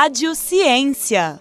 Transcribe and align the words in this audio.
Rádio 0.00 0.32
Ciência. 0.32 1.40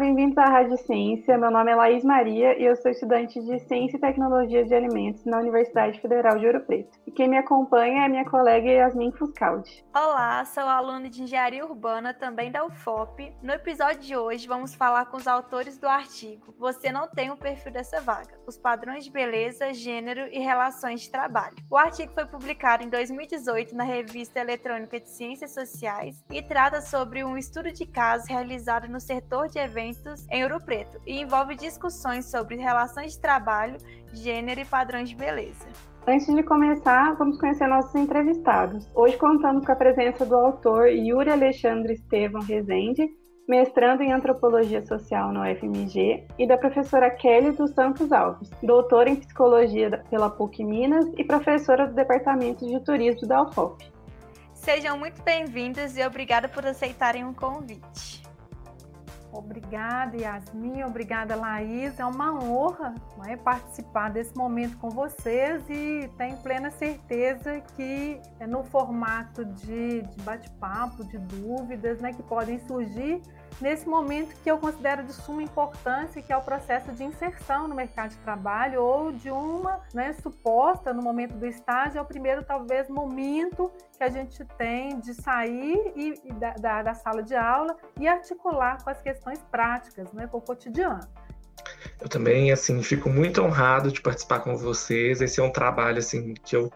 Bem-vindos 0.00 0.38
à 0.38 0.46
Rádio 0.46 0.78
Ciência. 0.78 1.36
Meu 1.36 1.50
nome 1.50 1.70
é 1.70 1.74
Laís 1.74 2.02
Maria 2.02 2.58
e 2.58 2.64
eu 2.64 2.74
sou 2.74 2.90
estudante 2.90 3.38
de 3.38 3.58
Ciência 3.58 3.98
e 3.98 4.00
Tecnologia 4.00 4.64
de 4.64 4.74
Alimentos 4.74 5.26
na 5.26 5.38
Universidade 5.38 6.00
Federal 6.00 6.38
de 6.38 6.46
Ouro 6.46 6.62
Preto. 6.62 6.98
E 7.06 7.10
quem 7.10 7.28
me 7.28 7.36
acompanha 7.36 8.06
é 8.06 8.08
minha 8.08 8.24
colega 8.24 8.66
Yasmin 8.66 9.12
Fuscaldi. 9.12 9.84
Olá, 9.94 10.42
sou 10.46 10.62
aluna 10.62 11.10
de 11.10 11.22
Engenharia 11.22 11.66
Urbana, 11.66 12.14
também 12.14 12.50
da 12.50 12.64
UFOP. 12.64 13.30
No 13.42 13.52
episódio 13.52 14.00
de 14.00 14.16
hoje, 14.16 14.48
vamos 14.48 14.74
falar 14.74 15.04
com 15.04 15.18
os 15.18 15.28
autores 15.28 15.76
do 15.76 15.86
artigo 15.86 16.54
Você 16.58 16.90
não 16.90 17.06
tem 17.06 17.28
o 17.28 17.34
um 17.34 17.36
perfil 17.36 17.70
dessa 17.70 18.00
vaga: 18.00 18.38
Os 18.46 18.56
padrões 18.56 19.04
de 19.04 19.10
beleza, 19.10 19.74
gênero 19.74 20.28
e 20.32 20.38
relações 20.38 21.02
de 21.02 21.10
trabalho. 21.10 21.56
O 21.70 21.76
artigo 21.76 22.14
foi 22.14 22.24
publicado 22.24 22.82
em 22.82 22.88
2018 22.88 23.76
na 23.76 23.84
Revista 23.84 24.40
Eletrônica 24.40 24.98
de 24.98 25.10
Ciências 25.10 25.52
Sociais 25.52 26.24
e 26.32 26.40
trata 26.40 26.80
sobre 26.80 27.22
um 27.22 27.36
estudo 27.36 27.70
de 27.70 27.84
casos 27.84 28.26
realizado 28.26 28.88
no 28.88 28.98
setor 28.98 29.48
de 29.48 29.58
eventos 29.58 29.89
em 30.30 30.42
Ouro 30.42 30.60
Preto 30.64 31.00
e 31.06 31.20
envolve 31.20 31.54
discussões 31.54 32.30
sobre 32.30 32.56
relações 32.56 33.12
de 33.12 33.20
trabalho, 33.20 33.76
gênero 34.12 34.60
e 34.60 34.64
padrões 34.64 35.08
de 35.08 35.16
beleza. 35.16 35.66
Antes 36.06 36.34
de 36.34 36.42
começar, 36.42 37.14
vamos 37.16 37.38
conhecer 37.38 37.66
nossos 37.66 37.94
entrevistados. 37.94 38.88
Hoje 38.94 39.16
contamos 39.16 39.64
com 39.64 39.72
a 39.72 39.76
presença 39.76 40.24
do 40.24 40.34
autor 40.34 40.88
Yuri 40.88 41.30
Alexandre 41.30 41.92
Estevam 41.92 42.40
Rezende, 42.40 43.06
mestrando 43.46 44.02
em 44.02 44.12
Antropologia 44.12 44.84
Social 44.86 45.32
na 45.32 45.50
UFMG, 45.50 46.26
e 46.38 46.46
da 46.46 46.56
professora 46.56 47.10
Kelly 47.10 47.52
dos 47.52 47.72
Santos 47.74 48.10
Alves, 48.12 48.48
doutora 48.62 49.10
em 49.10 49.16
Psicologia 49.16 50.02
pela 50.08 50.30
PUC 50.30 50.64
Minas 50.64 51.06
e 51.18 51.24
professora 51.24 51.86
do 51.86 51.94
Departamento 51.94 52.66
de 52.66 52.82
Turismo 52.84 53.28
da 53.28 53.42
UFOP. 53.42 53.84
Sejam 54.54 54.98
muito 54.98 55.22
bem-vindos 55.22 55.96
e 55.96 56.06
obrigada 56.06 56.48
por 56.48 56.66
aceitarem 56.66 57.24
o 57.24 57.34
convite. 57.34 58.09
Obrigada, 59.32 60.16
Yasmin. 60.16 60.82
Obrigada, 60.82 61.36
Laís. 61.36 61.98
É 62.00 62.04
uma 62.04 62.34
honra 62.34 62.94
é, 63.26 63.36
participar 63.36 64.10
desse 64.10 64.36
momento 64.36 64.76
com 64.78 64.90
vocês 64.90 65.62
e 65.68 66.10
tenho 66.16 66.36
plena 66.38 66.70
certeza 66.70 67.60
que 67.76 68.20
é 68.40 68.46
no 68.46 68.64
formato 68.64 69.44
de, 69.44 70.02
de 70.02 70.22
bate-papo, 70.22 71.04
de 71.04 71.18
dúvidas 71.18 72.00
né, 72.00 72.12
que 72.12 72.22
podem 72.22 72.58
surgir, 72.66 73.22
nesse 73.60 73.88
momento 73.88 74.34
que 74.42 74.50
eu 74.50 74.58
considero 74.58 75.02
de 75.02 75.12
suma 75.12 75.42
importância, 75.42 76.20
que 76.20 76.32
é 76.32 76.36
o 76.36 76.42
processo 76.42 76.92
de 76.92 77.04
inserção 77.04 77.68
no 77.68 77.74
mercado 77.74 78.10
de 78.10 78.16
trabalho 78.18 78.82
ou 78.82 79.12
de 79.12 79.30
uma 79.30 79.80
né, 79.94 80.12
suposta, 80.22 80.92
no 80.92 81.02
momento 81.02 81.34
do 81.34 81.46
estágio, 81.46 81.98
é 81.98 82.02
o 82.02 82.04
primeiro, 82.04 82.42
talvez, 82.42 82.88
momento 82.88 83.70
que 83.96 84.04
a 84.04 84.08
gente 84.08 84.44
tem 84.56 84.98
de 84.98 85.14
sair 85.14 85.92
e, 85.94 86.14
e 86.24 86.32
da, 86.32 86.54
da, 86.54 86.82
da, 86.82 86.94
sala 86.94 87.22
de 87.22 87.34
aula 87.34 87.76
e 87.98 88.08
articular 88.08 88.82
com 88.82 88.90
as 88.90 89.00
questões 89.00 89.38
práticas, 89.50 90.12
né, 90.12 90.26
com 90.26 90.38
o 90.38 90.40
cotidiano. 90.40 91.06
Eu 92.00 92.08
também, 92.08 92.50
assim, 92.50 92.82
fico 92.82 93.10
muito 93.10 93.42
honrado 93.42 93.92
de 93.92 94.00
participar 94.00 94.40
com 94.40 94.56
vocês. 94.56 95.20
Esse 95.20 95.40
é 95.40 95.42
um 95.42 95.50
trabalho, 95.50 95.98
assim, 95.98 96.32
que 96.42 96.56
eu 96.56 96.72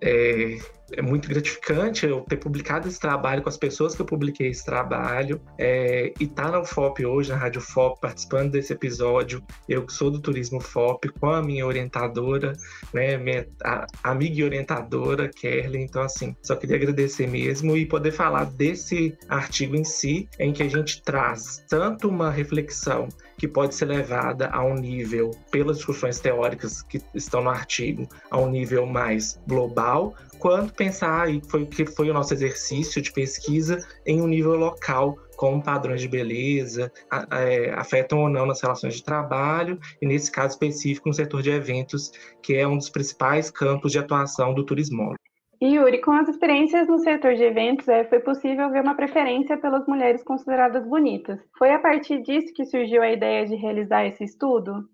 é, 0.00 0.58
é 0.92 1.02
muito 1.02 1.28
gratificante 1.28 2.06
eu 2.06 2.20
ter 2.22 2.36
publicado 2.36 2.88
esse 2.88 3.00
trabalho 3.00 3.42
com 3.42 3.48
as 3.48 3.56
pessoas 3.56 3.94
que 3.94 4.02
eu 4.02 4.06
publiquei 4.06 4.48
esse 4.48 4.64
trabalho 4.64 5.40
é, 5.58 6.12
e 6.20 6.24
estar 6.24 6.44
tá 6.44 6.50
na 6.50 6.60
UFOP 6.60 7.04
hoje, 7.04 7.30
na 7.30 7.36
Rádio 7.36 7.60
FOP, 7.60 8.00
participando 8.00 8.52
desse 8.52 8.72
episódio. 8.72 9.42
Eu 9.68 9.84
que 9.86 9.92
sou 9.92 10.10
do 10.10 10.20
Turismo 10.20 10.60
FOP, 10.60 11.08
com 11.08 11.30
a 11.30 11.42
minha 11.42 11.66
orientadora, 11.66 12.52
né, 12.92 13.16
minha 13.16 13.46
a, 13.64 13.86
amiga 14.02 14.40
e 14.40 14.44
orientadora, 14.44 15.28
Kerly. 15.28 15.78
Então, 15.78 16.02
assim, 16.02 16.36
só 16.42 16.54
queria 16.54 16.76
agradecer 16.76 17.26
mesmo 17.26 17.76
e 17.76 17.86
poder 17.86 18.12
falar 18.12 18.44
desse 18.44 19.16
artigo 19.28 19.76
em 19.76 19.84
si, 19.84 20.28
em 20.38 20.52
que 20.52 20.62
a 20.62 20.68
gente 20.68 21.02
traz 21.02 21.64
tanto 21.68 22.08
uma 22.08 22.30
reflexão 22.30 23.08
que 23.36 23.48
pode 23.48 23.74
ser 23.74 23.86
levada 23.86 24.48
a 24.48 24.64
um 24.64 24.74
nível, 24.74 25.30
pelas 25.50 25.78
discussões 25.78 26.20
teóricas 26.20 26.82
que 26.82 27.00
estão 27.14 27.42
no 27.42 27.50
artigo, 27.50 28.08
a 28.30 28.38
um 28.38 28.48
nível 28.48 28.86
mais 28.86 29.40
global, 29.46 30.14
quanto 30.38 30.74
pensar, 30.74 31.32
e 31.32 31.40
foi 31.48 31.66
que 31.66 31.86
foi 31.86 32.10
o 32.10 32.14
nosso 32.14 32.34
exercício 32.34 33.00
de 33.00 33.12
pesquisa, 33.12 33.78
em 34.06 34.20
um 34.20 34.26
nível 34.26 34.54
local, 34.54 35.18
como 35.36 35.62
padrões 35.62 36.00
de 36.00 36.08
beleza 36.08 36.92
é, 37.32 37.72
afetam 37.74 38.20
ou 38.20 38.28
não 38.28 38.46
nas 38.46 38.60
relações 38.60 38.94
de 38.94 39.02
trabalho, 39.02 39.78
e 40.00 40.06
nesse 40.06 40.30
caso 40.30 40.54
específico 40.54 41.08
no 41.08 41.14
setor 41.14 41.42
de 41.42 41.50
eventos, 41.50 42.12
que 42.42 42.54
é 42.54 42.66
um 42.66 42.76
dos 42.76 42.88
principais 42.88 43.50
campos 43.50 43.92
de 43.92 43.98
atuação 43.98 44.54
do 44.54 44.64
turismo. 44.64 45.14
E 45.60 45.76
Yuri, 45.76 46.00
com 46.00 46.12
as 46.12 46.28
experiências 46.28 46.86
no 46.88 46.98
setor 46.98 47.34
de 47.34 47.42
eventos, 47.42 47.88
é, 47.88 48.04
foi 48.04 48.20
possível 48.20 48.70
ver 48.70 48.82
uma 48.82 48.94
preferência 48.94 49.56
pelas 49.56 49.86
mulheres 49.86 50.22
consideradas 50.22 50.86
bonitas. 50.86 51.40
Foi 51.58 51.72
a 51.72 51.78
partir 51.78 52.22
disso 52.22 52.52
que 52.52 52.64
surgiu 52.64 53.02
a 53.02 53.10
ideia 53.10 53.46
de 53.46 53.54
realizar 53.54 54.04
esse 54.06 54.24
estudo? 54.24 54.88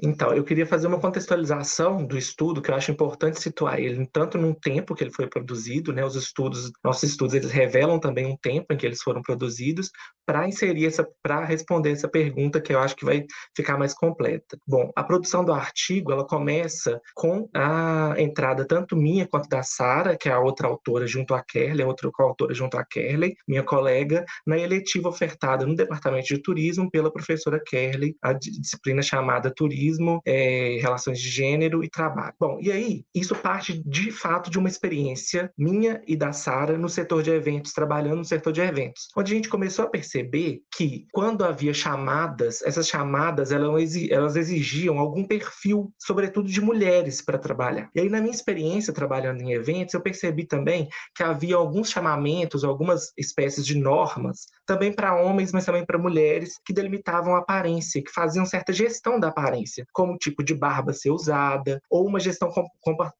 Então, 0.00 0.32
eu 0.32 0.44
queria 0.44 0.64
fazer 0.64 0.86
uma 0.86 1.00
contextualização 1.00 2.06
do 2.06 2.16
estudo, 2.16 2.62
que 2.62 2.70
eu 2.70 2.74
acho 2.74 2.92
importante 2.92 3.40
situar 3.40 3.80
ele 3.80 4.06
tanto 4.06 4.38
num 4.38 4.54
tempo 4.54 4.94
que 4.94 5.02
ele 5.02 5.12
foi 5.12 5.26
produzido, 5.26 5.92
né? 5.92 6.04
Os 6.04 6.14
estudos, 6.14 6.70
nossos 6.84 7.10
estudos, 7.10 7.34
eles 7.34 7.50
revelam 7.50 7.98
também 7.98 8.26
um 8.26 8.36
tempo 8.36 8.72
em 8.72 8.76
que 8.76 8.86
eles 8.86 9.02
foram 9.02 9.20
produzidos, 9.22 9.90
para 10.24 10.46
inserir 10.46 10.86
essa, 10.86 11.08
para 11.22 11.44
responder 11.44 11.90
essa 11.90 12.06
pergunta 12.06 12.60
que 12.60 12.72
eu 12.72 12.78
acho 12.78 12.94
que 12.94 13.04
vai 13.04 13.24
ficar 13.56 13.78
mais 13.78 13.94
completa. 13.94 14.58
Bom, 14.66 14.92
a 14.94 15.02
produção 15.02 15.44
do 15.44 15.52
artigo, 15.52 16.12
ela 16.12 16.24
começa 16.24 17.00
com 17.14 17.48
a 17.54 18.14
entrada 18.18 18.64
tanto 18.66 18.94
minha 18.94 19.26
quanto 19.26 19.48
da 19.48 19.62
Sara, 19.62 20.16
que 20.16 20.28
é 20.28 20.32
a 20.32 20.38
outra 20.38 20.68
autora 20.68 21.06
junto 21.06 21.34
à 21.34 21.42
Kerley, 21.42 21.82
a 21.82 21.88
outra 21.88 22.10
coautora 22.12 22.54
junto 22.54 22.76
à 22.76 22.84
Kerley, 22.84 23.34
minha 23.48 23.64
colega, 23.64 24.24
na 24.46 24.58
eletiva 24.58 25.08
ofertada 25.08 25.66
no 25.66 25.74
Departamento 25.74 26.28
de 26.28 26.42
Turismo 26.42 26.90
pela 26.90 27.10
professora 27.10 27.60
Kerley, 27.64 28.14
a 28.22 28.34
disciplina 28.34 29.02
chamada 29.02 29.52
Turismo 29.52 29.87
feminismo, 29.88 30.20
é, 30.24 30.78
relações 30.80 31.18
de 31.18 31.28
gênero 31.28 31.82
e 31.82 31.88
trabalho. 31.88 32.34
Bom, 32.38 32.58
e 32.60 32.70
aí, 32.70 33.04
isso 33.14 33.34
parte 33.34 33.82
de 33.84 34.10
fato 34.10 34.50
de 34.50 34.58
uma 34.58 34.68
experiência 34.68 35.50
minha 35.56 36.00
e 36.06 36.16
da 36.16 36.32
Sara 36.32 36.76
no 36.76 36.88
setor 36.88 37.22
de 37.22 37.30
eventos, 37.30 37.72
trabalhando 37.72 38.18
no 38.18 38.24
setor 38.24 38.52
de 38.52 38.60
eventos, 38.60 39.08
onde 39.16 39.32
a 39.32 39.36
gente 39.36 39.48
começou 39.48 39.84
a 39.84 39.88
perceber 39.88 40.60
que 40.74 41.06
quando 41.12 41.44
havia 41.44 41.72
chamadas, 41.72 42.62
essas 42.62 42.88
chamadas 42.88 43.50
elas 43.50 44.36
exigiam 44.36 44.98
algum 44.98 45.24
perfil, 45.24 45.92
sobretudo 45.98 46.48
de 46.48 46.60
mulheres, 46.60 47.22
para 47.22 47.38
trabalhar. 47.38 47.90
E 47.94 48.00
aí, 48.00 48.08
na 48.08 48.20
minha 48.20 48.34
experiência 48.34 48.92
trabalhando 48.92 49.40
em 49.40 49.52
eventos, 49.52 49.94
eu 49.94 50.00
percebi 50.00 50.44
também 50.44 50.88
que 51.14 51.22
havia 51.22 51.56
alguns 51.56 51.90
chamamentos, 51.90 52.64
algumas 52.64 53.12
espécies 53.16 53.64
de 53.64 53.76
normas, 53.76 54.46
também 54.66 54.92
para 54.92 55.16
homens, 55.16 55.52
mas 55.52 55.64
também 55.64 55.84
para 55.84 55.98
mulheres, 55.98 56.58
que 56.64 56.72
delimitavam 56.72 57.34
a 57.34 57.38
aparência, 57.38 58.02
que 58.02 58.12
faziam 58.12 58.44
certa 58.44 58.72
gestão 58.72 59.18
da 59.18 59.28
aparência 59.28 59.77
como 59.92 60.18
tipo 60.18 60.42
de 60.42 60.54
barba 60.54 60.92
ser 60.92 61.10
usada, 61.10 61.80
ou 61.90 62.06
uma 62.06 62.20
gestão 62.20 62.50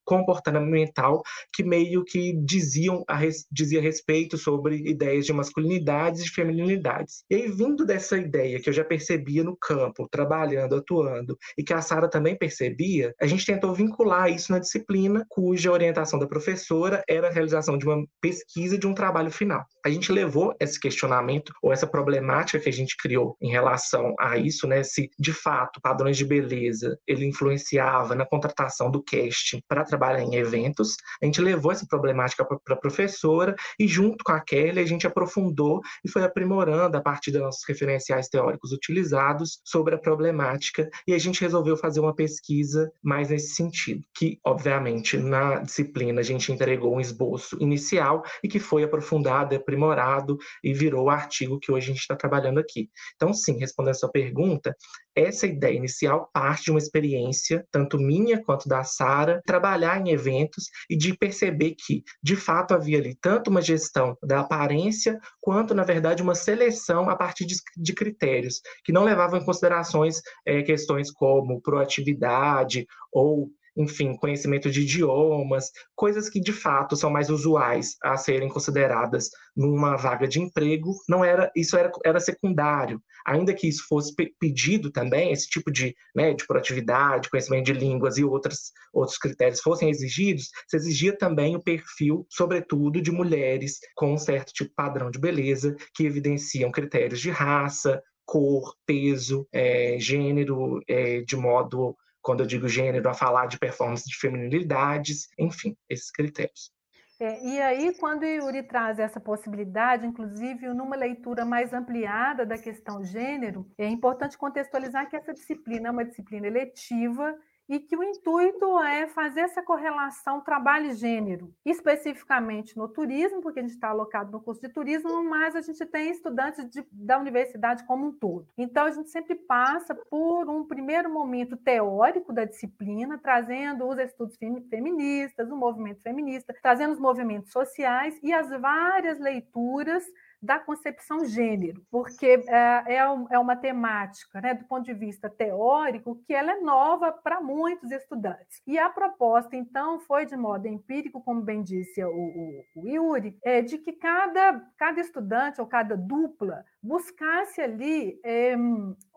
comportamental 0.04 1.22
que 1.52 1.62
meio 1.62 2.04
que 2.04 2.32
diziam 2.44 3.04
a 3.06 3.16
res, 3.16 3.46
dizia 3.50 3.80
respeito 3.80 4.36
sobre 4.36 4.76
ideias 4.88 5.26
de 5.26 5.32
masculinidades 5.32 6.22
e 6.22 6.30
feminilidades. 6.30 7.24
E 7.30 7.34
aí, 7.34 7.48
vindo 7.48 7.84
dessa 7.84 8.16
ideia 8.16 8.60
que 8.60 8.68
eu 8.68 8.72
já 8.72 8.84
percebia 8.84 9.44
no 9.44 9.56
campo, 9.56 10.08
trabalhando, 10.10 10.76
atuando, 10.76 11.36
e 11.56 11.62
que 11.62 11.72
a 11.72 11.80
Sara 11.80 12.08
também 12.08 12.36
percebia, 12.36 13.14
a 13.20 13.26
gente 13.26 13.46
tentou 13.46 13.74
vincular 13.74 14.30
isso 14.30 14.52
na 14.52 14.58
disciplina, 14.58 15.24
cuja 15.28 15.72
orientação 15.72 16.18
da 16.18 16.26
professora 16.26 17.02
era 17.08 17.28
a 17.28 17.32
realização 17.32 17.76
de 17.78 17.86
uma 17.86 18.04
pesquisa 18.20 18.78
de 18.78 18.86
um 18.86 18.94
trabalho 18.94 19.30
final. 19.30 19.64
A 19.84 19.90
gente 19.90 20.12
levou 20.12 20.54
esse 20.60 20.78
questionamento 20.78 21.52
ou 21.62 21.72
essa 21.72 21.86
problemática 21.86 22.58
que 22.58 22.68
a 22.68 22.72
gente 22.72 22.96
criou 22.96 23.36
em 23.40 23.50
relação 23.50 24.14
a 24.18 24.36
isso, 24.36 24.66
né, 24.66 24.82
se 24.82 25.10
de 25.18 25.32
fato 25.32 25.80
padrões 25.80 26.16
de 26.16 26.24
beleza 26.24 26.47
beleza 26.48 26.98
ele 27.06 27.26
influenciava 27.26 28.14
na 28.14 28.24
contratação 28.24 28.90
do 28.90 29.02
casting 29.02 29.60
para 29.68 29.84
trabalhar 29.84 30.22
em 30.22 30.36
eventos. 30.36 30.96
A 31.22 31.26
gente 31.26 31.40
levou 31.40 31.70
essa 31.70 31.86
problemática 31.86 32.44
para 32.44 32.74
a 32.74 32.78
professora 32.78 33.54
e, 33.78 33.86
junto 33.86 34.24
com 34.24 34.32
a 34.32 34.40
Kelly, 34.40 34.80
a 34.80 34.86
gente 34.86 35.06
aprofundou 35.06 35.80
e 36.04 36.10
foi 36.10 36.24
aprimorando 36.24 36.96
a 36.96 37.00
partir 37.00 37.30
dos 37.30 37.40
nossos 37.40 37.64
referenciais 37.68 38.28
teóricos 38.28 38.72
utilizados 38.72 39.60
sobre 39.64 39.94
a 39.94 39.98
problemática 39.98 40.88
e 41.06 41.12
a 41.12 41.18
gente 41.18 41.40
resolveu 41.40 41.76
fazer 41.76 42.00
uma 42.00 42.14
pesquisa 42.14 42.90
mais 43.02 43.30
nesse 43.30 43.54
sentido, 43.54 44.02
que, 44.14 44.38
obviamente, 44.44 45.16
na 45.16 45.56
disciplina 45.56 46.20
a 46.20 46.24
gente 46.24 46.50
entregou 46.52 46.96
um 46.96 47.00
esboço 47.00 47.56
inicial 47.60 48.22
e 48.42 48.48
que 48.48 48.58
foi 48.58 48.84
aprofundado, 48.84 49.54
aprimorado 49.54 50.38
e 50.62 50.72
virou 50.72 51.06
o 51.06 51.10
artigo 51.10 51.58
que 51.58 51.70
hoje 51.70 51.90
a 51.90 51.92
gente 51.92 52.00
está 52.00 52.16
trabalhando 52.16 52.58
aqui. 52.58 52.88
Então, 53.16 53.32
sim, 53.32 53.58
respondendo 53.58 53.92
a 53.92 53.98
sua 53.98 54.10
pergunta, 54.10 54.74
essa 55.20 55.46
ideia 55.46 55.76
inicial 55.76 56.30
parte 56.32 56.64
de 56.64 56.70
uma 56.70 56.78
experiência, 56.78 57.66
tanto 57.70 57.98
minha 57.98 58.42
quanto 58.42 58.68
da 58.68 58.84
Sara, 58.84 59.42
trabalhar 59.44 60.00
em 60.00 60.10
eventos 60.10 60.64
e 60.88 60.96
de 60.96 61.16
perceber 61.16 61.74
que, 61.74 62.02
de 62.22 62.36
fato, 62.36 62.74
havia 62.74 62.98
ali 62.98 63.16
tanto 63.20 63.50
uma 63.50 63.62
gestão 63.62 64.16
da 64.22 64.40
aparência, 64.40 65.18
quanto, 65.40 65.74
na 65.74 65.84
verdade, 65.84 66.22
uma 66.22 66.34
seleção 66.34 67.08
a 67.08 67.16
partir 67.16 67.44
de, 67.46 67.56
de 67.76 67.92
critérios 67.92 68.60
que 68.84 68.92
não 68.92 69.04
levavam 69.04 69.38
em 69.38 69.44
considerações 69.44 70.20
é, 70.46 70.62
questões 70.62 71.10
como 71.10 71.60
proatividade 71.60 72.86
ou 73.12 73.50
enfim, 73.78 74.16
conhecimento 74.16 74.68
de 74.70 74.82
idiomas, 74.82 75.70
coisas 75.94 76.28
que 76.28 76.40
de 76.40 76.52
fato 76.52 76.96
são 76.96 77.08
mais 77.08 77.30
usuais 77.30 77.96
a 78.02 78.16
serem 78.16 78.48
consideradas 78.48 79.30
numa 79.56 79.96
vaga 79.96 80.26
de 80.26 80.40
emprego, 80.40 80.92
não 81.08 81.24
era 81.24 81.50
isso 81.54 81.76
era, 81.76 81.90
era 82.04 82.18
secundário. 82.18 83.00
Ainda 83.24 83.54
que 83.54 83.68
isso 83.68 83.84
fosse 83.88 84.12
pedido 84.40 84.90
também, 84.90 85.32
esse 85.32 85.48
tipo 85.48 85.70
de, 85.70 85.94
né, 86.14 86.34
de 86.34 86.46
proatividade, 86.46 87.30
conhecimento 87.30 87.66
de 87.66 87.72
línguas 87.72 88.18
e 88.18 88.24
outros, 88.24 88.72
outros 88.92 89.16
critérios 89.16 89.60
fossem 89.60 89.90
exigidos, 89.90 90.48
se 90.66 90.76
exigia 90.76 91.16
também 91.16 91.54
o 91.54 91.62
perfil, 91.62 92.26
sobretudo, 92.28 93.00
de 93.00 93.12
mulheres 93.12 93.78
com 93.94 94.14
um 94.14 94.18
certo 94.18 94.52
tipo 94.52 94.74
padrão 94.74 95.10
de 95.10 95.18
beleza, 95.18 95.76
que 95.94 96.04
evidenciam 96.04 96.72
critérios 96.72 97.20
de 97.20 97.30
raça, 97.30 98.02
cor, 98.26 98.74
peso, 98.84 99.46
é, 99.52 99.96
gênero, 99.98 100.80
é, 100.86 101.20
de 101.22 101.36
modo 101.36 101.96
quando 102.22 102.40
eu 102.40 102.46
digo 102.46 102.68
gênero, 102.68 103.08
a 103.08 103.14
falar 103.14 103.46
de 103.46 103.58
performance 103.58 104.04
de 104.08 104.16
feminilidades, 104.16 105.28
enfim, 105.38 105.76
esses 105.88 106.10
critérios. 106.10 106.72
É, 107.20 107.44
e 107.44 107.60
aí, 107.60 107.92
quando 107.98 108.24
Yuri 108.24 108.62
traz 108.62 108.98
essa 109.00 109.18
possibilidade, 109.18 110.06
inclusive 110.06 110.68
numa 110.68 110.94
leitura 110.94 111.44
mais 111.44 111.72
ampliada 111.72 112.46
da 112.46 112.56
questão 112.56 113.02
gênero, 113.02 113.68
é 113.76 113.88
importante 113.88 114.38
contextualizar 114.38 115.10
que 115.10 115.16
essa 115.16 115.34
disciplina 115.34 115.88
é 115.88 115.90
uma 115.90 116.04
disciplina 116.04 116.46
eletiva 116.46 117.34
e 117.68 117.78
que 117.78 117.96
o 117.96 118.02
intuito 118.02 118.78
é 118.80 119.06
fazer 119.06 119.40
essa 119.40 119.62
correlação 119.62 120.40
trabalho-gênero, 120.40 121.52
especificamente 121.64 122.76
no 122.76 122.88
turismo, 122.88 123.42
porque 123.42 123.58
a 123.60 123.62
gente 123.62 123.74
está 123.74 123.88
alocado 123.88 124.32
no 124.32 124.40
curso 124.40 124.60
de 124.60 124.68
turismo, 124.68 125.22
mas 125.22 125.54
a 125.54 125.60
gente 125.60 125.84
tem 125.84 126.10
estudantes 126.10 126.68
de, 126.70 126.84
da 126.90 127.18
universidade 127.18 127.84
como 127.84 128.06
um 128.06 128.12
todo. 128.12 128.48
Então, 128.56 128.86
a 128.86 128.90
gente 128.90 129.10
sempre 129.10 129.34
passa 129.34 129.94
por 129.94 130.48
um 130.48 130.64
primeiro 130.64 131.12
momento 131.12 131.56
teórico 131.56 132.32
da 132.32 132.44
disciplina, 132.44 133.18
trazendo 133.18 133.86
os 133.86 133.98
estudos 133.98 134.36
feministas, 134.70 135.50
o 135.50 135.56
movimento 135.56 136.02
feminista, 136.02 136.54
trazendo 136.62 136.94
os 136.94 137.00
movimentos 137.00 137.52
sociais 137.52 138.18
e 138.22 138.32
as 138.32 138.48
várias 138.48 139.18
leituras 139.18 140.04
da 140.40 140.58
concepção 140.58 141.24
gênero, 141.24 141.82
porque 141.90 142.44
é, 142.46 142.84
é, 142.86 142.96
é 143.30 143.38
uma 143.38 143.56
temática, 143.56 144.40
né, 144.40 144.54
do 144.54 144.64
ponto 144.64 144.84
de 144.84 144.94
vista 144.94 145.28
teórico, 145.28 146.20
que 146.24 146.32
ela 146.32 146.52
é 146.52 146.60
nova 146.60 147.12
para 147.12 147.40
muitos 147.40 147.90
estudantes. 147.90 148.62
E 148.66 148.78
a 148.78 148.88
proposta, 148.88 149.56
então, 149.56 149.98
foi 150.00 150.26
de 150.26 150.36
modo 150.36 150.66
empírico, 150.66 151.20
como 151.22 151.42
bem 151.42 151.62
disse 151.62 152.02
o, 152.04 152.10
o, 152.10 152.64
o 152.76 152.88
Yuri, 152.88 153.36
é 153.42 153.62
de 153.62 153.78
que 153.78 153.92
cada, 153.92 154.62
cada 154.76 155.00
estudante 155.00 155.60
ou 155.60 155.66
cada 155.66 155.96
dupla 155.96 156.64
buscasse 156.82 157.60
ali 157.60 158.20
é, 158.22 158.54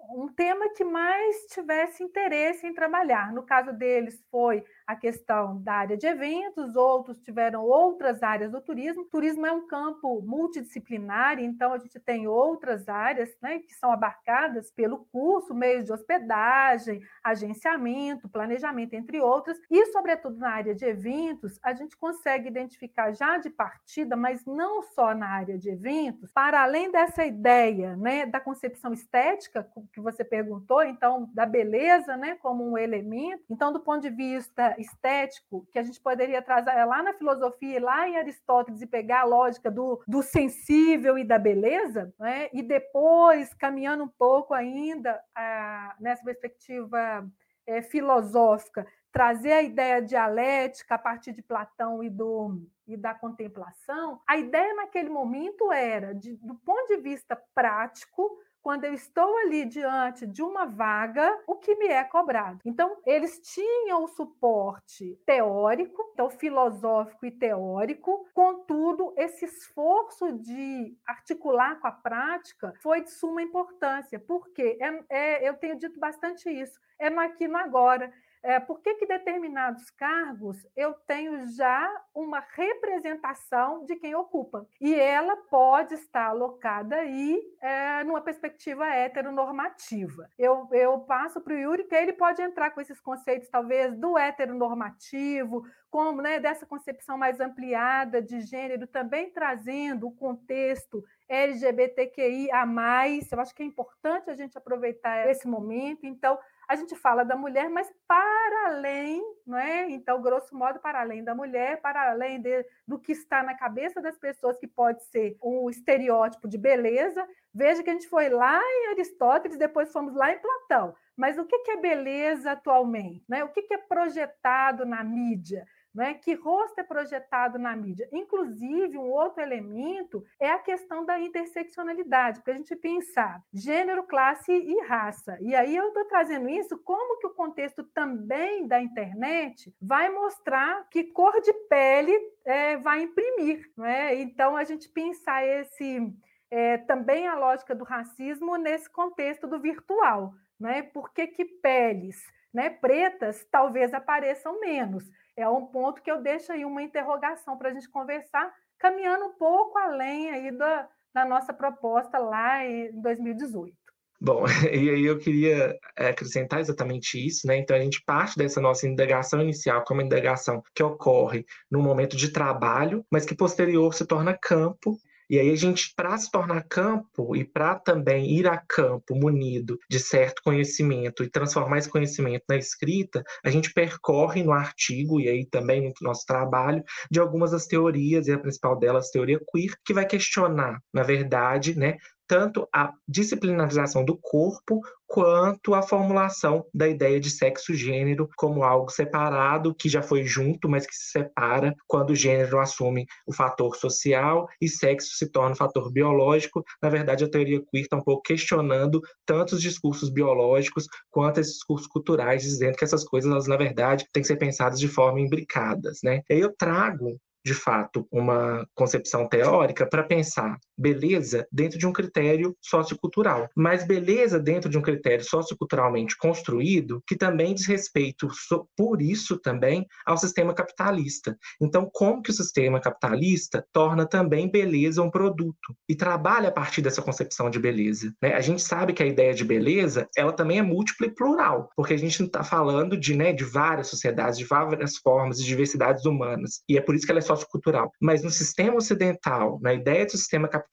um 0.09 0.27
tema 0.27 0.69
que 0.73 0.83
mais 0.83 1.45
tivesse 1.49 2.03
interesse 2.03 2.65
em 2.65 2.73
trabalhar. 2.73 3.31
No 3.31 3.43
caso 3.43 3.71
deles, 3.73 4.23
foi 4.29 4.63
a 4.85 4.95
questão 4.95 5.61
da 5.61 5.73
área 5.73 5.97
de 5.97 6.05
eventos, 6.05 6.75
outros 6.75 7.19
tiveram 7.19 7.63
outras 7.63 8.21
áreas 8.21 8.51
do 8.51 8.61
turismo. 8.61 9.03
O 9.03 9.09
turismo 9.09 9.45
é 9.45 9.51
um 9.51 9.67
campo 9.67 10.21
multidisciplinar, 10.21 11.39
então 11.39 11.73
a 11.73 11.77
gente 11.77 11.99
tem 11.99 12.27
outras 12.27 12.89
áreas 12.89 13.29
né, 13.41 13.59
que 13.59 13.73
são 13.73 13.91
abarcadas 13.91 14.71
pelo 14.71 15.05
curso, 15.11 15.53
meios 15.53 15.85
de 15.85 15.93
hospedagem, 15.93 17.01
agenciamento, 17.23 18.29
planejamento, 18.29 18.93
entre 18.93 19.21
outras. 19.21 19.57
E, 19.69 19.85
sobretudo, 19.87 20.37
na 20.37 20.51
área 20.51 20.75
de 20.75 20.85
eventos, 20.85 21.59
a 21.63 21.73
gente 21.73 21.95
consegue 21.95 22.47
identificar 22.47 23.13
já 23.13 23.37
de 23.37 23.49
partida, 23.49 24.15
mas 24.15 24.45
não 24.45 24.81
só 24.81 25.15
na 25.15 25.27
área 25.27 25.57
de 25.57 25.69
eventos, 25.69 26.31
para 26.31 26.61
além 26.61 26.91
dessa 26.91 27.25
ideia 27.25 27.95
né, 27.95 28.25
da 28.25 28.39
concepção 28.39 28.93
estética 28.93 29.63
que 29.91 30.01
você 30.01 30.23
perguntou, 30.23 30.83
então, 30.83 31.29
da 31.33 31.45
beleza 31.45 32.15
né, 32.15 32.35
como 32.35 32.69
um 32.69 32.77
elemento. 32.77 33.43
Então, 33.49 33.71
do 33.71 33.79
ponto 33.79 34.01
de 34.01 34.09
vista 34.09 34.75
estético, 34.79 35.67
que 35.71 35.79
a 35.79 35.83
gente 35.83 35.99
poderia 35.99 36.41
trazer 36.41 36.71
lá 36.85 37.03
na 37.03 37.13
filosofia, 37.13 37.83
lá 37.83 38.07
em 38.07 38.17
Aristóteles, 38.17 38.81
e 38.81 38.87
pegar 38.87 39.21
a 39.21 39.25
lógica 39.25 39.69
do, 39.69 40.01
do 40.07 40.21
sensível 40.21 41.17
e 41.17 41.23
da 41.23 41.37
beleza, 41.37 42.13
né? 42.19 42.49
e 42.53 42.61
depois, 42.61 43.53
caminhando 43.53 44.03
um 44.03 44.09
pouco 44.09 44.53
ainda 44.53 45.21
a, 45.35 45.95
nessa 45.99 46.23
perspectiva 46.23 47.27
é, 47.67 47.81
filosófica, 47.81 48.87
trazer 49.11 49.51
a 49.51 49.61
ideia 49.61 50.01
dialética 50.01 50.95
a 50.95 50.99
partir 50.99 51.33
de 51.33 51.41
Platão 51.41 52.01
e 52.03 52.09
do 52.09 52.61
e 52.87 52.97
da 52.97 53.13
contemplação, 53.13 54.19
a 54.27 54.37
ideia 54.37 54.73
naquele 54.73 55.09
momento 55.09 55.71
era, 55.71 56.13
de, 56.13 56.35
do 56.37 56.55
ponto 56.55 56.87
de 56.87 56.97
vista 56.97 57.41
prático, 57.55 58.37
quando 58.61 58.85
eu 58.85 58.93
estou 58.93 59.37
ali 59.39 59.65
diante 59.65 60.25
de 60.25 60.41
uma 60.41 60.65
vaga, 60.65 61.39
o 61.47 61.55
que 61.55 61.75
me 61.75 61.87
é 61.87 62.03
cobrado. 62.03 62.59
Então, 62.65 62.97
eles 63.05 63.39
tinham 63.39 64.03
o 64.03 64.07
suporte 64.07 65.19
teórico, 65.25 66.11
então 66.13 66.29
filosófico 66.29 67.25
e 67.25 67.31
teórico, 67.31 68.27
contudo, 68.33 69.13
esse 69.17 69.45
esforço 69.45 70.31
de 70.33 70.95
articular 71.05 71.79
com 71.79 71.87
a 71.87 71.91
prática 71.91 72.73
foi 72.81 73.01
de 73.01 73.11
suma 73.11 73.41
importância, 73.41 74.19
porque 74.19 74.77
é, 74.79 75.03
é, 75.09 75.49
eu 75.49 75.55
tenho 75.55 75.77
dito 75.77 75.99
bastante 75.99 76.49
isso, 76.49 76.79
é 76.99 77.09
no 77.09 77.19
aqui 77.19 77.47
no 77.47 77.57
agora. 77.57 78.11
É, 78.43 78.59
por 78.59 78.81
que, 78.81 78.95
que 78.95 79.05
determinados 79.05 79.89
cargos 79.91 80.65
eu 80.75 80.93
tenho 80.93 81.45
já 81.47 81.87
uma 82.13 82.39
representação 82.39 83.85
de 83.85 83.95
quem 83.95 84.15
ocupa? 84.15 84.65
E 84.79 84.95
ela 84.95 85.35
pode 85.35 85.93
estar 85.93 86.27
alocada 86.27 86.95
aí 86.95 87.39
é, 87.61 88.03
numa 88.03 88.21
perspectiva 88.21 88.87
heteronormativa. 88.87 90.27
Eu, 90.37 90.67
eu 90.71 90.99
passo 91.01 91.39
para 91.39 91.53
o 91.53 91.57
Yuri 91.57 91.83
que 91.83 91.95
ele 91.95 92.13
pode 92.13 92.41
entrar 92.41 92.71
com 92.71 92.81
esses 92.81 92.99
conceitos, 92.99 93.49
talvez, 93.49 93.95
do 93.97 94.17
heteronormativo, 94.17 95.63
como 95.89 96.21
né, 96.21 96.39
dessa 96.39 96.65
concepção 96.65 97.17
mais 97.17 97.39
ampliada 97.39 98.21
de 98.21 98.41
gênero, 98.41 98.87
também 98.87 99.29
trazendo 99.29 100.07
o 100.07 100.15
contexto 100.15 101.03
LGBTQI 101.31 102.51
a 102.51 102.65
mais. 102.65 103.31
Eu 103.31 103.39
acho 103.39 103.55
que 103.55 103.63
é 103.63 103.65
importante 103.65 104.29
a 104.29 104.35
gente 104.35 104.57
aproveitar 104.57 105.29
esse 105.29 105.47
momento. 105.47 106.05
Então, 106.05 106.37
a 106.67 106.75
gente 106.75 106.95
fala 106.95 107.23
da 107.23 107.35
mulher, 107.35 107.69
mas 107.69 107.91
para 108.07 108.67
além, 108.67 109.23
não 109.47 109.57
é? 109.57 109.89
Então, 109.89 110.21
grosso 110.21 110.55
modo, 110.55 110.79
para 110.79 110.99
além 110.99 111.23
da 111.23 111.33
mulher, 111.33 111.81
para 111.81 112.11
além 112.11 112.41
de, 112.41 112.65
do 112.85 112.99
que 112.99 113.13
está 113.13 113.41
na 113.43 113.55
cabeça 113.55 114.01
das 114.01 114.17
pessoas, 114.17 114.57
que 114.57 114.67
pode 114.67 115.03
ser 115.05 115.37
um 115.41 115.69
estereótipo 115.69 116.47
de 116.47 116.57
beleza. 116.57 117.25
Veja 117.53 117.81
que 117.81 117.89
a 117.89 117.93
gente 117.93 118.07
foi 118.07 118.29
lá 118.29 118.59
em 118.61 118.91
Aristóteles, 118.91 119.57
depois 119.57 119.91
fomos 119.91 120.13
lá 120.13 120.31
em 120.31 120.39
Platão. 120.39 120.93
Mas 121.15 121.37
o 121.37 121.45
que 121.45 121.71
é 121.71 121.77
beleza 121.77 122.51
atualmente? 122.51 123.23
Né? 123.27 123.43
O 123.43 123.49
que 123.49 123.73
é 123.73 123.77
projetado 123.77 124.85
na 124.85 125.03
mídia? 125.03 125.65
Né? 125.93 126.13
Que 126.13 126.33
rosto 126.33 126.79
é 126.79 126.83
projetado 126.83 127.59
na 127.59 127.75
mídia? 127.75 128.07
Inclusive, 128.11 128.97
um 128.97 129.09
outro 129.09 129.41
elemento 129.41 130.23
é 130.39 130.49
a 130.49 130.59
questão 130.59 131.05
da 131.05 131.19
interseccionalidade, 131.19 132.39
porque 132.39 132.51
a 132.51 132.55
gente 132.55 132.75
pensar 132.75 133.43
gênero, 133.53 134.03
classe 134.03 134.51
e 134.51 134.81
raça. 134.83 135.37
E 135.41 135.53
aí 135.53 135.75
eu 135.75 135.89
estou 135.89 136.05
trazendo 136.05 136.49
isso 136.49 136.77
como 136.77 137.19
que 137.19 137.27
o 137.27 137.33
contexto 137.33 137.83
também 137.83 138.67
da 138.67 138.81
internet 138.81 139.73
vai 139.81 140.09
mostrar 140.09 140.87
que 140.89 141.03
cor 141.03 141.41
de 141.41 141.51
pele 141.67 142.17
é, 142.45 142.77
vai 142.77 143.01
imprimir. 143.01 143.69
Né? 143.75 144.15
Então, 144.15 144.55
a 144.55 144.63
gente 144.63 144.87
pensar 144.87 145.45
esse 145.45 146.13
é, 146.49 146.77
também 146.77 147.27
a 147.27 147.35
lógica 147.35 147.73
do 147.73 147.83
racismo 147.83 148.57
nesse 148.57 148.89
contexto 148.89 149.47
do 149.47 149.59
virtual. 149.59 150.33
Né? 150.59 150.83
Por 150.83 151.11
que, 151.11 151.27
que 151.27 151.45
peles 151.45 152.21
né, 152.53 152.69
pretas 152.69 153.45
talvez 153.51 153.93
apareçam 153.93 154.59
menos? 154.59 155.09
é 155.35 155.47
um 155.47 155.65
ponto 155.65 156.01
que 156.01 156.11
eu 156.11 156.21
deixo 156.21 156.51
aí 156.51 156.65
uma 156.65 156.83
interrogação 156.83 157.57
para 157.57 157.69
a 157.69 157.73
gente 157.73 157.89
conversar, 157.89 158.51
caminhando 158.77 159.25
um 159.25 159.33
pouco 159.33 159.77
além 159.77 160.29
aí 160.29 160.51
da, 160.51 160.87
da 161.13 161.25
nossa 161.25 161.53
proposta 161.53 162.17
lá 162.17 162.65
em 162.65 162.91
2018. 163.01 163.75
Bom, 164.19 164.45
e 164.71 164.89
aí 164.89 165.05
eu 165.05 165.17
queria 165.17 165.77
é, 165.97 166.09
acrescentar 166.09 166.59
exatamente 166.59 167.25
isso, 167.25 167.47
né? 167.47 167.57
Então 167.57 167.75
a 167.75 167.79
gente 167.79 168.03
parte 168.05 168.37
dessa 168.37 168.61
nossa 168.61 168.87
indagação 168.87 169.41
inicial 169.41 169.83
como 169.83 170.01
indagação 170.01 170.61
que 170.75 170.83
ocorre 170.83 171.45
no 171.69 171.81
momento 171.81 172.15
de 172.15 172.31
trabalho, 172.31 173.03
mas 173.11 173.25
que 173.25 173.35
posterior 173.35 173.93
se 173.93 174.05
torna 174.05 174.37
campo 174.37 174.95
e 175.31 175.39
aí 175.39 175.49
a 175.49 175.55
gente, 175.55 175.93
para 175.95 176.17
se 176.17 176.29
tornar 176.29 176.61
campo 176.67 177.33
e 177.37 177.45
para 177.45 177.75
também 177.79 178.29
ir 178.29 178.45
a 178.45 178.57
campo 178.57 179.15
munido 179.15 179.79
de 179.89 179.97
certo 179.97 180.41
conhecimento 180.43 181.23
e 181.23 181.29
transformar 181.29 181.77
esse 181.77 181.89
conhecimento 181.89 182.43
na 182.49 182.57
escrita, 182.57 183.23
a 183.41 183.49
gente 183.49 183.73
percorre 183.73 184.43
no 184.43 184.51
artigo 184.51 185.21
e 185.21 185.29
aí 185.29 185.45
também 185.45 185.83
no 185.83 185.93
nosso 186.01 186.25
trabalho 186.25 186.83
de 187.09 187.21
algumas 187.21 187.51
das 187.51 187.65
teorias, 187.65 188.27
e 188.27 188.33
a 188.33 188.37
principal 188.37 188.77
delas, 188.77 189.07
a 189.07 189.11
teoria 189.13 189.39
queer, 189.53 189.73
que 189.85 189.93
vai 189.93 190.05
questionar, 190.05 190.81
na 190.93 191.01
verdade, 191.01 191.77
né, 191.77 191.95
tanto 192.31 192.65
a 192.73 192.93
disciplinarização 193.05 194.05
do 194.05 194.17
corpo 194.17 194.79
quanto 195.05 195.73
a 195.73 195.81
formulação 195.81 196.65
da 196.73 196.87
ideia 196.87 197.19
de 197.19 197.29
sexo-gênero 197.29 198.29
como 198.37 198.63
algo 198.63 198.89
separado, 198.89 199.75
que 199.75 199.89
já 199.89 200.01
foi 200.01 200.23
junto, 200.23 200.69
mas 200.69 200.87
que 200.87 200.95
se 200.95 201.11
separa 201.11 201.75
quando 201.85 202.11
o 202.11 202.15
gênero 202.15 202.57
assume 202.57 203.05
o 203.27 203.33
fator 203.33 203.75
social 203.75 204.47
e 204.61 204.69
sexo 204.69 205.17
se 205.17 205.29
torna 205.29 205.51
um 205.51 205.57
fator 205.57 205.91
biológico. 205.91 206.63
Na 206.81 206.87
verdade, 206.87 207.25
a 207.25 207.29
teoria 207.29 207.61
queer 207.69 207.83
está 207.83 207.97
um 207.97 208.01
pouco 208.01 208.21
questionando 208.21 209.01
tanto 209.25 209.55
os 209.55 209.61
discursos 209.61 210.09
biológicos 210.09 210.87
quanto 211.09 211.41
esses 211.41 211.55
discursos 211.55 211.87
culturais, 211.87 212.43
dizendo 212.43 212.77
que 212.77 212.85
essas 212.85 213.03
coisas, 213.03 213.29
elas, 213.29 213.47
na 213.47 213.57
verdade, 213.57 214.07
têm 214.13 214.21
que 214.21 214.27
ser 214.27 214.37
pensadas 214.37 214.79
de 214.79 214.87
forma 214.87 215.19
imbricadas. 215.19 215.99
Né? 216.01 216.21
E 216.29 216.35
aí 216.35 216.39
eu 216.39 216.55
trago 216.55 217.19
de 217.43 217.53
fato, 217.53 218.07
uma 218.11 218.67
concepção 218.75 219.27
teórica 219.27 219.85
para 219.87 220.03
pensar 220.03 220.57
beleza 220.81 221.47
dentro 221.51 221.77
de 221.77 221.85
um 221.85 221.93
critério 221.93 222.57
sociocultural, 222.59 223.47
mas 223.55 223.85
beleza 223.85 224.39
dentro 224.39 224.69
de 224.69 224.77
um 224.77 224.81
critério 224.81 225.23
socioculturalmente 225.23 226.17
construído 226.17 227.03
que 227.07 227.15
também 227.15 227.53
diz 227.53 227.67
respeito, 227.67 228.27
por 228.75 229.01
isso 229.01 229.37
também, 229.37 229.85
ao 230.05 230.17
sistema 230.17 230.53
capitalista. 230.53 231.37
Então, 231.61 231.89
como 231.93 232.21
que 232.21 232.31
o 232.31 232.33
sistema 232.33 232.79
capitalista 232.79 233.65
torna 233.71 234.05
também 234.05 234.49
beleza 234.49 235.01
um 235.01 235.11
produto 235.11 235.75
e 235.87 235.95
trabalha 235.95 236.49
a 236.49 236.51
partir 236.51 236.81
dessa 236.81 237.01
concepção 237.01 237.49
de 237.49 237.59
beleza? 237.59 238.13
Né? 238.21 238.33
A 238.33 238.41
gente 238.41 238.61
sabe 238.61 238.93
que 238.93 239.03
a 239.03 239.05
ideia 239.07 239.33
de 239.33 239.45
beleza, 239.45 240.07
ela 240.17 240.33
também 240.33 240.57
é 240.57 240.61
múltipla 240.61 241.07
e 241.07 241.13
plural, 241.13 241.69
porque 241.75 241.93
a 241.93 241.97
gente 241.97 242.23
está 242.23 242.43
falando 242.43 242.97
de, 242.97 243.15
né, 243.15 243.33
de 243.33 243.43
várias 243.43 243.87
sociedades, 243.87 244.37
de 244.37 244.45
várias 244.45 244.97
formas 244.97 245.39
e 245.39 245.43
diversidades 245.43 246.05
humanas, 246.05 246.61
e 246.67 246.77
é 246.77 246.81
por 246.81 246.95
isso 246.95 247.05
que 247.05 247.11
ela 247.11 247.19
é 247.19 247.21
sociocultural. 247.21 247.91
Mas 248.01 248.23
no 248.23 248.31
sistema 248.31 248.77
ocidental, 248.77 249.59
na 249.61 249.73
ideia 249.73 250.05
do 250.05 250.11
sistema 250.11 250.47
capitalista, 250.47 250.70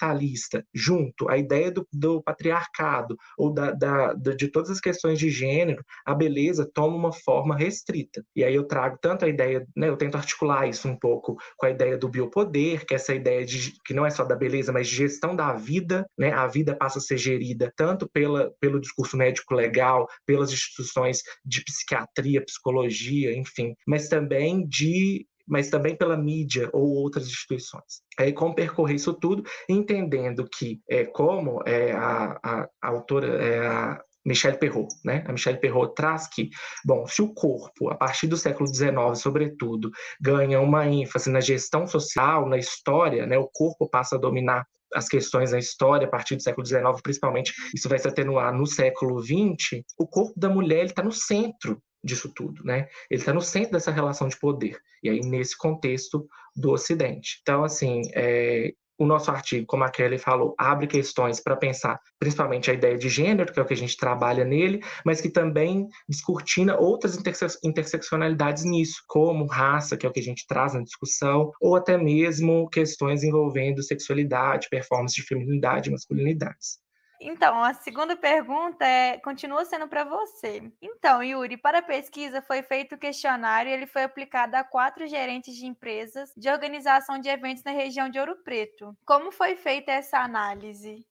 junto 0.75 1.29
à 1.29 1.37
ideia 1.37 1.71
do, 1.71 1.87
do 1.93 2.23
patriarcado 2.23 3.17
ou 3.37 3.53
da, 3.53 3.73
da, 3.73 4.15
de 4.15 4.49
todas 4.49 4.71
as 4.71 4.81
questões 4.81 5.19
de 5.19 5.31
gênero, 5.31 5.83
a 6.05 6.15
beleza 6.15 6.69
toma 6.73 6.97
uma 6.97 7.13
forma 7.13 7.57
restrita. 7.57 8.25
E 8.35 8.45
aí 8.45 8.55
eu 8.55 8.65
trago 8.65 8.99
tanto 9.01 9.25
a 9.25 9.29
ideia, 9.29 9.67
né, 9.77 9.89
eu 9.89 9.97
tento 9.97 10.17
articular 10.17 10.69
isso 10.69 10.89
um 10.89 10.99
pouco 10.99 11.37
com 11.57 11.67
a 11.67 11.71
ideia 11.71 11.97
do 11.97 12.09
biopoder, 12.09 12.87
que 12.87 12.95
é 12.95 12.97
essa 12.97 13.15
ideia 13.15 13.45
de 13.45 13.73
que 13.85 13.95
não 13.95 14.05
é 14.05 14.11
só 14.11 14.25
da 14.25 14.37
beleza, 14.37 14.73
mas 14.73 14.89
de 14.89 14.97
gestão 14.97 15.35
da 15.35 15.53
vida, 15.55 16.07
né? 16.19 16.33
A 16.33 16.47
vida 16.47 16.75
passa 16.75 16.99
a 16.99 17.03
ser 17.03 17.17
gerida 17.17 17.73
tanto 17.77 18.09
pela, 18.09 18.51
pelo 18.61 18.81
discurso 18.81 19.17
médico 19.17 19.55
legal, 19.55 20.07
pelas 20.27 20.53
instituições 20.53 21.23
de 21.45 21.63
psiquiatria, 21.65 22.45
psicologia, 22.45 23.37
enfim, 23.37 23.75
mas 23.87 24.09
também 24.09 24.67
de 24.67 25.27
mas 25.49 25.71
também 25.71 25.97
pela 25.97 26.17
mídia 26.17 26.69
ou 26.73 26.95
outras 26.95 27.27
instituições. 27.27 28.03
Aí, 28.19 28.33
como 28.33 28.55
percorrer 28.55 28.97
isso 28.97 29.15
tudo, 29.15 29.43
entendendo 29.69 30.49
que, 30.49 30.81
é, 30.89 31.05
como 31.05 31.63
é, 31.67 31.93
a, 31.93 32.39
a, 32.43 32.69
a 32.83 32.89
autora, 32.89 33.27
é, 33.43 33.67
a 33.67 34.01
Michelle 34.27 34.59
Perrault, 34.59 34.95
né? 35.05 35.25
A 35.27 35.33
Michelle 35.33 35.59
Perrault 35.59 35.95
traz 35.95 36.29
que, 36.29 36.51
bom, 36.85 37.07
se 37.07 37.23
o 37.23 37.33
corpo, 37.33 37.89
a 37.89 37.95
partir 37.95 38.27
do 38.27 38.37
século 38.37 38.69
XIX, 38.69 38.93
sobretudo, 39.15 39.91
ganha 40.21 40.61
uma 40.61 40.87
ênfase 40.87 41.31
na 41.31 41.41
gestão 41.41 41.87
social, 41.87 42.47
na 42.47 42.59
história, 42.59 43.27
né? 43.27 43.39
O 43.39 43.49
corpo 43.51 43.89
passa 43.89 44.17
a 44.17 44.19
dominar 44.19 44.67
as 44.95 45.09
questões 45.09 45.53
na 45.53 45.59
história 45.59 46.07
a 46.07 46.11
partir 46.11 46.37
do 46.37 46.43
século 46.43 46.67
XIX, 46.67 46.83
principalmente, 47.03 47.53
isso 47.75 47.89
vai 47.89 47.99
se 47.99 48.09
atenuar 48.09 48.55
no 48.55 48.67
século 48.67 49.21
XX. 49.23 49.83
O 49.99 50.07
corpo 50.07 50.39
da 50.39 50.49
mulher 50.49 50.87
está 50.87 51.03
no 51.03 51.13
centro 51.13 51.81
disso 52.03 52.33
tudo, 52.35 52.65
né? 52.65 52.89
Ele 53.11 53.21
está 53.21 53.33
no 53.33 53.41
centro 53.41 53.73
dessa 53.73 53.91
relação 53.91 54.29
de 54.29 54.39
poder, 54.39 54.79
e 55.03 55.09
aí 55.09 55.21
nesse 55.21 55.57
contexto 55.57 56.29
do 56.55 56.71
Ocidente. 56.71 57.39
Então, 57.43 57.65
assim, 57.65 58.03
é, 58.15 58.73
o 58.99 59.07
nosso 59.07 59.31
artigo, 59.31 59.65
como 59.65 59.85
a 59.85 59.91
Kelly 59.91 60.19
falou, 60.19 60.55
abre 60.59 60.87
questões 60.87 61.41
para 61.41 61.57
pensar 61.57 62.01
principalmente 62.19 62.69
a 62.71 62.75
ideia 62.75 62.99
de 62.99 63.09
gênero, 63.09 63.53
que 63.53 63.61
é 63.61 63.63
o 63.63 63.67
que 63.67 63.73
a 63.73 63.77
gente 63.77 63.97
trabalha 63.97 64.45
nele, 64.45 64.83
mas 65.05 65.21
que 65.21 65.31
também 65.31 65.87
descortina 66.09 66.77
outras 66.77 67.17
interse 67.17 67.59
interseccionalidades 67.63 68.65
nisso, 68.65 69.03
como 69.07 69.47
raça, 69.47 69.97
que 69.97 70.05
é 70.05 70.09
o 70.09 70.13
que 70.13 70.21
a 70.21 70.23
gente 70.23 70.47
traz 70.49 70.75
na 70.75 70.83
discussão, 70.83 71.53
ou 71.61 71.77
até 71.77 71.97
mesmo 71.97 72.69
questões 72.69 73.23
envolvendo 73.23 73.83
sexualidade, 73.83 74.69
performance 74.69 75.15
de 75.15 75.23
feminilidade 75.23 75.89
e 75.89 75.93
masculinidades. 75.93 76.81
Então, 77.21 77.63
a 77.63 77.75
segunda 77.75 78.17
pergunta 78.17 78.85
é, 78.85 79.19
continua 79.19 79.65
sendo 79.65 79.89
para 79.89 80.05
você. 80.05 80.63
Então, 80.81 81.23
Yuri, 81.23 81.57
para 81.57 81.79
a 81.79 81.83
pesquisa 81.83 82.41
foi 82.41 82.63
feito 82.63 82.95
o 82.95 82.99
questionário 82.99 83.71
e 83.71 83.73
ele 83.73 83.87
foi 83.87 84.05
aplicado 84.05 84.55
a 84.57 84.65
quatro 84.65 85.07
gerentes 85.07 85.57
de 85.57 85.67
empresas 85.67 86.31
de 86.37 86.49
organização 86.49 87.19
de 87.19 87.29
eventos 87.29 87.65
na 87.65 87.73
região 87.73 88.09
de 88.09 88.19
Ouro 88.19 88.37
Preto. 88.45 88.97
Como 89.05 89.33
foi 89.33 89.57
feita 89.57 89.91
essa 89.91 90.19
análise? 90.19 91.05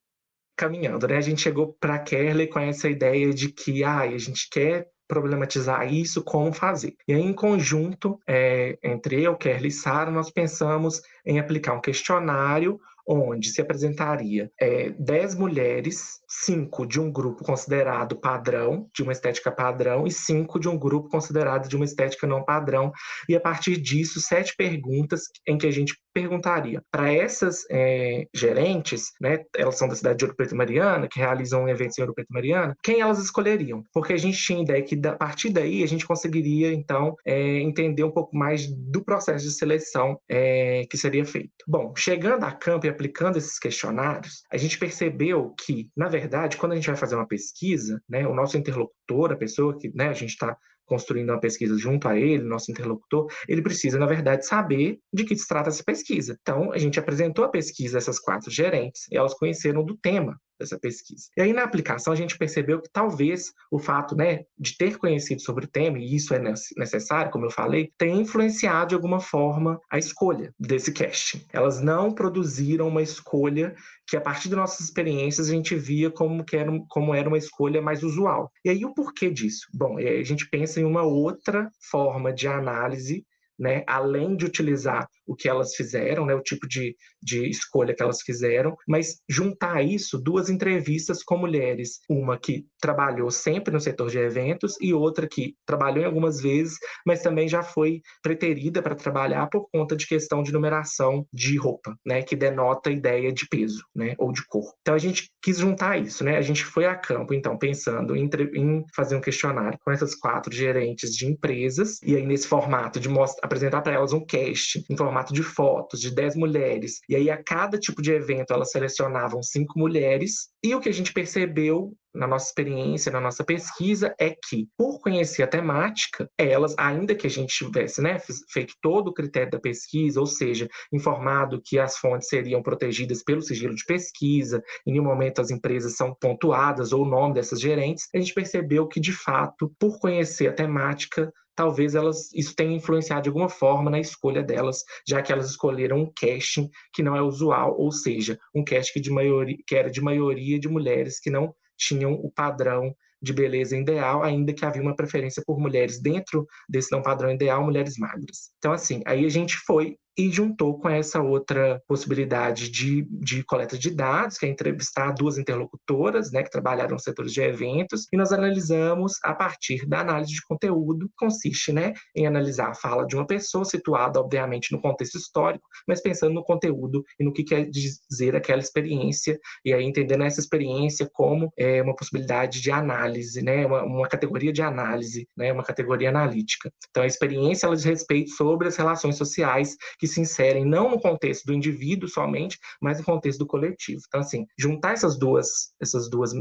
Caminhando, 0.55 1.07
né? 1.07 1.17
A 1.17 1.21
gente 1.21 1.41
chegou 1.41 1.73
para 1.79 1.99
Kerley 1.99 2.47
com 2.47 2.59
essa 2.59 2.89
ideia 2.89 3.31
de 3.33 3.51
que 3.51 3.83
ah, 3.83 3.99
a 3.99 4.17
gente 4.17 4.49
quer 4.49 4.87
problematizar 5.07 5.91
isso, 5.91 6.23
como 6.23 6.51
fazer. 6.51 6.95
E 7.07 7.13
aí, 7.13 7.21
em 7.21 7.33
conjunto, 7.33 8.19
é, 8.27 8.77
entre 8.83 9.23
eu, 9.23 9.37
Kerley 9.37 9.69
e 9.69 9.71
Sara, 9.71 10.11
nós 10.11 10.29
pensamos 10.29 11.01
em 11.25 11.39
aplicar 11.39 11.73
um 11.73 11.81
questionário 11.81 12.79
onde 13.07 13.49
se 13.49 13.61
apresentaria 13.61 14.51
é, 14.59 14.89
10 14.89 15.35
mulheres, 15.35 16.21
cinco 16.27 16.85
de 16.85 16.99
um 16.99 17.11
grupo 17.11 17.43
considerado 17.43 18.19
padrão, 18.19 18.87
de 18.93 19.03
uma 19.03 19.11
estética 19.11 19.51
padrão, 19.51 20.05
e 20.05 20.11
cinco 20.11 20.59
de 20.59 20.67
um 20.67 20.77
grupo 20.77 21.09
considerado 21.09 21.67
de 21.67 21.75
uma 21.75 21.85
estética 21.85 22.27
não 22.27 22.43
padrão, 22.43 22.91
e 23.29 23.35
a 23.35 23.39
partir 23.39 23.77
disso, 23.77 24.19
sete 24.19 24.55
perguntas 24.55 25.23
em 25.47 25.57
que 25.57 25.67
a 25.67 25.71
gente 25.71 25.97
perguntaria 26.13 26.81
para 26.91 27.13
essas 27.13 27.63
é, 27.69 28.25
gerentes, 28.33 29.11
né, 29.21 29.39
elas 29.55 29.77
são 29.77 29.87
da 29.87 29.95
cidade 29.95 30.17
de 30.17 30.25
Ouro 30.25 30.35
Preto 30.35 30.55
Mariana, 30.55 31.07
que 31.07 31.19
realizam 31.19 31.69
eventos 31.69 31.97
em 31.97 32.01
Ouro 32.01 32.13
Preto 32.13 32.33
Mariana, 32.33 32.75
quem 32.83 33.01
elas 33.01 33.19
escolheriam? 33.19 33.83
Porque 33.93 34.13
a 34.13 34.17
gente 34.17 34.37
tinha 34.37 34.63
ideia 34.63 34.81
que 34.81 34.99
a 35.07 35.13
partir 35.13 35.49
daí 35.49 35.83
a 35.83 35.87
gente 35.87 36.07
conseguiria, 36.07 36.73
então, 36.73 37.15
é, 37.25 37.59
entender 37.59 38.03
um 38.03 38.11
pouco 38.11 38.35
mais 38.35 38.67
do 38.67 39.03
processo 39.03 39.45
de 39.45 39.51
seleção 39.51 40.19
é, 40.27 40.85
que 40.89 40.97
seria 40.97 41.23
feito. 41.23 41.51
Bom, 41.67 41.93
chegando 41.95 42.43
a 42.43 42.51
campo 42.51 42.85
e 42.85 42.89
aplicando 42.89 43.37
esses 43.37 43.59
questionários, 43.59 44.43
a 44.51 44.57
gente 44.57 44.79
percebeu 44.79 45.53
que, 45.59 45.89
na 45.95 46.07
verdade, 46.07 46.16
quando 46.57 46.71
a 46.71 46.75
gente 46.75 46.87
vai 46.87 46.95
fazer 46.95 47.15
uma 47.15 47.27
pesquisa, 47.27 48.01
né, 48.07 48.27
o 48.27 48.33
nosso 48.33 48.57
interlocutor, 48.57 49.31
a 49.31 49.37
pessoa 49.37 49.77
que 49.77 49.91
né, 49.95 50.09
a 50.09 50.13
gente 50.13 50.29
está 50.29 50.57
construindo 50.85 51.29
uma 51.29 51.39
pesquisa 51.39 51.77
junto 51.77 52.07
a 52.07 52.17
ele, 52.17 52.43
nosso 52.43 52.71
interlocutor, 52.71 53.27
ele 53.47 53.61
precisa, 53.61 53.99
na 53.99 54.05
verdade, 54.05 54.45
saber 54.45 54.99
de 55.13 55.25
que 55.25 55.35
se 55.35 55.47
trata 55.47 55.69
essa 55.69 55.83
pesquisa. 55.83 56.37
Então, 56.41 56.71
a 56.71 56.77
gente 56.77 56.99
apresentou 56.99 57.43
a 57.43 57.49
pesquisa 57.49 57.97
a 57.97 57.99
essas 57.99 58.19
quatro 58.19 58.49
gerentes 58.49 59.01
e 59.11 59.17
elas 59.17 59.33
conheceram 59.33 59.83
do 59.83 59.97
tema 59.97 60.39
dessa 60.59 60.79
pesquisa. 60.79 61.29
E 61.35 61.41
aí, 61.41 61.53
na 61.53 61.63
aplicação, 61.63 62.11
a 62.11 62.15
gente 62.15 62.37
percebeu 62.37 62.81
que 62.81 62.89
talvez 62.91 63.53
o 63.71 63.79
fato 63.79 64.15
né, 64.15 64.45
de 64.57 64.77
ter 64.77 64.97
conhecido 64.97 65.41
sobre 65.41 65.65
o 65.65 65.67
tema, 65.67 65.99
e 65.99 66.15
isso 66.15 66.33
é 66.33 66.39
necessário, 66.77 67.31
como 67.31 67.45
eu 67.45 67.51
falei, 67.51 67.91
tenha 67.97 68.21
influenciado 68.21 68.89
de 68.89 68.95
alguma 68.95 69.19
forma 69.19 69.79
a 69.89 69.97
escolha 69.97 70.53
desse 70.59 70.91
casting. 70.91 71.41
Elas 71.51 71.81
não 71.81 72.11
produziram 72.11 72.87
uma 72.87 73.01
escolha 73.01 73.75
que, 74.07 74.17
a 74.17 74.21
partir 74.21 74.49
das 74.49 74.57
nossas 74.57 74.81
experiências, 74.81 75.49
a 75.49 75.53
gente 75.53 75.75
via 75.75 76.09
como, 76.09 76.43
que 76.43 76.55
era, 76.55 76.71
como 76.89 77.13
era 77.13 77.27
uma 77.27 77.37
escolha 77.37 77.81
mais 77.81 78.03
usual. 78.03 78.51
E 78.63 78.69
aí, 78.69 78.85
o 78.85 78.93
porquê 78.93 79.29
disso? 79.29 79.67
Bom, 79.73 79.97
a 79.97 80.23
gente 80.23 80.49
pensa 80.49 80.79
em 80.79 80.85
uma 80.85 81.03
outra 81.03 81.69
forma 81.91 82.33
de 82.33 82.47
análise 82.47 83.25
né, 83.59 83.83
além 83.87 84.35
de 84.35 84.45
utilizar 84.45 85.09
o 85.27 85.35
que 85.35 85.49
elas 85.49 85.75
fizeram, 85.75 86.25
né, 86.25 86.33
o 86.33 86.41
tipo 86.41 86.67
de, 86.67 86.95
de 87.21 87.47
escolha 87.49 87.93
que 87.93 88.01
elas 88.01 88.21
fizeram, 88.21 88.75
mas 88.87 89.19
juntar 89.29 89.83
isso 89.83 90.17
duas 90.17 90.49
entrevistas 90.49 91.23
com 91.23 91.37
mulheres, 91.37 91.99
uma 92.09 92.37
que 92.37 92.65
trabalhou 92.79 93.29
sempre 93.29 93.73
no 93.73 93.79
setor 93.79 94.09
de 94.09 94.17
eventos 94.17 94.75
e 94.81 94.93
outra 94.93 95.27
que 95.27 95.55
trabalhou 95.65 96.03
em 96.03 96.07
algumas 96.07 96.39
vezes, 96.39 96.77
mas 97.05 97.21
também 97.21 97.47
já 97.47 97.61
foi 97.61 98.01
preterida 98.21 98.81
para 98.81 98.95
trabalhar 98.95 99.47
por 99.47 99.67
conta 99.71 99.95
de 99.95 100.07
questão 100.07 100.41
de 100.41 100.51
numeração 100.51 101.25
de 101.33 101.57
roupa, 101.57 101.95
né, 102.05 102.21
que 102.23 102.35
denota 102.35 102.89
a 102.89 102.93
ideia 102.93 103.31
de 103.31 103.47
peso, 103.47 103.83
né, 103.95 104.15
ou 104.17 104.31
de 104.31 104.45
cor. 104.47 104.73
Então 104.81 104.95
a 104.95 104.99
gente 104.99 105.29
quis 105.41 105.57
juntar 105.57 105.97
isso, 105.97 106.23
né? 106.23 106.37
A 106.37 106.41
gente 106.41 106.63
foi 106.63 106.85
a 106.85 106.95
campo, 106.95 107.33
então, 107.33 107.57
pensando 107.57 108.15
em, 108.15 108.29
em 108.53 108.85
fazer 108.95 109.15
um 109.15 109.21
questionário 109.21 109.77
com 109.83 109.91
essas 109.91 110.15
quatro 110.15 110.53
gerentes 110.53 111.11
de 111.11 111.25
empresas, 111.25 111.99
e 112.03 112.15
aí 112.15 112.25
nesse 112.25 112.47
formato 112.47 112.99
de 112.99 113.09
apresentar 113.41 113.81
para 113.81 113.93
elas 113.93 114.13
um 114.13 114.25
cast 114.25 114.83
em 114.89 114.95
formato 115.17 115.33
de 115.33 115.43
fotos 115.43 115.99
de 115.99 116.13
10 116.13 116.35
mulheres. 116.35 116.99
E 117.09 117.15
aí, 117.15 117.29
a 117.29 117.41
cada 117.41 117.77
tipo 117.77 118.01
de 118.01 118.11
evento, 118.11 118.53
elas 118.53 118.71
selecionavam 118.71 119.41
cinco 119.41 119.79
mulheres. 119.79 120.49
E 120.63 120.75
o 120.75 120.79
que 120.79 120.89
a 120.89 120.93
gente 120.93 121.13
percebeu 121.13 121.93
na 122.13 122.27
nossa 122.27 122.47
experiência, 122.47 123.11
na 123.11 123.21
nossa 123.21 123.43
pesquisa, 123.43 124.13
é 124.19 124.29
que, 124.29 124.67
por 124.77 124.99
conhecer 124.99 125.43
a 125.43 125.47
temática, 125.47 126.29
elas, 126.37 126.73
ainda 126.77 127.15
que 127.15 127.27
a 127.27 127.29
gente 127.29 127.55
tivesse 127.55 128.01
né, 128.01 128.17
feito 128.51 128.73
todo 128.81 129.09
o 129.09 129.13
critério 129.13 129.51
da 129.51 129.59
pesquisa, 129.59 130.19
ou 130.19 130.25
seja, 130.25 130.67
informado 130.91 131.61
que 131.63 131.77
as 131.77 131.97
fontes 131.97 132.27
seriam 132.27 132.61
protegidas 132.61 133.23
pelo 133.23 133.41
sigilo 133.41 133.75
de 133.75 133.85
pesquisa, 133.85 134.63
em 134.85 134.93
nenhum 134.93 135.03
momento 135.03 135.41
as 135.41 135.51
empresas 135.51 135.95
são 135.95 136.15
pontuadas 136.19 136.91
ou 136.91 137.03
o 137.03 137.09
nome 137.09 137.35
dessas 137.35 137.59
gerentes, 137.59 138.07
a 138.13 138.17
gente 138.17 138.33
percebeu 138.33 138.87
que, 138.87 138.99
de 138.99 139.13
fato, 139.13 139.71
por 139.79 139.99
conhecer 139.99 140.47
a 140.47 140.53
temática, 140.53 141.31
talvez 141.57 141.95
elas 141.95 142.31
isso 142.33 142.55
tenha 142.55 142.75
influenciado 142.77 143.23
de 143.23 143.29
alguma 143.29 143.49
forma 143.49 143.89
na 143.89 143.99
escolha 143.99 144.43
delas, 144.43 144.83
já 145.05 145.21
que 145.23 145.33
elas 145.33 145.49
escolheram 145.49 145.97
um 145.97 146.13
casting 146.15 146.69
que 146.93 147.01
não 147.01 147.15
é 147.15 147.21
usual, 147.21 147.75
ou 147.77 147.91
seja, 147.91 148.39
um 148.55 148.63
casting 148.63 149.01
de 149.01 149.09
maioria, 149.09 149.57
que 149.65 149.75
era 149.75 149.89
de 149.89 149.99
maioria 149.99 150.59
de 150.59 150.69
mulheres 150.69 151.19
que 151.19 151.31
não 151.31 151.53
tinham 151.75 152.13
o 152.13 152.31
padrão 152.31 152.95
de 153.19 153.33
beleza 153.33 153.75
ideal, 153.75 154.21
ainda 154.23 154.53
que 154.53 154.63
havia 154.63 154.81
uma 154.81 154.95
preferência 154.95 155.41
por 155.45 155.59
mulheres 155.59 155.99
dentro 155.99 156.45
desse 156.69 156.91
não 156.91 157.01
padrão 157.01 157.31
ideal, 157.31 157.63
mulheres 157.63 157.97
magras. 157.97 158.51
Então, 158.59 158.71
assim, 158.71 159.01
aí 159.07 159.25
a 159.25 159.29
gente 159.29 159.57
foi 159.57 159.97
e 160.17 160.31
juntou 160.31 160.79
com 160.79 160.89
essa 160.89 161.21
outra 161.21 161.81
possibilidade 161.87 162.69
de, 162.69 163.07
de 163.11 163.43
coleta 163.43 163.77
de 163.77 163.91
dados, 163.91 164.37
que 164.37 164.45
é 164.45 164.49
entrevistar 164.49 165.11
duas 165.11 165.37
interlocutoras, 165.37 166.31
né, 166.31 166.41
que 166.41 166.49
trabalharam 166.49 166.93
nos 166.93 167.03
setores 167.03 167.31
de 167.31 167.41
eventos, 167.41 168.07
e 168.11 168.17
nós 168.17 168.31
analisamos 168.31 169.19
a 169.23 169.35
partir 169.35 169.85
da 169.85 169.99
análise 169.99 170.33
de 170.33 170.41
conteúdo, 170.41 171.07
que 171.07 171.15
consiste, 171.15 171.71
né, 171.71 171.93
em 172.15 172.25
analisar 172.25 172.69
a 172.69 172.73
fala 172.73 173.05
de 173.05 173.15
uma 173.15 173.27
pessoa, 173.27 173.63
situada, 173.63 174.19
obviamente, 174.19 174.71
no 174.71 174.81
contexto 174.81 175.17
histórico, 175.17 175.67
mas 175.87 176.01
pensando 176.01 176.33
no 176.33 176.43
conteúdo 176.43 177.03
e 177.19 177.23
no 177.23 177.31
que 177.31 177.43
quer 177.43 177.69
dizer 177.69 178.35
aquela 178.35 178.59
experiência, 178.59 179.39
e 179.63 179.71
aí 179.71 179.83
entendendo 179.83 180.23
essa 180.23 180.39
experiência 180.39 181.07
como 181.13 181.51
é, 181.55 181.81
uma 181.81 181.95
possibilidade 181.95 182.59
de 182.59 182.71
análise, 182.71 183.43
né, 183.43 183.67
uma, 183.67 183.83
uma 183.83 184.07
categoria 184.07 184.51
de 184.51 184.63
análise, 184.63 185.27
né, 185.37 185.53
uma 185.53 185.63
categoria 185.63 186.09
analítica. 186.09 186.71
Então, 186.89 187.03
a 187.03 187.07
experiência 187.07 187.67
ela 187.67 187.75
diz 187.75 187.85
respeito 187.85 188.31
sobre 188.31 188.67
as 188.67 188.75
relações 188.75 189.15
sociais 189.15 189.75
que 189.99 190.06
se 190.07 190.21
inserem 190.21 190.65
não 190.65 190.89
no 190.89 190.99
contexto 190.99 191.45
do 191.45 191.53
indivíduo 191.53 192.09
somente, 192.09 192.57
mas 192.81 192.99
no 192.99 193.05
contexto 193.05 193.39
do 193.39 193.47
coletivo. 193.47 194.01
Então, 194.07 194.21
assim, 194.21 194.45
juntar 194.57 194.93
essas 194.93 195.17
duas, 195.17 195.73
essas 195.81 196.09
duas, 196.09 196.31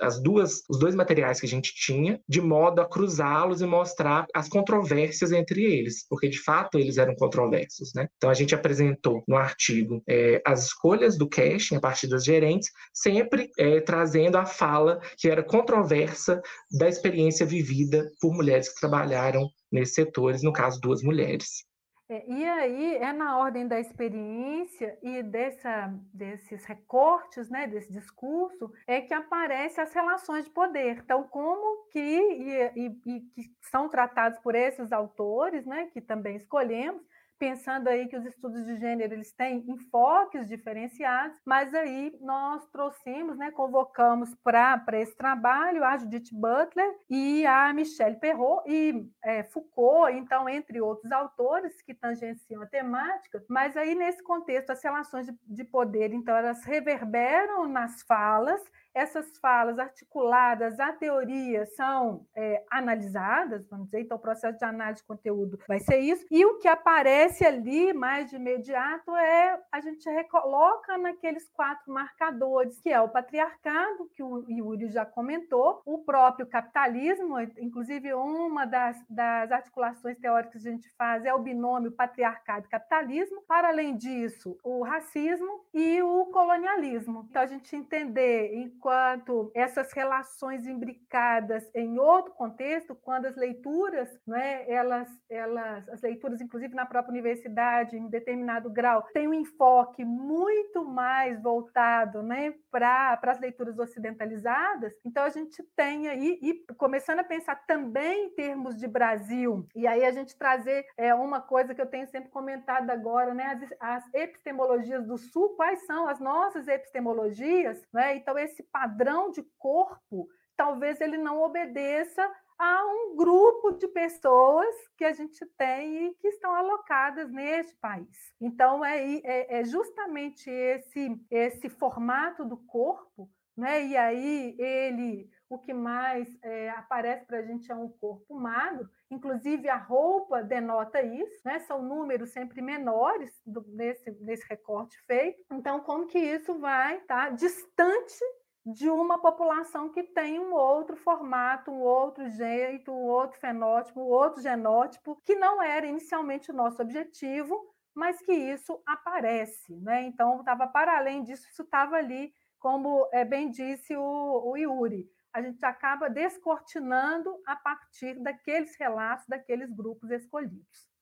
as 0.00 0.22
duas, 0.22 0.62
os 0.68 0.78
dois 0.78 0.94
materiais 0.94 1.40
que 1.40 1.46
a 1.46 1.48
gente 1.48 1.74
tinha, 1.74 2.20
de 2.28 2.40
modo 2.40 2.80
a 2.80 2.88
cruzá-los 2.88 3.60
e 3.60 3.66
mostrar 3.66 4.26
as 4.34 4.48
controvérsias 4.48 5.32
entre 5.32 5.62
eles, 5.62 6.06
porque 6.08 6.28
de 6.28 6.38
fato 6.38 6.78
eles 6.78 6.98
eram 6.98 7.14
controversos, 7.14 7.92
né? 7.94 8.08
Então, 8.16 8.30
a 8.30 8.34
gente 8.34 8.54
apresentou 8.54 9.22
no 9.28 9.36
artigo 9.36 10.02
é, 10.08 10.40
as 10.46 10.66
escolhas 10.66 11.16
do 11.16 11.28
casting 11.28 11.76
a 11.76 11.80
partir 11.80 12.08
das 12.08 12.24
gerentes, 12.24 12.70
sempre 12.92 13.50
é, 13.58 13.80
trazendo 13.80 14.36
a 14.36 14.46
fala 14.46 15.00
que 15.16 15.28
era 15.28 15.42
controversa 15.42 16.40
da 16.70 16.88
experiência 16.88 17.46
vivida 17.46 18.10
por 18.20 18.32
mulheres 18.34 18.68
que 18.68 18.80
trabalharam 18.80 19.48
nesses 19.70 19.94
setores, 19.94 20.42
no 20.42 20.52
caso, 20.52 20.80
duas 20.80 21.02
mulheres. 21.02 21.64
É, 22.06 22.30
e 22.30 22.44
aí 22.44 22.96
é 22.96 23.12
na 23.14 23.38
ordem 23.38 23.66
da 23.66 23.80
experiência 23.80 24.98
e 25.02 25.22
dessa, 25.22 25.90
desses 26.12 26.62
recortes, 26.66 27.48
né, 27.48 27.66
desse 27.66 27.90
discurso, 27.90 28.70
é 28.86 29.00
que 29.00 29.14
aparecem 29.14 29.82
as 29.82 29.92
relações 29.94 30.44
de 30.44 30.50
poder. 30.50 30.98
Então, 30.98 31.22
como 31.24 31.88
que, 31.88 31.98
e, 31.98 32.72
e, 32.76 33.00
e 33.06 33.20
que 33.20 33.42
são 33.70 33.88
tratados 33.88 34.38
por 34.40 34.54
esses 34.54 34.92
autores, 34.92 35.64
né, 35.64 35.86
que 35.94 36.00
também 36.00 36.36
escolhemos, 36.36 37.02
pensando 37.44 37.88
aí 37.88 38.08
que 38.08 38.16
os 38.16 38.24
estudos 38.24 38.64
de 38.64 38.76
gênero 38.76 39.12
eles 39.12 39.30
têm 39.32 39.62
enfoques 39.68 40.48
diferenciados, 40.48 41.36
mas 41.44 41.74
aí 41.74 42.16
nós 42.22 42.66
trouxemos, 42.68 43.36
né, 43.36 43.50
convocamos 43.50 44.34
para 44.42 44.82
esse 44.94 45.14
trabalho 45.14 45.84
a 45.84 45.94
Judith 45.98 46.30
Butler 46.32 46.90
e 47.10 47.44
a 47.44 47.70
Michelle 47.74 48.18
Perrault 48.18 48.64
e 48.66 49.06
é, 49.22 49.44
Foucault, 49.44 50.16
então, 50.16 50.48
entre 50.48 50.80
outros 50.80 51.12
autores 51.12 51.82
que 51.82 51.92
tangenciam 51.92 52.62
a 52.62 52.66
temática, 52.66 53.44
mas 53.46 53.76
aí 53.76 53.94
nesse 53.94 54.22
contexto 54.22 54.70
as 54.70 54.82
relações 54.82 55.26
de, 55.26 55.36
de 55.46 55.64
poder, 55.64 56.14
então, 56.14 56.34
elas 56.34 56.64
reverberam 56.64 57.68
nas 57.68 58.00
falas 58.04 58.62
essas 58.94 59.36
falas 59.38 59.78
articuladas 59.78 60.78
à 60.78 60.92
teoria 60.92 61.66
são 61.66 62.26
é, 62.34 62.64
analisadas, 62.70 63.66
vamos 63.68 63.86
dizer, 63.86 64.00
então 64.00 64.16
o 64.16 64.20
processo 64.20 64.58
de 64.58 64.64
análise 64.64 65.02
de 65.02 65.06
conteúdo 65.06 65.58
vai 65.66 65.80
ser 65.80 65.98
isso, 65.98 66.24
e 66.30 66.44
o 66.44 66.58
que 66.58 66.68
aparece 66.68 67.44
ali 67.44 67.92
mais 67.92 68.30
de 68.30 68.36
imediato 68.36 69.14
é 69.16 69.60
a 69.72 69.80
gente 69.80 70.08
recoloca 70.08 70.96
naqueles 70.98 71.48
quatro 71.50 71.92
marcadores, 71.92 72.80
que 72.80 72.90
é 72.90 73.00
o 73.00 73.08
patriarcado, 73.08 74.08
que 74.14 74.22
o 74.22 74.44
Yuri 74.48 74.88
já 74.88 75.04
comentou, 75.04 75.82
o 75.84 75.98
próprio 75.98 76.46
capitalismo, 76.46 77.40
inclusive 77.58 78.14
uma 78.14 78.64
das, 78.64 78.96
das 79.08 79.50
articulações 79.50 80.18
teóricas 80.18 80.62
que 80.62 80.68
a 80.68 80.72
gente 80.72 80.88
faz 80.96 81.24
é 81.24 81.34
o 81.34 81.40
binômio 81.40 81.92
patriarcado 81.92 82.66
e 82.66 82.70
capitalismo, 82.70 83.42
para 83.46 83.68
além 83.68 83.96
disso, 83.96 84.56
o 84.62 84.82
racismo 84.82 85.64
e 85.72 86.00
o 86.02 86.26
colonialismo. 86.26 87.26
Então, 87.28 87.42
a 87.42 87.46
gente 87.46 87.74
entender 87.74 88.54
em 88.54 88.70
quanto 88.84 89.50
essas 89.54 89.90
relações 89.94 90.66
imbricadas 90.66 91.66
em 91.74 91.98
outro 91.98 92.34
contexto, 92.34 92.94
quando 92.94 93.24
as 93.24 93.34
leituras, 93.34 94.10
né, 94.26 94.70
elas, 94.70 95.08
elas, 95.30 95.88
as 95.88 96.02
leituras, 96.02 96.38
inclusive 96.42 96.74
na 96.74 96.84
própria 96.84 97.10
universidade, 97.10 97.96
em 97.96 98.10
determinado 98.10 98.68
grau, 98.68 99.08
têm 99.14 99.26
um 99.26 99.32
enfoque 99.32 100.04
muito 100.04 100.84
mais 100.84 101.42
voltado 101.42 102.22
né, 102.22 102.52
para 102.70 103.18
as 103.22 103.40
leituras 103.40 103.78
ocidentalizadas, 103.78 104.92
então 105.02 105.24
a 105.24 105.30
gente 105.30 105.62
tem 105.74 106.08
aí, 106.08 106.38
e 106.42 106.74
começando 106.74 107.20
a 107.20 107.24
pensar 107.24 107.64
também 107.66 108.26
em 108.26 108.34
termos 108.34 108.76
de 108.76 108.86
Brasil, 108.86 109.66
e 109.74 109.86
aí 109.86 110.04
a 110.04 110.10
gente 110.10 110.36
trazer 110.36 110.84
é, 110.98 111.14
uma 111.14 111.40
coisa 111.40 111.74
que 111.74 111.80
eu 111.80 111.86
tenho 111.86 112.06
sempre 112.08 112.28
comentado 112.28 112.90
agora, 112.90 113.32
né, 113.32 113.46
as, 113.80 114.02
as 114.02 114.14
epistemologias 114.14 115.06
do 115.06 115.16
Sul, 115.16 115.56
quais 115.56 115.86
são 115.86 116.06
as 116.06 116.20
nossas 116.20 116.68
epistemologias, 116.68 117.82
né? 117.90 118.16
Então, 118.16 118.36
esse 118.36 118.62
padrão 118.74 119.30
de 119.30 119.40
corpo, 119.56 120.28
talvez 120.56 121.00
ele 121.00 121.16
não 121.16 121.40
obedeça 121.40 122.28
a 122.58 122.84
um 122.84 123.16
grupo 123.16 123.70
de 123.72 123.86
pessoas 123.86 124.74
que 124.96 125.04
a 125.04 125.12
gente 125.12 125.46
tem 125.56 126.06
e 126.06 126.14
que 126.14 126.26
estão 126.26 126.52
alocadas 126.52 127.30
neste 127.30 127.74
país. 127.76 128.34
Então, 128.40 128.84
é, 128.84 129.00
é, 129.18 129.60
é 129.60 129.64
justamente 129.64 130.50
esse, 130.50 131.24
esse 131.30 131.68
formato 131.68 132.44
do 132.44 132.56
corpo, 132.56 133.30
né? 133.56 133.86
e 133.86 133.96
aí 133.96 134.56
ele, 134.58 135.30
o 135.48 135.56
que 135.56 135.72
mais 135.72 136.28
é, 136.42 136.70
aparece 136.70 137.24
para 137.26 137.38
a 137.38 137.42
gente 137.42 137.70
é 137.70 137.74
um 137.76 137.88
corpo 137.88 138.34
magro, 138.34 138.88
inclusive 139.08 139.68
a 139.68 139.76
roupa 139.76 140.42
denota 140.42 141.00
isso, 141.00 141.40
né? 141.44 141.60
são 141.60 141.80
números 141.80 142.30
sempre 142.30 142.60
menores 142.60 143.40
do, 143.46 143.64
nesse, 143.68 144.10
nesse 144.20 144.44
recorte 144.48 145.00
feito. 145.06 145.44
Então, 145.52 145.80
como 145.80 146.06
que 146.06 146.18
isso 146.18 146.58
vai 146.58 146.98
estar 146.98 147.26
tá 147.26 147.30
distante 147.30 148.24
de 148.64 148.88
uma 148.88 149.18
população 149.18 149.90
que 149.90 150.02
tem 150.02 150.40
um 150.40 150.54
outro 150.54 150.96
formato, 150.96 151.70
um 151.70 151.80
outro 151.80 152.28
jeito, 152.30 152.90
um 152.90 153.04
outro 153.04 153.38
fenótipo, 153.38 154.00
um 154.00 154.06
outro 154.06 154.40
genótipo, 154.40 155.20
que 155.24 155.34
não 155.34 155.62
era 155.62 155.86
inicialmente 155.86 156.50
o 156.50 156.54
nosso 156.54 156.80
objetivo, 156.80 157.60
mas 157.94 158.20
que 158.20 158.32
isso 158.32 158.82
aparece. 158.86 159.76
Né? 159.80 160.04
Então, 160.04 160.40
estava 160.40 160.66
para 160.66 160.96
além 160.96 161.22
disso, 161.22 161.46
isso 161.50 161.62
estava 161.62 161.96
ali, 161.96 162.32
como 162.58 163.06
é, 163.12 163.24
bem 163.24 163.50
disse 163.50 163.94
o, 163.96 164.50
o 164.50 164.56
Yuri. 164.56 165.06
A 165.32 165.42
gente 165.42 165.64
acaba 165.64 166.08
descortinando 166.08 167.38
a 167.46 167.56
partir 167.56 168.18
daqueles 168.22 168.74
relatos, 168.78 169.26
daqueles 169.26 169.70
grupos 169.70 170.10
escolhidos. 170.10 170.93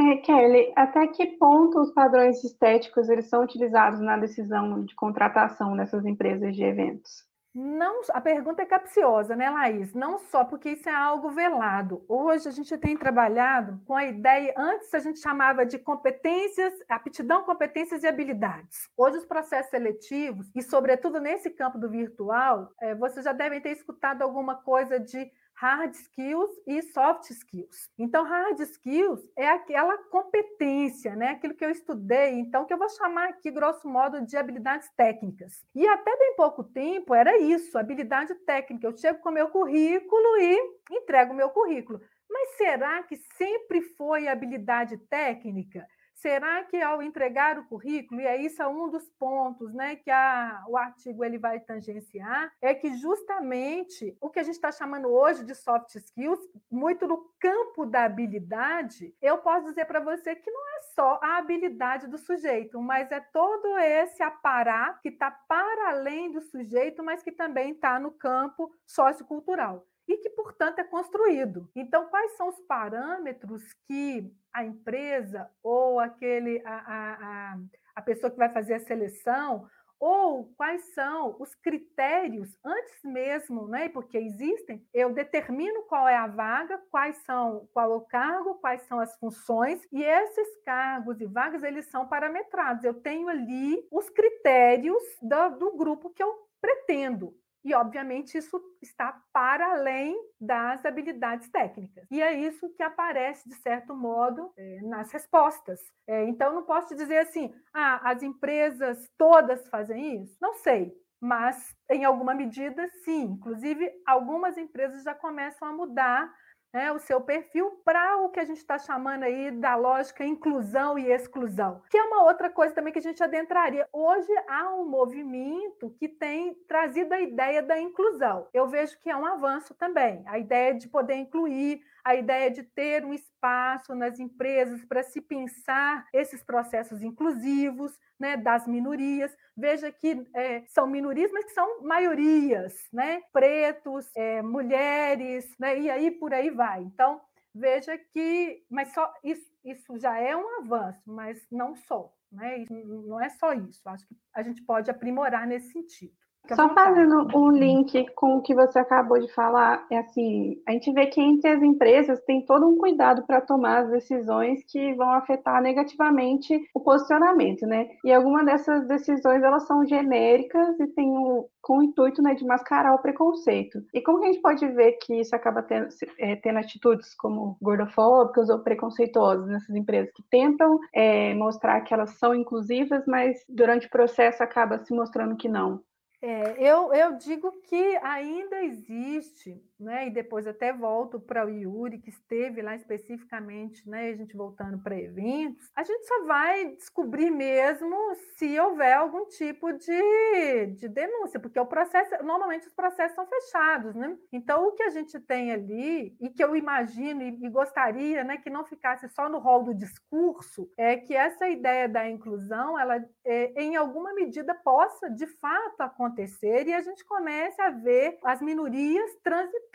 É, 0.00 0.16
Kelly, 0.18 0.72
até 0.76 1.08
que 1.08 1.26
ponto 1.26 1.80
os 1.80 1.90
padrões 1.90 2.44
estéticos 2.44 3.08
eles 3.08 3.26
são 3.28 3.42
utilizados 3.42 3.98
na 4.00 4.16
decisão 4.16 4.84
de 4.84 4.94
contratação 4.94 5.76
dessas 5.76 6.06
empresas 6.06 6.54
de 6.54 6.62
eventos? 6.62 7.26
Não, 7.52 8.02
a 8.10 8.20
pergunta 8.20 8.62
é 8.62 8.64
capciosa, 8.66 9.34
né, 9.34 9.50
Laís? 9.50 9.92
Não 9.92 10.18
só 10.18 10.44
porque 10.44 10.70
isso 10.70 10.88
é 10.88 10.94
algo 10.94 11.30
velado. 11.30 12.04
Hoje 12.06 12.48
a 12.48 12.52
gente 12.52 12.78
tem 12.78 12.96
trabalhado 12.96 13.80
com 13.84 13.96
a 13.96 14.04
ideia, 14.04 14.54
antes 14.56 14.94
a 14.94 15.00
gente 15.00 15.18
chamava 15.18 15.66
de 15.66 15.76
competências, 15.78 16.72
aptidão, 16.88 17.42
competências 17.42 18.04
e 18.04 18.06
habilidades. 18.06 18.88
Hoje 18.96 19.16
os 19.16 19.26
processos 19.26 19.70
seletivos, 19.70 20.48
e 20.54 20.62
sobretudo 20.62 21.18
nesse 21.18 21.50
campo 21.50 21.76
do 21.76 21.90
virtual, 21.90 22.70
é, 22.80 22.94
vocês 22.94 23.24
já 23.24 23.32
devem 23.32 23.60
ter 23.60 23.72
escutado 23.72 24.22
alguma 24.22 24.54
coisa 24.54 25.00
de 25.00 25.28
hard 25.60 25.92
skills 25.92 26.50
e 26.66 26.80
soft 26.82 27.30
skills. 27.30 27.90
Então, 27.98 28.24
hard 28.24 28.60
skills 28.60 29.20
é 29.36 29.48
aquela 29.48 29.98
competência, 30.04 31.16
né? 31.16 31.30
Aquilo 31.30 31.54
que 31.54 31.64
eu 31.64 31.70
estudei, 31.70 32.34
então, 32.34 32.64
que 32.64 32.72
eu 32.72 32.78
vou 32.78 32.88
chamar 32.88 33.30
aqui, 33.30 33.50
grosso 33.50 33.88
modo, 33.88 34.24
de 34.24 34.36
habilidades 34.36 34.88
técnicas. 34.96 35.64
E 35.74 35.86
até 35.86 36.16
bem 36.16 36.36
pouco 36.36 36.62
tempo 36.62 37.12
era 37.12 37.36
isso, 37.38 37.76
habilidade 37.76 38.34
técnica. 38.46 38.86
Eu 38.86 38.96
chego 38.96 39.18
com 39.18 39.32
meu 39.32 39.48
currículo 39.48 40.36
e 40.40 40.58
entrego 40.92 41.32
o 41.32 41.36
meu 41.36 41.50
currículo. 41.50 42.00
Mas 42.30 42.56
será 42.56 43.02
que 43.02 43.16
sempre 43.36 43.82
foi 43.96 44.28
habilidade 44.28 44.96
técnica? 45.08 45.84
Será 46.20 46.64
que 46.64 46.76
ao 46.82 47.00
entregar 47.00 47.58
o 47.60 47.66
currículo, 47.66 48.20
e 48.20 48.26
é 48.26 48.36
isso 48.36 48.60
é 48.60 48.66
um 48.66 48.90
dos 48.90 49.08
pontos 49.10 49.72
né, 49.72 49.94
que 49.94 50.10
a, 50.10 50.64
o 50.68 50.76
artigo 50.76 51.24
ele 51.24 51.38
vai 51.38 51.60
tangenciar, 51.60 52.52
é 52.60 52.74
que 52.74 52.92
justamente 52.96 54.16
o 54.20 54.28
que 54.28 54.40
a 54.40 54.42
gente 54.42 54.56
está 54.56 54.72
chamando 54.72 55.08
hoje 55.08 55.44
de 55.44 55.54
soft 55.54 55.94
skills, 55.94 56.40
muito 56.68 57.06
no 57.06 57.32
campo 57.38 57.86
da 57.86 58.04
habilidade, 58.04 59.14
eu 59.22 59.38
posso 59.38 59.66
dizer 59.66 59.84
para 59.84 60.00
você 60.00 60.34
que 60.34 60.50
não 60.50 60.68
é 60.76 60.80
só 60.92 61.20
a 61.22 61.38
habilidade 61.38 62.08
do 62.08 62.18
sujeito, 62.18 62.82
mas 62.82 63.12
é 63.12 63.20
todo 63.20 63.78
esse 63.78 64.20
aparato 64.20 65.00
que 65.00 65.10
está 65.10 65.30
para 65.30 65.90
além 65.90 66.32
do 66.32 66.40
sujeito, 66.40 67.00
mas 67.00 67.22
que 67.22 67.30
também 67.30 67.70
está 67.70 68.00
no 68.00 68.10
campo 68.10 68.74
sociocultural. 68.84 69.86
E 70.08 70.16
que, 70.16 70.30
portanto, 70.30 70.78
é 70.78 70.84
construído. 70.84 71.70
Então, 71.76 72.08
quais 72.08 72.32
são 72.36 72.48
os 72.48 72.58
parâmetros 72.62 73.62
que 73.86 74.32
a 74.52 74.64
empresa 74.64 75.48
ou 75.62 76.00
aquele 76.00 76.62
a, 76.64 76.74
a, 76.74 77.12
a, 77.12 77.58
a 77.96 78.02
pessoa 78.02 78.30
que 78.30 78.38
vai 78.38 78.48
fazer 78.48 78.74
a 78.74 78.80
seleção 78.80 79.68
ou 80.00 80.52
quais 80.56 80.94
são 80.94 81.36
os 81.40 81.54
critérios 81.56 82.56
antes 82.64 83.02
mesmo, 83.02 83.66
né? 83.66 83.88
Porque 83.88 84.16
existem, 84.16 84.86
eu 84.94 85.12
determino 85.12 85.82
qual 85.82 86.08
é 86.08 86.16
a 86.16 86.26
vaga, 86.26 86.80
quais 86.90 87.16
são, 87.24 87.68
qual 87.72 87.92
é 87.92 87.96
o 87.96 88.00
cargo, 88.00 88.54
quais 88.56 88.82
são 88.82 89.00
as 89.00 89.16
funções, 89.18 89.80
e 89.90 90.02
esses 90.02 90.56
cargos 90.64 91.20
e 91.20 91.26
vagas 91.26 91.64
eles 91.64 91.86
são 91.90 92.06
parametrados. 92.06 92.84
Eu 92.84 92.94
tenho 92.94 93.28
ali 93.28 93.84
os 93.90 94.08
critérios 94.08 95.02
do, 95.20 95.58
do 95.58 95.76
grupo 95.76 96.10
que 96.10 96.22
eu 96.22 96.32
pretendo. 96.60 97.34
E, 97.68 97.74
obviamente, 97.74 98.38
isso 98.38 98.58
está 98.80 99.20
para 99.30 99.72
além 99.72 100.16
das 100.40 100.86
habilidades 100.86 101.50
técnicas. 101.50 102.06
E 102.10 102.22
é 102.22 102.32
isso 102.32 102.66
que 102.70 102.82
aparece, 102.82 103.46
de 103.46 103.56
certo 103.56 103.94
modo, 103.94 104.50
é, 104.56 104.80
nas 104.84 105.12
respostas. 105.12 105.78
É, 106.06 106.24
então, 106.24 106.54
não 106.54 106.62
posso 106.62 106.96
dizer 106.96 107.18
assim, 107.18 107.54
ah, 107.74 108.00
as 108.10 108.22
empresas 108.22 109.06
todas 109.18 109.68
fazem 109.68 110.22
isso? 110.22 110.34
Não 110.40 110.54
sei. 110.54 110.96
Mas, 111.20 111.76
em 111.90 112.06
alguma 112.06 112.34
medida, 112.34 112.88
sim. 113.04 113.24
Inclusive, 113.24 113.92
algumas 114.06 114.56
empresas 114.56 115.02
já 115.02 115.14
começam 115.14 115.68
a 115.68 115.72
mudar 115.72 116.34
né, 116.72 116.92
o 116.92 116.98
seu 116.98 117.20
perfil 117.20 117.80
para 117.84 118.18
o 118.18 118.28
que 118.28 118.40
a 118.40 118.44
gente 118.44 118.58
está 118.58 118.78
chamando 118.78 119.22
aí 119.22 119.50
da 119.50 119.74
lógica 119.74 120.24
inclusão 120.24 120.98
e 120.98 121.10
exclusão, 121.10 121.82
que 121.90 121.96
é 121.96 122.02
uma 122.02 122.24
outra 122.24 122.50
coisa 122.50 122.74
também 122.74 122.92
que 122.92 122.98
a 122.98 123.02
gente 123.02 123.22
adentraria. 123.22 123.88
Hoje 123.92 124.32
há 124.48 124.74
um 124.74 124.84
movimento 124.84 125.90
que 125.98 126.08
tem 126.08 126.54
trazido 126.66 127.12
a 127.14 127.20
ideia 127.20 127.62
da 127.62 127.78
inclusão. 127.78 128.46
Eu 128.52 128.68
vejo 128.68 128.98
que 129.00 129.10
é 129.10 129.16
um 129.16 129.26
avanço 129.26 129.74
também, 129.74 130.22
a 130.26 130.38
ideia 130.38 130.74
de 130.74 130.88
poder 130.88 131.14
incluir 131.14 131.82
a 132.08 132.14
ideia 132.14 132.50
de 132.50 132.62
ter 132.62 133.04
um 133.04 133.12
espaço 133.12 133.94
nas 133.94 134.18
empresas 134.18 134.82
para 134.86 135.02
se 135.02 135.20
pensar 135.20 136.08
esses 136.10 136.42
processos 136.42 137.02
inclusivos 137.02 137.92
né, 138.18 138.34
das 138.34 138.66
minorias. 138.66 139.36
Veja 139.54 139.92
que 139.92 140.26
é, 140.34 140.64
são 140.68 140.86
minorias, 140.86 141.30
mas 141.30 141.44
que 141.44 141.50
são 141.50 141.82
maiorias, 141.82 142.74
né? 142.90 143.20
pretos, 143.30 144.10
é, 144.16 144.40
mulheres, 144.40 145.54
né? 145.60 145.78
e 145.78 145.90
aí 145.90 146.10
por 146.10 146.32
aí 146.32 146.48
vai. 146.48 146.80
Então, 146.82 147.20
veja 147.54 147.98
que, 147.98 148.64
mas 148.70 148.94
só 148.94 149.12
isso, 149.22 149.52
isso 149.62 149.98
já 149.98 150.18
é 150.18 150.34
um 150.34 150.60
avanço, 150.60 151.02
mas 151.04 151.46
não 151.52 151.76
só. 151.76 152.10
Né? 152.32 152.64
Não 152.70 153.20
é 153.20 153.28
só 153.28 153.52
isso. 153.52 153.86
Acho 153.86 154.06
que 154.06 154.16
a 154.34 154.42
gente 154.42 154.64
pode 154.64 154.90
aprimorar 154.90 155.46
nesse 155.46 155.72
sentido. 155.72 156.16
Só 156.54 156.68
fazendo 156.70 157.28
um 157.36 157.50
link 157.50 158.06
com 158.14 158.36
o 158.38 158.42
que 158.42 158.54
você 158.54 158.78
acabou 158.78 159.18
de 159.20 159.30
falar, 159.34 159.86
é 159.90 159.98
assim, 159.98 160.60
a 160.66 160.72
gente 160.72 160.90
vê 160.92 161.06
que 161.06 161.20
entre 161.20 161.50
as 161.50 161.62
empresas 161.62 162.20
tem 162.24 162.44
todo 162.44 162.66
um 162.66 162.78
cuidado 162.78 163.22
para 163.26 163.40
tomar 163.40 163.84
as 163.84 163.90
decisões 163.90 164.64
que 164.64 164.94
vão 164.94 165.10
afetar 165.10 165.60
negativamente 165.60 166.58
o 166.74 166.80
posicionamento, 166.80 167.66
né? 167.66 167.88
E 168.02 168.12
algumas 168.12 168.46
dessas 168.46 168.86
decisões 168.86 169.42
elas 169.42 169.66
são 169.66 169.84
genéricas 169.84 170.80
e 170.80 170.86
tem 170.88 171.10
um, 171.10 171.44
com 171.60 171.78
o 171.78 171.82
intuito 171.82 172.22
né, 172.22 172.34
de 172.34 172.46
mascarar 172.46 172.94
o 172.94 172.98
preconceito. 172.98 173.82
E 173.92 174.00
como 174.00 174.20
que 174.20 174.24
a 174.24 174.32
gente 174.32 174.40
pode 174.40 174.66
ver 174.68 174.92
que 174.92 175.20
isso 175.20 175.36
acaba 175.36 175.62
tendo, 175.62 175.88
é, 176.18 176.36
tendo 176.36 176.58
atitudes 176.58 177.14
como 177.14 177.58
gordofóbicas 177.60 178.48
ou 178.48 178.60
preconceituosas 178.60 179.46
nessas 179.46 179.76
empresas 179.76 180.10
que 180.14 180.22
tentam 180.30 180.78
é, 180.94 181.34
mostrar 181.34 181.82
que 181.82 181.92
elas 181.92 182.18
são 182.18 182.34
inclusivas, 182.34 183.04
mas 183.06 183.44
durante 183.48 183.86
o 183.86 183.90
processo 183.90 184.42
acaba 184.42 184.82
se 184.82 184.94
mostrando 184.94 185.36
que 185.36 185.48
não? 185.48 185.82
É, 186.20 186.60
eu, 186.62 186.92
eu 186.92 187.16
digo 187.16 187.52
que 187.62 187.96
ainda 187.98 188.62
existe, 188.64 189.62
né, 189.78 190.08
e 190.08 190.10
depois 190.10 190.46
até 190.46 190.72
volto 190.72 191.20
para 191.20 191.46
o 191.46 191.50
Yuri, 191.50 191.98
que 191.98 192.10
esteve 192.10 192.62
lá 192.62 192.74
especificamente, 192.74 193.88
né, 193.88 194.10
a 194.10 194.16
gente 194.16 194.36
voltando 194.36 194.78
para 194.78 194.98
eventos, 194.98 195.70
a 195.74 195.82
gente 195.82 196.06
só 196.06 196.24
vai 196.24 196.76
descobrir 196.76 197.30
mesmo 197.30 197.96
se 198.36 198.58
houver 198.58 198.94
algum 198.94 199.26
tipo 199.26 199.72
de, 199.72 200.66
de 200.76 200.88
denúncia, 200.88 201.40
porque 201.40 201.58
o 201.58 201.66
processo, 201.66 202.22
normalmente 202.24 202.66
os 202.66 202.74
processos 202.74 203.14
são 203.14 203.26
fechados, 203.26 203.94
né? 203.94 204.16
Então, 204.32 204.66
o 204.66 204.72
que 204.72 204.82
a 204.82 204.90
gente 204.90 205.18
tem 205.20 205.52
ali, 205.52 206.16
e 206.20 206.30
que 206.30 206.42
eu 206.42 206.56
imagino 206.56 207.22
e, 207.22 207.38
e 207.44 207.50
gostaria 207.50 208.24
né, 208.24 208.38
que 208.38 208.50
não 208.50 208.64
ficasse 208.64 209.08
só 209.08 209.28
no 209.28 209.38
rol 209.38 209.64
do 209.64 209.74
discurso, 209.74 210.70
é 210.76 210.96
que 210.96 211.14
essa 211.14 211.48
ideia 211.48 211.88
da 211.88 212.08
inclusão, 212.08 212.78
ela, 212.78 213.04
é, 213.24 213.62
em 213.62 213.76
alguma 213.76 214.12
medida, 214.14 214.54
possa, 214.54 215.08
de 215.10 215.26
fato, 215.26 215.80
acontecer 215.80 216.66
e 216.66 216.72
a 216.72 216.80
gente 216.80 217.04
começa 217.04 217.64
a 217.64 217.70
ver 217.70 218.18
as 218.24 218.40
minorias 218.40 219.14
transitando. 219.22 219.67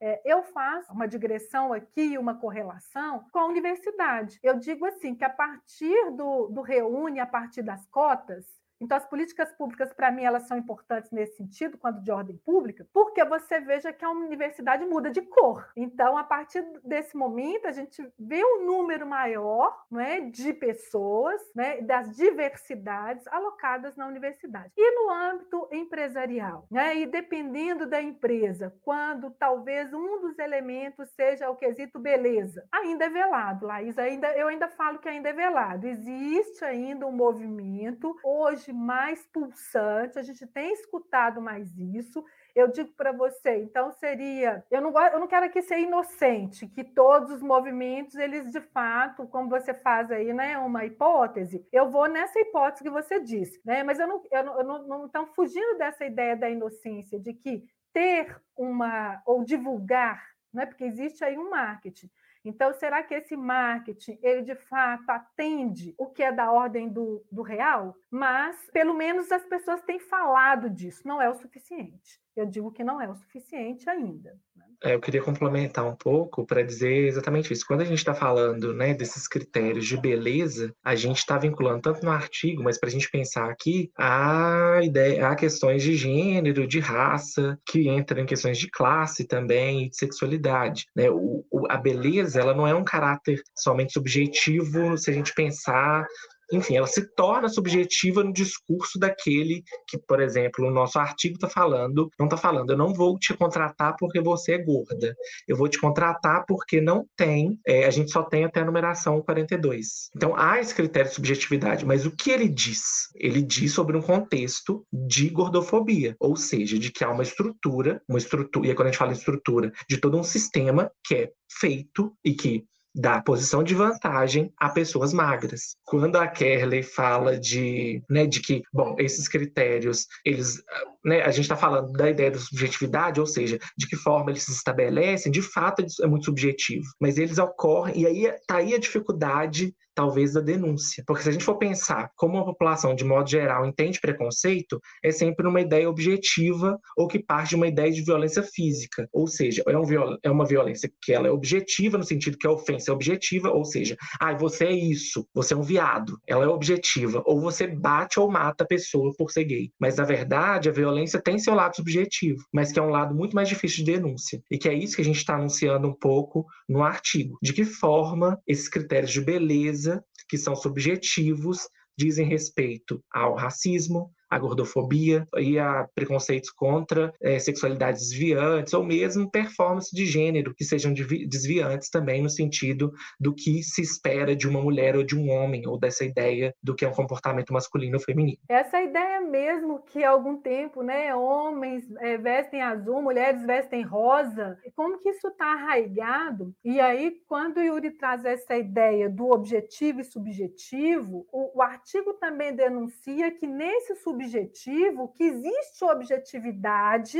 É, 0.00 0.20
eu 0.24 0.42
faço 0.42 0.92
uma 0.92 1.08
digressão 1.08 1.72
aqui, 1.72 2.16
uma 2.18 2.34
correlação 2.38 3.26
com 3.32 3.38
a 3.38 3.46
universidade. 3.46 4.38
Eu 4.42 4.58
digo 4.58 4.84
assim 4.86 5.14
que 5.14 5.24
a 5.24 5.30
partir 5.30 6.10
do, 6.12 6.48
do 6.48 6.60
reúne, 6.60 7.20
a 7.20 7.26
partir 7.26 7.62
das 7.62 7.86
cotas, 7.86 8.59
então, 8.80 8.96
as 8.96 9.06
políticas 9.06 9.52
públicas, 9.52 9.92
para 9.92 10.10
mim, 10.10 10.24
elas 10.24 10.48
são 10.48 10.56
importantes 10.56 11.10
nesse 11.10 11.36
sentido, 11.36 11.76
quando 11.76 12.02
de 12.02 12.10
ordem 12.10 12.36
pública, 12.38 12.86
porque 12.92 13.22
você 13.24 13.60
veja 13.60 13.92
que 13.92 14.04
a 14.04 14.10
universidade 14.10 14.84
muda 14.86 15.10
de 15.10 15.20
cor. 15.20 15.68
Então, 15.76 16.16
a 16.16 16.24
partir 16.24 16.64
desse 16.82 17.16
momento, 17.16 17.66
a 17.66 17.72
gente 17.72 18.02
vê 18.18 18.42
um 18.42 18.64
número 18.64 19.06
maior 19.06 19.84
né, 19.90 20.20
de 20.20 20.52
pessoas, 20.54 21.40
né, 21.54 21.82
das 21.82 22.16
diversidades 22.16 23.26
alocadas 23.26 23.96
na 23.96 24.06
universidade. 24.06 24.72
E 24.76 24.90
no 24.94 25.10
âmbito 25.10 25.68
empresarial, 25.70 26.66
né, 26.70 26.96
e 26.96 27.06
dependendo 27.06 27.86
da 27.86 28.00
empresa, 28.00 28.74
quando 28.82 29.30
talvez 29.32 29.92
um 29.92 30.20
dos 30.20 30.38
elementos 30.38 31.10
seja 31.10 31.50
o 31.50 31.56
quesito 31.56 31.98
beleza, 31.98 32.66
ainda 32.72 33.04
é 33.04 33.10
velado, 33.10 33.66
Laís, 33.66 33.98
ainda, 33.98 34.28
eu 34.36 34.48
ainda 34.48 34.68
falo 34.68 34.98
que 34.98 35.08
ainda 35.08 35.28
é 35.28 35.32
velado. 35.32 35.86
Existe 35.86 36.64
ainda 36.64 37.06
um 37.06 37.12
movimento, 37.12 38.16
hoje 38.24 38.69
mais 38.72 39.26
pulsante, 39.26 40.18
a 40.18 40.22
gente 40.22 40.46
tem 40.46 40.72
escutado 40.72 41.40
mais 41.40 41.76
isso. 41.78 42.24
Eu 42.54 42.68
digo 42.68 42.92
para 42.92 43.12
você, 43.12 43.58
então 43.62 43.92
seria, 43.92 44.64
eu 44.70 44.80
não 44.80 44.92
eu 45.08 45.20
não 45.20 45.28
quero 45.28 45.46
aqui 45.46 45.62
ser 45.62 45.78
inocente, 45.78 46.66
que 46.66 46.82
todos 46.82 47.30
os 47.30 47.42
movimentos 47.42 48.16
eles 48.16 48.50
de 48.50 48.60
fato, 48.60 49.26
como 49.28 49.48
você 49.48 49.72
faz 49.72 50.10
aí, 50.10 50.32
né, 50.32 50.58
uma 50.58 50.84
hipótese. 50.84 51.64
Eu 51.72 51.90
vou 51.90 52.08
nessa 52.08 52.40
hipótese 52.40 52.82
que 52.82 52.90
você 52.90 53.20
disse, 53.20 53.60
né? 53.64 53.82
Mas 53.82 53.98
eu 54.00 54.06
não 54.06 54.22
eu 54.30 54.44
não, 54.44 54.58
eu 54.58 54.64
não, 54.64 55.06
estão 55.06 55.26
fugindo 55.28 55.78
dessa 55.78 56.04
ideia 56.04 56.36
da 56.36 56.50
inocência 56.50 57.18
de 57.20 57.32
que 57.32 57.64
ter 57.92 58.40
uma 58.56 59.22
ou 59.24 59.44
divulgar, 59.44 60.24
né? 60.52 60.66
Porque 60.66 60.84
existe 60.84 61.24
aí 61.24 61.38
um 61.38 61.50
marketing 61.50 62.10
então, 62.44 62.72
será 62.72 63.02
que 63.02 63.14
esse 63.14 63.36
marketing, 63.36 64.18
ele 64.22 64.42
de 64.42 64.54
fato 64.54 65.08
atende 65.10 65.94
o 65.98 66.06
que 66.06 66.22
é 66.22 66.32
da 66.32 66.50
ordem 66.50 66.88
do, 66.88 67.22
do 67.30 67.42
real? 67.42 67.94
Mas, 68.10 68.70
pelo 68.72 68.94
menos, 68.94 69.30
as 69.30 69.44
pessoas 69.44 69.82
têm 69.82 69.98
falado 69.98 70.70
disso, 70.70 71.06
não 71.06 71.20
é 71.20 71.28
o 71.28 71.34
suficiente. 71.34 72.20
Eu 72.34 72.46
digo 72.46 72.72
que 72.72 72.82
não 72.82 73.00
é 73.00 73.08
o 73.08 73.14
suficiente 73.14 73.88
ainda. 73.90 74.38
Né? 74.56 74.66
É, 74.82 74.94
eu 74.94 75.00
queria 75.00 75.22
complementar 75.22 75.86
um 75.86 75.94
pouco 75.94 76.46
para 76.46 76.62
dizer 76.62 77.06
exatamente 77.06 77.52
isso. 77.52 77.66
Quando 77.66 77.82
a 77.82 77.84
gente 77.84 77.98
está 77.98 78.14
falando 78.14 78.72
né, 78.72 78.94
desses 78.94 79.28
critérios 79.28 79.86
de 79.86 79.96
beleza, 79.96 80.74
a 80.82 80.94
gente 80.94 81.18
está 81.18 81.36
vinculando 81.36 81.82
tanto 81.82 82.04
no 82.04 82.10
artigo, 82.10 82.62
mas 82.62 82.78
para 82.78 82.88
a 82.88 82.92
gente 82.92 83.10
pensar 83.10 83.50
aqui, 83.50 83.90
a 83.96 84.80
ideia, 84.82 85.28
há 85.28 85.34
questões 85.34 85.82
de 85.82 85.94
gênero, 85.94 86.66
de 86.66 86.80
raça, 86.80 87.58
que 87.66 87.88
entram 87.88 88.22
em 88.22 88.26
questões 88.26 88.58
de 88.58 88.70
classe 88.70 89.24
também 89.24 89.84
e 89.84 89.90
de 89.90 89.96
sexualidade. 89.96 90.86
Né? 90.96 91.10
O, 91.10 91.44
o, 91.50 91.66
a 91.70 91.76
beleza 91.76 92.40
ela 92.40 92.54
não 92.54 92.66
é 92.66 92.74
um 92.74 92.84
caráter 92.84 93.42
somente 93.54 93.92
subjetivo 93.92 94.96
se 94.96 95.10
a 95.10 95.14
gente 95.14 95.34
pensar 95.34 96.06
enfim, 96.52 96.76
ela 96.76 96.86
se 96.86 97.06
torna 97.14 97.48
subjetiva 97.48 98.24
no 98.24 98.32
discurso 98.32 98.98
daquele 98.98 99.62
que, 99.86 99.98
por 99.98 100.20
exemplo, 100.20 100.66
o 100.66 100.70
nosso 100.70 100.98
artigo 100.98 101.34
está 101.34 101.48
falando, 101.48 102.10
não 102.18 102.26
está 102.26 102.36
falando, 102.36 102.70
eu 102.70 102.76
não 102.76 102.92
vou 102.92 103.18
te 103.18 103.34
contratar 103.34 103.94
porque 103.98 104.20
você 104.20 104.52
é 104.52 104.58
gorda, 104.58 105.14
eu 105.46 105.56
vou 105.56 105.68
te 105.68 105.78
contratar 105.78 106.44
porque 106.46 106.80
não 106.80 107.06
tem, 107.16 107.58
é, 107.66 107.86
a 107.86 107.90
gente 107.90 108.10
só 108.10 108.22
tem 108.22 108.44
até 108.44 108.60
a 108.60 108.64
numeração 108.64 109.22
42. 109.22 110.10
Então 110.16 110.34
há 110.36 110.60
esse 110.60 110.74
critério 110.74 111.08
de 111.08 111.14
subjetividade, 111.14 111.84
mas 111.84 112.06
o 112.06 112.10
que 112.10 112.30
ele 112.30 112.48
diz? 112.48 113.08
Ele 113.14 113.42
diz 113.42 113.72
sobre 113.72 113.96
um 113.96 114.02
contexto 114.02 114.84
de 114.92 115.28
gordofobia, 115.28 116.16
ou 116.18 116.36
seja, 116.36 116.78
de 116.78 116.90
que 116.90 117.04
há 117.04 117.10
uma 117.10 117.22
estrutura, 117.22 118.02
uma 118.08 118.18
estrutura, 118.18 118.66
e 118.66 118.70
aí 118.70 118.76
quando 118.76 118.88
a 118.88 118.90
gente 118.90 118.98
fala 118.98 119.12
em 119.12 119.16
estrutura, 119.16 119.72
de 119.88 119.98
todo 119.98 120.18
um 120.18 120.22
sistema 120.22 120.90
que 121.04 121.14
é 121.14 121.30
feito 121.58 122.12
e 122.24 122.34
que 122.34 122.64
dá 122.94 123.20
posição 123.22 123.62
de 123.62 123.74
vantagem 123.74 124.52
a 124.56 124.68
pessoas 124.68 125.12
magras. 125.12 125.76
Quando 125.84 126.16
a 126.16 126.26
Kerley 126.26 126.82
fala 126.82 127.38
de, 127.38 128.02
né, 128.08 128.26
de 128.26 128.40
que, 128.40 128.62
bom, 128.72 128.96
esses 128.98 129.28
critérios, 129.28 130.06
eles 130.24 130.62
né, 131.04 131.22
a 131.22 131.30
gente 131.30 131.42
está 131.42 131.56
falando 131.56 131.92
da 131.92 132.10
ideia 132.10 132.30
da 132.30 132.38
subjetividade, 132.38 133.20
ou 133.20 133.26
seja, 133.26 133.58
de 133.76 133.86
que 133.86 133.96
forma 133.96 134.30
eles 134.30 134.42
se 134.42 134.52
estabelecem, 134.52 135.32
de 135.32 135.42
fato 135.42 135.84
é 136.02 136.06
muito 136.06 136.26
subjetivo, 136.26 136.84
mas 137.00 137.18
eles 137.18 137.38
ocorrem, 137.38 138.00
e 138.00 138.06
aí 138.06 138.24
está 138.26 138.56
aí 138.56 138.74
a 138.74 138.78
dificuldade 138.78 139.74
talvez 139.94 140.32
da 140.32 140.40
denúncia. 140.40 141.02
Porque 141.06 141.22
se 141.22 141.28
a 141.28 141.32
gente 141.32 141.44
for 141.44 141.58
pensar 141.58 142.10
como 142.16 142.38
a 142.38 142.44
população, 142.44 142.94
de 142.94 143.04
modo 143.04 143.28
geral, 143.28 143.66
entende 143.66 144.00
preconceito, 144.00 144.80
é 145.04 145.10
sempre 145.10 145.46
uma 145.46 145.60
ideia 145.60 145.90
objetiva 145.90 146.78
ou 146.96 147.06
que 147.06 147.18
parte 147.18 147.50
de 147.50 147.56
uma 147.56 147.66
ideia 147.66 147.90
de 147.90 148.02
violência 148.02 148.42
física. 148.42 149.06
Ou 149.12 149.26
seja, 149.26 149.62
é, 149.66 149.76
um 149.76 149.84
viol 149.84 150.16
é 150.22 150.30
uma 150.30 150.46
violência 150.46 150.90
que 151.02 151.12
ela 151.12 151.28
é 151.28 151.30
objetiva, 151.30 151.98
no 151.98 152.04
sentido 152.04 152.38
que 152.38 152.46
a 152.46 152.50
ofensa 152.52 152.90
é 152.90 152.94
objetiva, 152.94 153.50
ou 153.50 153.64
seja, 153.64 153.94
ah, 154.18 154.32
você 154.34 154.64
é 154.66 154.72
isso, 154.72 155.26
você 155.34 155.52
é 155.52 155.56
um 155.56 155.62
viado. 155.62 156.18
Ela 156.26 156.44
é 156.44 156.48
objetiva. 156.48 157.22
Ou 157.26 157.40
você 157.40 157.66
bate 157.66 158.18
ou 158.18 158.30
mata 158.30 158.64
a 158.64 158.66
pessoa 158.66 159.12
por 159.18 159.30
ser 159.30 159.44
gay. 159.44 159.70
Mas, 159.78 159.96
na 159.96 160.04
verdade, 160.04 160.68
a 160.68 160.72
violência 160.72 160.89
tem 161.22 161.38
seu 161.38 161.54
lado 161.54 161.76
subjetivo, 161.76 162.44
mas 162.52 162.72
que 162.72 162.78
é 162.78 162.82
um 162.82 162.90
lado 162.90 163.14
muito 163.14 163.34
mais 163.34 163.48
difícil 163.48 163.84
de 163.84 163.92
denúncia. 163.92 164.42
E 164.50 164.58
que 164.58 164.68
é 164.68 164.74
isso 164.74 164.96
que 164.96 165.02
a 165.02 165.04
gente 165.04 165.18
está 165.18 165.34
anunciando 165.34 165.88
um 165.88 165.94
pouco 165.94 166.46
no 166.68 166.82
artigo. 166.82 167.38
De 167.42 167.52
que 167.52 167.64
forma 167.64 168.40
esses 168.46 168.68
critérios 168.68 169.10
de 169.10 169.20
beleza 169.20 170.04
que 170.28 170.38
são 170.38 170.54
subjetivos, 170.54 171.68
dizem 171.98 172.26
respeito 172.26 173.02
ao 173.12 173.34
racismo, 173.34 174.10
a 174.30 174.38
gordofobia 174.38 175.26
e 175.36 175.58
a 175.58 175.88
preconceitos 175.92 176.50
contra 176.50 177.12
é, 177.20 177.38
sexualidades 177.38 178.08
desviantes 178.08 178.72
ou 178.72 178.84
mesmo 178.84 179.28
performance 179.28 179.94
de 179.94 180.06
gênero 180.06 180.54
que 180.54 180.64
sejam 180.64 180.94
desviantes 180.94 181.90
também 181.90 182.22
no 182.22 182.30
sentido 182.30 182.92
do 183.18 183.34
que 183.34 183.62
se 183.62 183.82
espera 183.82 184.36
de 184.36 184.48
uma 184.48 184.62
mulher 184.62 184.94
ou 184.94 185.02
de 185.02 185.18
um 185.18 185.28
homem 185.28 185.66
ou 185.66 185.78
dessa 185.78 186.04
ideia 186.04 186.54
do 186.62 186.74
que 186.74 186.84
é 186.84 186.88
um 186.88 186.92
comportamento 186.92 187.52
masculino 187.52 187.96
ou 187.96 188.02
feminino. 188.02 188.38
Essa 188.48 188.80
ideia 188.80 189.20
mesmo 189.20 189.82
que 189.82 190.04
há 190.04 190.10
algum 190.10 190.36
tempo, 190.36 190.82
né, 190.82 191.14
homens 191.14 191.84
é, 191.98 192.16
vestem 192.16 192.62
azul, 192.62 193.02
mulheres 193.02 193.44
vestem 193.44 193.82
rosa, 193.82 194.56
como 194.76 194.98
que 194.98 195.08
isso 195.08 195.26
está 195.26 195.52
arraigado? 195.54 196.54
E 196.64 196.80
aí 196.80 197.16
quando 197.26 197.56
o 197.56 197.62
Yuri 197.62 197.90
traz 197.90 198.24
essa 198.24 198.56
ideia 198.56 199.08
do 199.08 199.30
objetivo 199.30 200.00
e 200.00 200.04
subjetivo, 200.04 201.26
o, 201.32 201.58
o 201.58 201.62
artigo 201.62 202.14
também 202.14 202.54
denuncia 202.54 203.30
que 203.32 203.46
nesse 203.46 203.96
subjetivo 203.96 204.19
subjetivo 204.20 205.08
que 205.08 205.24
existe 205.24 205.84
objetividade 205.84 207.18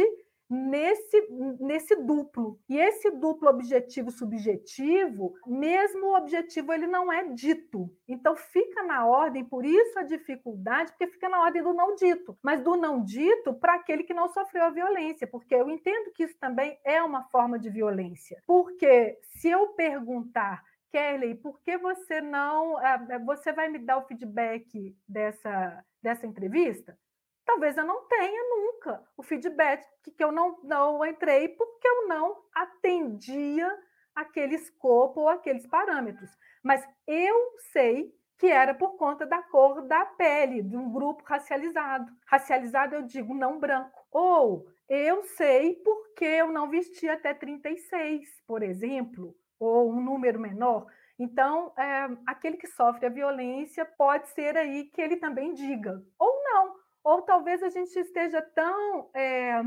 nesse, 0.48 1.28
nesse 1.60 1.96
duplo. 1.96 2.58
E 2.68 2.76
esse 2.76 3.10
duplo 3.12 3.48
objetivo 3.48 4.10
subjetivo, 4.10 5.32
mesmo 5.46 6.08
o 6.08 6.16
objetivo 6.16 6.72
ele 6.72 6.86
não 6.86 7.10
é 7.10 7.24
dito. 7.28 7.88
Então 8.06 8.34
fica 8.34 8.82
na 8.82 9.06
ordem, 9.06 9.44
por 9.44 9.64
isso 9.64 9.98
a 9.98 10.02
dificuldade, 10.02 10.92
porque 10.92 11.06
fica 11.06 11.28
na 11.28 11.40
ordem 11.40 11.62
do 11.62 11.72
não 11.72 11.94
dito, 11.94 12.36
mas 12.42 12.60
do 12.60 12.76
não 12.76 13.02
dito 13.02 13.54
para 13.54 13.74
aquele 13.74 14.02
que 14.02 14.12
não 14.12 14.28
sofreu 14.28 14.64
a 14.64 14.70
violência, 14.70 15.26
porque 15.26 15.54
eu 15.54 15.70
entendo 15.70 16.12
que 16.12 16.24
isso 16.24 16.36
também 16.38 16.78
é 16.84 17.00
uma 17.02 17.22
forma 17.24 17.58
de 17.58 17.70
violência. 17.70 18.42
Porque 18.46 19.18
se 19.22 19.48
eu 19.48 19.68
perguntar 19.68 20.62
Kelly, 20.90 21.36
por 21.36 21.60
que 21.60 21.78
você 21.78 22.20
não. 22.20 22.76
Ah, 22.78 22.98
você 23.24 23.52
vai 23.52 23.68
me 23.68 23.78
dar 23.78 23.98
o 23.98 24.06
feedback 24.06 24.96
dessa, 25.08 25.84
dessa 26.02 26.26
entrevista? 26.26 26.98
Talvez 27.44 27.76
eu 27.76 27.84
não 27.84 28.06
tenha 28.06 28.42
nunca 28.48 29.02
o 29.16 29.22
feedback 29.22 29.84
que 30.16 30.22
eu 30.22 30.30
não, 30.30 30.60
não 30.62 31.04
entrei 31.04 31.48
porque 31.48 31.88
eu 31.88 32.08
não 32.08 32.42
atendia 32.54 33.68
aquele 34.14 34.54
escopo 34.54 35.20
ou 35.20 35.28
aqueles 35.28 35.66
parâmetros. 35.66 36.30
Mas 36.62 36.86
eu 37.06 37.56
sei 37.72 38.14
que 38.36 38.46
era 38.46 38.74
por 38.74 38.96
conta 38.96 39.26
da 39.26 39.42
cor 39.42 39.82
da 39.82 40.04
pele, 40.04 40.62
de 40.62 40.76
um 40.76 40.90
grupo 40.90 41.22
racializado. 41.24 42.10
Racializado, 42.26 42.94
eu 42.94 43.02
digo 43.02 43.34
não 43.34 43.58
branco. 43.58 44.06
Ou 44.10 44.66
eu 44.88 45.22
sei 45.24 45.74
porque 45.84 46.24
eu 46.24 46.50
não 46.50 46.68
vesti 46.68 47.08
até 47.08 47.34
36, 47.34 48.42
por 48.46 48.62
exemplo 48.62 49.36
ou 49.60 49.92
um 49.92 50.00
número 50.00 50.40
menor. 50.40 50.86
Então, 51.18 51.70
é, 51.76 52.08
aquele 52.26 52.56
que 52.56 52.66
sofre 52.66 53.04
a 53.04 53.10
violência 53.10 53.84
pode 53.84 54.26
ser 54.30 54.56
aí 54.56 54.84
que 54.84 55.02
ele 55.02 55.16
também 55.16 55.52
diga, 55.52 56.02
ou 56.18 56.42
não, 56.42 56.76
ou 57.04 57.22
talvez 57.22 57.62
a 57.62 57.68
gente 57.68 57.94
esteja 57.98 58.40
tão 58.40 59.10
é, 59.14 59.60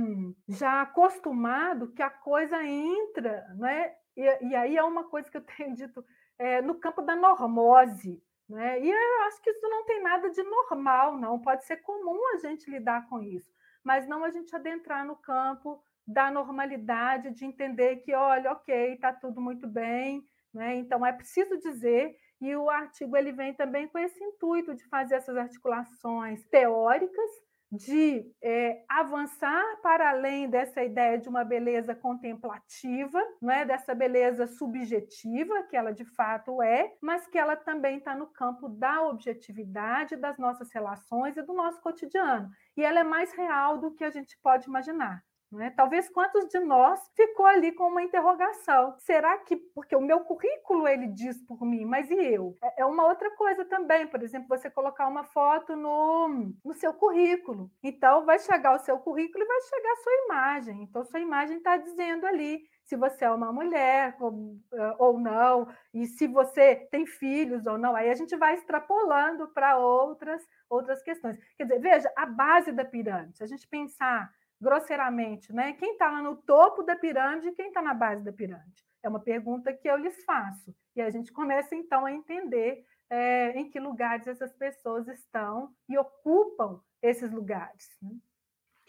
já 0.50 0.82
acostumado 0.82 1.92
que 1.94 2.02
a 2.02 2.10
coisa 2.10 2.64
entra, 2.64 3.46
né? 3.56 3.94
E, 4.18 4.48
e, 4.48 4.56
aí 4.56 4.78
é 4.78 4.84
uma 4.84 5.04
coisa 5.06 5.30
que 5.30 5.38
eu 5.38 5.46
tenho 5.58 5.76
dito 5.76 6.04
é, 6.40 6.62
no 6.62 6.76
campo 6.76 7.02
da 7.04 7.16
normose. 7.16 8.22
Né? 8.50 8.82
E 8.82 8.90
eu 8.90 9.22
acho 9.24 9.42
que 9.42 9.50
isso 9.50 9.68
não 9.70 9.86
tem 9.86 10.02
nada 10.02 10.30
de 10.30 10.44
normal, 10.44 11.18
não. 11.18 11.40
Pode 11.40 11.66
ser 11.66 11.78
comum 11.78 12.20
a 12.34 12.38
gente 12.38 12.70
lidar 12.70 13.08
com 13.08 13.22
isso, 13.22 13.52
mas 13.84 14.08
não 14.08 14.24
a 14.24 14.30
gente 14.30 14.56
adentrar 14.56 15.06
no 15.06 15.16
campo 15.16 15.84
da 16.06 16.30
normalidade, 16.30 17.32
de 17.32 17.46
entender 17.46 17.98
que, 17.98 18.14
olha, 18.14 18.52
ok, 18.52 18.94
está 18.94 19.14
tudo 19.14 19.40
muito 19.40 19.68
bem, 19.68 20.24
né? 20.54 20.76
então 20.76 21.06
é 21.06 21.12
preciso 21.12 21.58
dizer, 21.58 22.16
e 22.42 22.56
o 22.56 22.70
artigo 22.70 23.16
ele 23.16 23.32
vem 23.32 23.54
também 23.54 23.88
com 23.88 23.98
esse 23.98 24.22
intuito 24.24 24.76
de 24.76 24.86
fazer 24.90 25.16
essas 25.16 25.38
articulações 25.38 26.46
teóricas, 26.48 27.30
de 27.74 28.32
é, 28.40 28.84
avançar 28.88 29.64
para 29.82 30.12
além 30.12 30.48
dessa 30.48 30.84
ideia 30.84 31.18
de 31.18 31.28
uma 31.28 31.44
beleza 31.44 31.96
contemplativa, 31.96 33.20
não 33.42 33.52
é? 33.52 33.66
dessa 33.66 33.96
beleza 33.96 34.46
subjetiva, 34.46 35.64
que 35.64 35.76
ela 35.76 35.92
de 35.92 36.06
fato 36.06 36.62
é, 36.62 36.94
mas 37.02 37.26
que 37.26 37.38
ela 37.38 37.56
também 37.56 37.98
está 37.98 38.14
no 38.14 38.28
campo 38.28 38.70
da 38.70 39.02
objetividade 39.08 40.16
das 40.16 40.38
nossas 40.38 40.72
relações 40.72 41.36
e 41.36 41.42
do 41.42 41.54
nosso 41.54 41.82
cotidiano. 41.82 42.48
E 42.78 42.84
ela 42.84 43.00
é 43.00 43.04
mais 43.04 43.34
real 43.34 43.80
do 43.80 43.92
que 43.96 44.04
a 44.04 44.12
gente 44.12 44.38
pode 44.44 44.68
imaginar. 44.68 45.24
Né? 45.54 45.72
Talvez 45.76 46.10
quantos 46.10 46.48
de 46.48 46.60
nós 46.60 47.00
ficou 47.16 47.46
ali 47.46 47.72
com 47.72 47.88
uma 47.88 48.02
interrogação? 48.02 48.96
Será 48.98 49.38
que 49.38 49.56
porque 49.56 49.96
o 49.96 50.02
meu 50.02 50.22
currículo 50.22 50.88
ele 50.88 51.08
diz 51.08 51.42
por 51.44 51.64
mim, 51.64 51.86
mas 51.86 52.10
e 52.10 52.16
eu? 52.16 52.58
É, 52.62 52.82
é 52.82 52.86
uma 52.86 53.06
outra 53.08 53.30
coisa 53.36 53.64
também, 53.66 54.08
por 54.08 54.24
exemplo, 54.24 54.48
você 54.48 54.70
colocar 54.70 55.08
uma 55.08 55.24
foto 55.24 55.76
no, 55.76 56.54
no 56.66 56.74
seu 56.74 56.94
currículo. 56.94 57.70
Então 57.84 58.26
vai 58.26 58.40
chegar 58.40 58.76
o 58.76 58.80
seu 58.80 58.98
currículo 58.98 59.44
e 59.44 59.48
vai 59.48 59.62
chegar 59.62 59.92
a 59.92 59.98
sua 59.98 60.14
imagem. 60.26 60.84
Então 60.84 61.04
sua 61.06 61.20
imagem 61.20 61.58
está 61.58 61.78
dizendo 61.78 62.26
ali 62.26 62.64
se 62.84 62.96
você 62.96 63.26
é 63.26 63.32
uma 63.32 63.52
mulher 63.52 64.16
ou, 64.20 64.58
eh, 64.74 64.96
ou 65.00 65.18
não, 65.18 65.68
e 65.94 66.06
se 66.06 66.28
você 66.28 66.76
tem 66.92 67.06
filhos 67.06 67.66
ou 67.66 67.78
não. 67.78 67.96
Aí 67.96 68.10
a 68.10 68.16
gente 68.16 68.36
vai 68.36 68.56
extrapolando 68.56 69.48
para 69.50 69.78
outras 69.78 70.46
outras 70.70 71.02
questões. 71.04 71.38
Quer 71.56 71.66
dizer, 71.66 71.80
veja, 71.80 72.12
a 72.16 72.26
base 72.26 72.72
da 72.72 72.84
pirâmide, 72.84 73.38
se 73.38 73.44
a 73.44 73.48
gente 73.48 73.68
pensar 73.68 74.34
grosseiramente, 74.64 75.52
né? 75.54 75.74
Quem 75.74 75.92
está 75.92 76.10
lá 76.10 76.22
no 76.22 76.38
topo 76.38 76.82
da 76.82 76.96
pirâmide 76.96 77.50
e 77.50 77.54
quem 77.54 77.68
está 77.68 77.82
na 77.82 77.94
base 77.94 78.24
da 78.24 78.32
pirâmide? 78.32 78.84
É 79.04 79.10
uma 79.10 79.20
pergunta 79.20 79.74
que 79.74 79.88
eu 79.88 79.98
lhes 79.98 80.24
faço. 80.24 80.74
E 80.96 81.02
a 81.02 81.10
gente 81.10 81.32
começa, 81.32 81.76
então, 81.76 82.06
a 82.06 82.12
entender 82.12 82.86
é, 83.10 83.52
em 83.60 83.70
que 83.70 83.80
lugares 83.80 84.26
essas 84.26 84.54
pessoas 84.54 85.08
estão 85.08 85.70
e 85.90 85.98
ocupam 85.98 86.82
esses 87.02 87.30
lugares. 87.32 87.90
Né? 88.02 88.12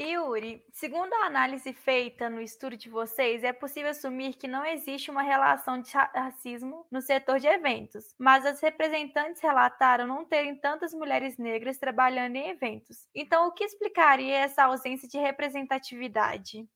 Yuri, 0.01 0.61
segundo 0.73 1.13
a 1.15 1.27
análise 1.27 1.73
feita 1.73 2.29
no 2.29 2.41
estudo 2.41 2.77
de 2.77 2.91
vocês, 2.91 3.45
é 3.45 3.53
possível 3.53 3.91
assumir 3.91 4.35
que 4.35 4.49
não 4.49 4.67
existe 4.67 5.09
uma 5.09 5.23
relação 5.23 5.81
de 5.81 5.91
racismo 5.93 6.85
no 6.91 7.01
setor 7.01 7.39
de 7.39 7.47
eventos, 7.47 8.13
mas 8.19 8.45
as 8.45 8.61
representantes 8.61 9.41
relataram 9.41 10.05
não 10.07 10.25
terem 10.25 10.57
tantas 10.57 10.93
mulheres 10.93 11.39
negras 11.39 11.79
trabalhando 11.79 12.35
em 12.35 12.51
eventos. 12.51 13.07
Então, 13.15 13.47
o 13.47 13.53
que 13.53 13.63
explicaria 13.63 14.39
essa 14.39 14.65
ausência 14.65 15.09
de 15.09 15.17
representatividade? 15.17 16.67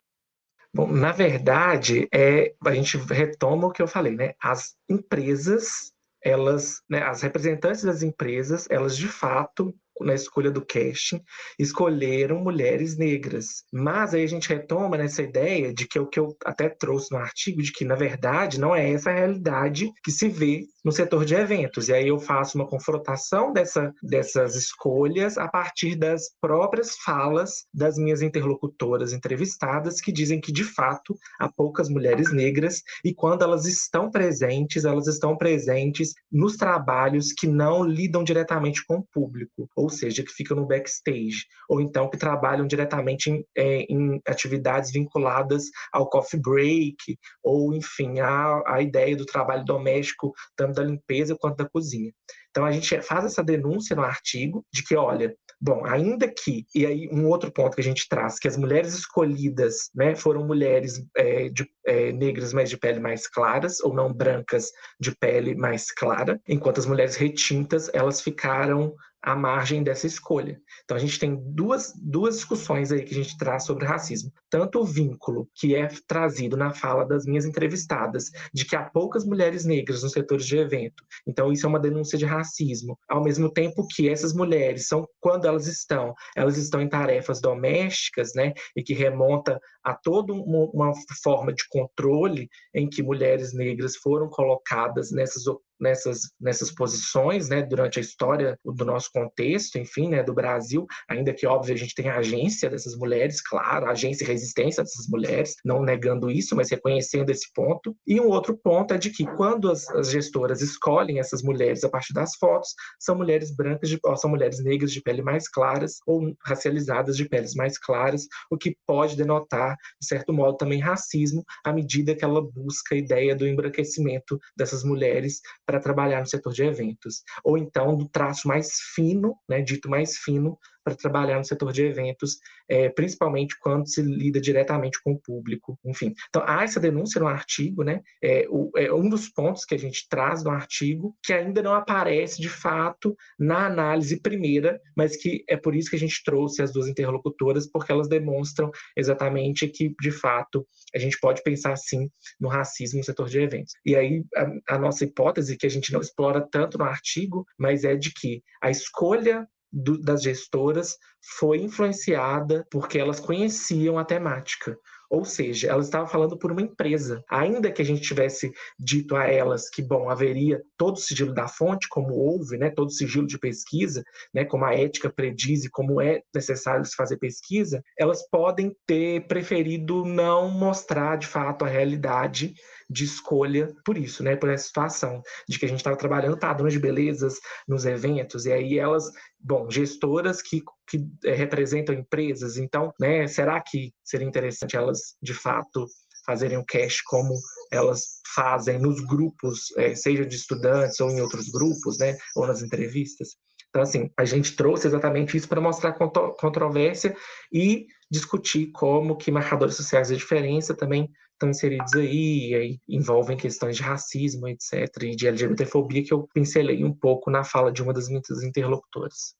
Bom, 0.72 0.86
na 0.86 1.10
verdade, 1.10 2.08
é, 2.14 2.54
a 2.64 2.72
gente 2.72 2.96
retoma 2.98 3.66
o 3.66 3.72
que 3.72 3.82
eu 3.82 3.88
falei, 3.88 4.14
né? 4.14 4.34
As 4.40 4.76
empresas, 4.88 5.92
elas, 6.22 6.82
né, 6.88 7.02
as 7.02 7.22
representantes 7.22 7.82
das 7.82 8.02
empresas, 8.02 8.68
elas 8.70 8.96
de 8.96 9.08
fato 9.08 9.74
na 10.00 10.14
escolha 10.14 10.50
do 10.50 10.64
casting, 10.64 11.20
escolheram 11.58 12.42
mulheres 12.42 12.96
negras. 12.96 13.64
Mas 13.72 14.14
aí 14.14 14.24
a 14.24 14.28
gente 14.28 14.48
retoma 14.48 14.96
nessa 14.96 15.22
ideia 15.22 15.72
de 15.72 15.86
que 15.86 15.98
é 15.98 16.00
o 16.00 16.06
que 16.06 16.20
eu 16.20 16.36
até 16.44 16.68
trouxe 16.68 17.12
no 17.12 17.18
artigo, 17.18 17.62
de 17.62 17.72
que, 17.72 17.84
na 17.84 17.94
verdade, 17.94 18.60
não 18.60 18.74
é 18.74 18.90
essa 18.90 19.10
a 19.10 19.14
realidade 19.14 19.90
que 20.02 20.10
se 20.10 20.28
vê 20.28 20.64
no 20.84 20.92
setor 20.92 21.24
de 21.24 21.34
eventos. 21.34 21.88
E 21.88 21.92
aí 21.92 22.08
eu 22.08 22.18
faço 22.18 22.56
uma 22.56 22.66
confrontação 22.66 23.52
dessa, 23.52 23.92
dessas 24.02 24.54
escolhas 24.54 25.36
a 25.36 25.48
partir 25.48 25.96
das 25.96 26.30
próprias 26.40 26.96
falas 26.96 27.64
das 27.74 27.96
minhas 27.96 28.22
interlocutoras 28.22 29.12
entrevistadas, 29.12 30.00
que 30.00 30.12
dizem 30.12 30.40
que, 30.40 30.52
de 30.52 30.64
fato, 30.64 31.16
há 31.38 31.50
poucas 31.50 31.88
mulheres 31.88 32.32
negras 32.32 32.82
e 33.04 33.14
quando 33.14 33.42
elas 33.42 33.66
estão 33.66 34.10
presentes, 34.10 34.84
elas 34.84 35.06
estão 35.06 35.36
presentes 35.36 36.12
nos 36.30 36.56
trabalhos 36.56 37.32
que 37.32 37.46
não 37.46 37.84
lidam 37.84 38.24
diretamente 38.24 38.84
com 38.86 38.96
o 38.96 39.06
público. 39.12 39.68
Ou 39.76 39.87
ou 39.88 39.90
seja, 39.90 40.22
que 40.22 40.32
ficam 40.32 40.56
no 40.56 40.66
backstage, 40.66 41.46
ou 41.68 41.80
então 41.80 42.10
que 42.10 42.18
trabalham 42.18 42.66
diretamente 42.66 43.30
em, 43.30 43.44
é, 43.56 43.80
em 43.88 44.20
atividades 44.28 44.92
vinculadas 44.92 45.64
ao 45.92 46.08
coffee 46.08 46.40
break, 46.40 47.18
ou 47.42 47.72
enfim, 47.74 48.20
a, 48.20 48.62
a 48.66 48.82
ideia 48.82 49.16
do 49.16 49.24
trabalho 49.24 49.64
doméstico, 49.64 50.32
tanto 50.54 50.74
da 50.74 50.84
limpeza 50.84 51.36
quanto 51.40 51.56
da 51.56 51.68
cozinha. 51.68 52.12
Então 52.50 52.64
a 52.64 52.72
gente 52.72 53.00
faz 53.02 53.24
essa 53.24 53.42
denúncia 53.42 53.96
no 53.96 54.02
artigo 54.02 54.64
de 54.72 54.82
que, 54.82 54.96
olha, 54.96 55.34
bom, 55.60 55.84
ainda 55.84 56.28
que, 56.28 56.64
e 56.74 56.86
aí 56.86 57.08
um 57.12 57.26
outro 57.26 57.52
ponto 57.52 57.74
que 57.74 57.80
a 57.80 57.84
gente 57.84 58.08
traz, 58.08 58.38
que 58.38 58.48
as 58.48 58.56
mulheres 58.56 58.94
escolhidas 58.94 59.90
né, 59.94 60.14
foram 60.14 60.46
mulheres 60.46 61.02
é, 61.16 61.48
de, 61.48 61.68
é, 61.86 62.12
negras, 62.12 62.52
mas 62.52 62.70
de 62.70 62.76
pele 62.76 63.00
mais 63.00 63.28
claras, 63.28 63.80
ou 63.80 63.94
não 63.94 64.12
brancas, 64.12 64.70
de 65.00 65.14
pele 65.16 65.54
mais 65.54 65.90
clara, 65.90 66.40
enquanto 66.48 66.78
as 66.78 66.86
mulheres 66.86 67.16
retintas, 67.16 67.90
elas 67.92 68.20
ficaram 68.20 68.94
à 69.22 69.34
margem 69.34 69.82
dessa 69.82 70.06
escolha. 70.06 70.60
Então 70.84 70.96
a 70.96 71.00
gente 71.00 71.18
tem 71.18 71.36
duas, 71.36 71.92
duas 71.96 72.36
discussões 72.36 72.92
aí 72.92 73.02
que 73.02 73.12
a 73.12 73.22
gente 73.22 73.36
traz 73.36 73.64
sobre 73.64 73.86
racismo. 73.86 74.32
Tanto 74.50 74.80
o 74.80 74.84
vínculo 74.84 75.48
que 75.54 75.74
é 75.74 75.88
trazido 76.06 76.56
na 76.56 76.72
fala 76.72 77.04
das 77.04 77.24
minhas 77.26 77.44
entrevistadas, 77.44 78.30
de 78.52 78.64
que 78.64 78.76
há 78.76 78.82
poucas 78.82 79.24
mulheres 79.24 79.64
negras 79.64 80.02
nos 80.02 80.12
setores 80.12 80.46
de 80.46 80.56
evento. 80.56 81.04
Então 81.26 81.52
isso 81.52 81.66
é 81.66 81.68
uma 81.68 81.80
denúncia 81.80 82.16
de 82.16 82.24
racismo. 82.24 82.98
Ao 83.08 83.22
mesmo 83.22 83.50
tempo 83.50 83.86
que 83.88 84.08
essas 84.08 84.32
mulheres 84.32 84.86
são, 84.86 85.06
quando 85.20 85.46
elas 85.46 85.66
estão, 85.66 86.14
elas 86.36 86.56
estão 86.56 86.80
em 86.80 86.88
tarefas 86.88 87.40
domésticas, 87.40 88.32
né, 88.34 88.52
e 88.76 88.82
que 88.82 88.94
remonta 88.94 89.60
a 89.82 89.94
toda 89.94 90.32
uma, 90.32 90.70
uma 90.72 90.92
forma 91.22 91.52
de 91.52 91.66
controle 91.68 92.48
em 92.74 92.88
que 92.88 93.02
mulheres 93.02 93.54
negras 93.54 93.96
foram 93.96 94.28
colocadas 94.28 95.10
nessas 95.10 95.46
nessas, 95.80 96.20
nessas 96.40 96.70
posições, 96.70 97.48
né, 97.48 97.62
durante 97.62 97.98
a 97.98 98.02
história 98.02 98.58
do 98.64 98.84
nosso 98.84 99.10
contexto, 99.12 99.78
enfim, 99.78 100.08
né, 100.08 100.22
do 100.22 100.34
Brasil, 100.34 100.86
ainda 101.08 101.32
que, 101.32 101.46
óbvio, 101.46 101.74
a 101.74 101.78
gente 101.78 101.94
tem 101.94 102.08
a 102.08 102.18
agência 102.18 102.70
dessas 102.70 102.96
mulheres, 102.96 103.40
claro, 103.40 103.86
a 103.86 103.90
agência 103.90 104.24
e 104.24 104.26
resistência 104.26 104.82
dessas 104.82 105.06
mulheres, 105.08 105.56
não 105.64 105.82
negando 105.82 106.30
isso, 106.30 106.56
mas 106.56 106.70
reconhecendo 106.70 107.30
esse 107.30 107.52
ponto. 107.54 107.96
E 108.06 108.20
um 108.20 108.28
outro 108.28 108.56
ponto 108.56 108.94
é 108.94 108.98
de 108.98 109.10
que 109.10 109.26
quando 109.36 109.70
as, 109.70 109.88
as 109.90 110.10
gestoras 110.10 110.60
escolhem 110.60 111.18
essas 111.18 111.42
mulheres 111.42 111.84
a 111.84 111.88
partir 111.88 112.12
das 112.12 112.34
fotos, 112.36 112.74
são 112.98 113.16
mulheres 113.16 113.54
brancas, 113.54 113.88
de, 113.88 113.98
são 114.16 114.30
mulheres 114.30 114.62
negras 114.62 114.92
de 114.92 115.00
pele 115.00 115.22
mais 115.22 115.48
claras 115.48 115.98
ou 116.06 116.34
racializadas 116.44 117.16
de 117.16 117.28
peles 117.28 117.54
mais 117.54 117.78
claras, 117.78 118.26
o 118.50 118.56
que 118.56 118.76
pode 118.86 119.16
denotar, 119.16 119.76
de 120.00 120.06
certo 120.06 120.32
modo, 120.32 120.56
também 120.56 120.80
racismo 120.80 121.44
à 121.64 121.72
medida 121.72 122.14
que 122.14 122.24
ela 122.24 122.42
busca 122.42 122.94
a 122.94 122.98
ideia 122.98 123.34
do 123.34 123.46
embranquecimento 123.46 124.38
dessas 124.56 124.82
mulheres 124.82 125.40
para 125.68 125.78
trabalhar 125.78 126.20
no 126.20 126.26
setor 126.26 126.54
de 126.54 126.62
eventos, 126.62 127.22
ou 127.44 127.58
então 127.58 127.94
do 127.94 128.08
traço 128.08 128.48
mais 128.48 128.80
fino, 128.94 129.36
né, 129.46 129.60
dito 129.60 129.90
mais 129.90 130.16
fino, 130.16 130.58
para 130.88 130.96
trabalhar 130.96 131.38
no 131.38 131.44
setor 131.44 131.72
de 131.72 131.84
eventos, 131.84 132.38
é, 132.68 132.88
principalmente 132.88 133.56
quando 133.60 133.88
se 133.88 134.02
lida 134.02 134.40
diretamente 134.40 135.00
com 135.02 135.12
o 135.12 135.18
público, 135.18 135.78
enfim. 135.84 136.14
Então, 136.28 136.42
há 136.46 136.64
essa 136.64 136.80
denúncia 136.80 137.20
no 137.20 137.26
artigo, 137.26 137.82
né? 137.82 138.00
É, 138.22 138.46
o, 138.48 138.70
é 138.76 138.92
um 138.92 139.08
dos 139.08 139.28
pontos 139.28 139.64
que 139.64 139.74
a 139.74 139.78
gente 139.78 140.06
traz 140.08 140.42
no 140.42 140.50
artigo, 140.50 141.16
que 141.22 141.32
ainda 141.32 141.62
não 141.62 141.74
aparece 141.74 142.40
de 142.40 142.48
fato 142.48 143.16
na 143.38 143.66
análise 143.66 144.20
primeira, 144.20 144.80
mas 144.96 145.16
que 145.16 145.44
é 145.48 145.56
por 145.56 145.74
isso 145.74 145.90
que 145.90 145.96
a 145.96 145.98
gente 145.98 146.22
trouxe 146.24 146.62
as 146.62 146.72
duas 146.72 146.88
interlocutoras, 146.88 147.70
porque 147.70 147.92
elas 147.92 148.08
demonstram 148.08 148.70
exatamente 148.96 149.68
que, 149.68 149.94
de 150.00 150.10
fato, 150.10 150.66
a 150.94 150.98
gente 150.98 151.18
pode 151.20 151.42
pensar 151.42 151.76
sim 151.76 152.08
no 152.40 152.48
racismo 152.48 152.98
no 152.98 153.04
setor 153.04 153.28
de 153.28 153.40
eventos. 153.40 153.74
E 153.84 153.94
aí, 153.94 154.24
a, 154.34 154.74
a 154.76 154.78
nossa 154.78 155.04
hipótese, 155.04 155.56
que 155.56 155.66
a 155.66 155.70
gente 155.70 155.92
não 155.92 156.00
explora 156.00 156.40
tanto 156.40 156.78
no 156.78 156.84
artigo, 156.84 157.44
mas 157.58 157.84
é 157.84 157.96
de 157.96 158.12
que 158.12 158.42
a 158.62 158.70
escolha 158.70 159.46
do, 159.72 160.00
das 160.00 160.22
gestoras 160.22 160.96
foi 161.36 161.58
influenciada 161.58 162.66
porque 162.70 162.98
elas 162.98 163.20
conheciam 163.20 163.98
a 163.98 164.04
temática. 164.04 164.76
Ou 165.10 165.24
seja, 165.24 165.68
elas 165.68 165.86
estavam 165.86 166.06
falando 166.06 166.38
por 166.38 166.52
uma 166.52 166.60
empresa. 166.60 167.24
Ainda 167.30 167.72
que 167.72 167.80
a 167.80 167.84
gente 167.84 168.02
tivesse 168.02 168.52
dito 168.78 169.16
a 169.16 169.24
elas 169.24 169.70
que, 169.70 169.82
bom, 169.82 170.10
haveria 170.10 170.62
todo 170.76 170.96
o 170.96 171.00
sigilo 171.00 171.32
da 171.32 171.48
fonte, 171.48 171.88
como 171.88 172.12
houve, 172.12 172.58
né, 172.58 172.70
todo 172.70 172.88
o 172.88 172.92
sigilo 172.92 173.26
de 173.26 173.38
pesquisa, 173.38 174.04
né, 174.34 174.44
como 174.44 174.66
a 174.66 174.74
ética 174.74 175.10
prediz 175.10 175.64
e 175.64 175.70
como 175.70 176.00
é 176.00 176.20
necessário 176.34 176.84
se 176.84 176.94
fazer 176.94 177.16
pesquisa, 177.16 177.82
elas 177.98 178.28
podem 178.28 178.76
ter 178.86 179.26
preferido 179.26 180.04
não 180.04 180.50
mostrar 180.50 181.16
de 181.16 181.26
fato 181.26 181.64
a 181.64 181.68
realidade 181.68 182.54
de 182.88 183.04
escolha 183.04 183.74
por 183.84 183.98
isso, 183.98 184.22
né? 184.22 184.36
Por 184.36 184.48
essa 184.48 184.66
situação 184.66 185.22
de 185.48 185.58
que 185.58 185.66
a 185.66 185.68
gente 185.68 185.78
estava 185.78 185.96
trabalhando 185.96 186.38
padrões 186.38 186.72
de 186.72 186.78
belezas 186.78 187.38
nos 187.66 187.84
eventos 187.84 188.46
e 188.46 188.52
aí 188.52 188.78
elas, 188.78 189.10
bom, 189.38 189.70
gestoras 189.70 190.40
que, 190.40 190.62
que 190.88 191.06
é, 191.24 191.34
representam 191.34 191.94
empresas, 191.94 192.56
então, 192.56 192.92
né? 192.98 193.26
Será 193.26 193.60
que 193.60 193.92
seria 194.02 194.26
interessante 194.26 194.76
elas 194.76 195.16
de 195.22 195.34
fato 195.34 195.86
fazerem 196.24 196.58
um 196.58 196.64
cash 196.64 197.00
como 197.02 197.34
elas 197.72 198.20
fazem 198.34 198.78
nos 198.78 199.00
grupos, 199.00 199.74
é, 199.76 199.94
seja 199.94 200.26
de 200.26 200.36
estudantes 200.36 201.00
ou 201.00 201.10
em 201.10 201.20
outros 201.20 201.48
grupos, 201.48 201.98
né? 201.98 202.16
Ou 202.36 202.46
nas 202.46 202.62
entrevistas? 202.62 203.36
Então, 203.68 203.82
assim, 203.82 204.10
a 204.16 204.24
gente 204.24 204.56
trouxe 204.56 204.86
exatamente 204.86 205.36
isso 205.36 205.48
para 205.48 205.60
mostrar 205.60 205.92
controvérsia 205.92 207.14
e 207.52 207.86
discutir 208.10 208.70
como 208.72 209.16
que 209.16 209.30
marcadores 209.30 209.76
sociais 209.76 210.08
de 210.08 210.16
diferença 210.16 210.74
também 210.74 211.10
estão 211.32 211.50
inseridos 211.50 211.94
aí, 211.94 212.50
e 212.50 212.54
aí 212.54 212.80
envolvem 212.88 213.36
questões 213.36 213.76
de 213.76 213.82
racismo, 213.82 214.48
etc., 214.48 214.88
e 215.02 215.14
de 215.14 215.28
LGBTfobia, 215.28 216.02
que 216.02 216.12
eu 216.12 216.26
pincelei 216.34 216.84
um 216.84 216.92
pouco 216.92 217.30
na 217.30 217.44
fala 217.44 217.70
de 217.70 217.82
uma 217.82 217.92
das 217.92 218.08
minhas 218.08 218.42
interlocutoras. 218.42 219.36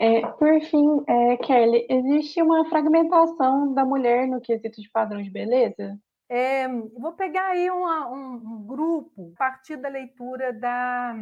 É, 0.00 0.26
por 0.26 0.60
fim, 0.62 1.04
é, 1.06 1.36
Kelly, 1.36 1.86
existe 1.88 2.42
uma 2.42 2.68
fragmentação 2.68 3.72
da 3.74 3.84
mulher 3.84 4.26
no 4.26 4.40
quesito 4.40 4.80
de 4.80 4.90
padrão 4.90 5.22
de 5.22 5.30
beleza? 5.30 5.98
É, 6.28 6.66
vou 6.66 7.12
pegar 7.12 7.50
aí 7.50 7.70
uma, 7.70 8.10
um, 8.10 8.34
um, 8.34 8.66
grupo 8.66 9.32
a 9.34 9.38
partir 9.38 9.76
da 9.76 9.88
leitura 9.88 10.52
da, 10.52 11.12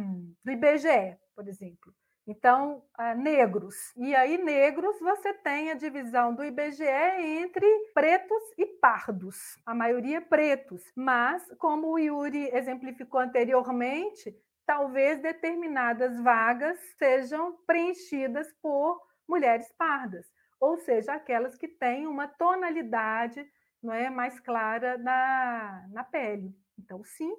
do 0.43 0.51
IBGE, 0.51 1.17
por 1.35 1.47
exemplo. 1.49 1.93
Então, 2.31 2.81
ah, 2.97 3.13
negros. 3.13 3.75
E 3.97 4.15
aí, 4.15 4.37
negros, 4.37 4.97
você 5.01 5.33
tem 5.33 5.69
a 5.69 5.73
divisão 5.73 6.33
do 6.33 6.45
IBGE 6.45 6.85
entre 6.85 7.67
pretos 7.93 8.41
e 8.57 8.65
pardos. 8.65 9.35
A 9.65 9.75
maioria 9.75 10.21
pretos. 10.21 10.81
Mas, 10.95 11.43
como 11.57 11.91
o 11.91 11.99
Yuri 11.99 12.49
exemplificou 12.55 13.19
anteriormente, 13.19 14.33
talvez 14.65 15.21
determinadas 15.21 16.21
vagas 16.21 16.79
sejam 16.97 17.57
preenchidas 17.67 18.47
por 18.61 19.01
mulheres 19.27 19.69
pardas, 19.77 20.25
ou 20.57 20.77
seja, 20.77 21.13
aquelas 21.13 21.57
que 21.57 21.67
têm 21.67 22.07
uma 22.07 22.29
tonalidade 22.29 23.45
não 23.83 23.93
é, 23.93 24.09
mais 24.09 24.39
clara 24.39 24.97
na, 24.97 25.85
na 25.91 26.03
pele. 26.05 26.55
Então, 26.79 27.03
sim, 27.03 27.35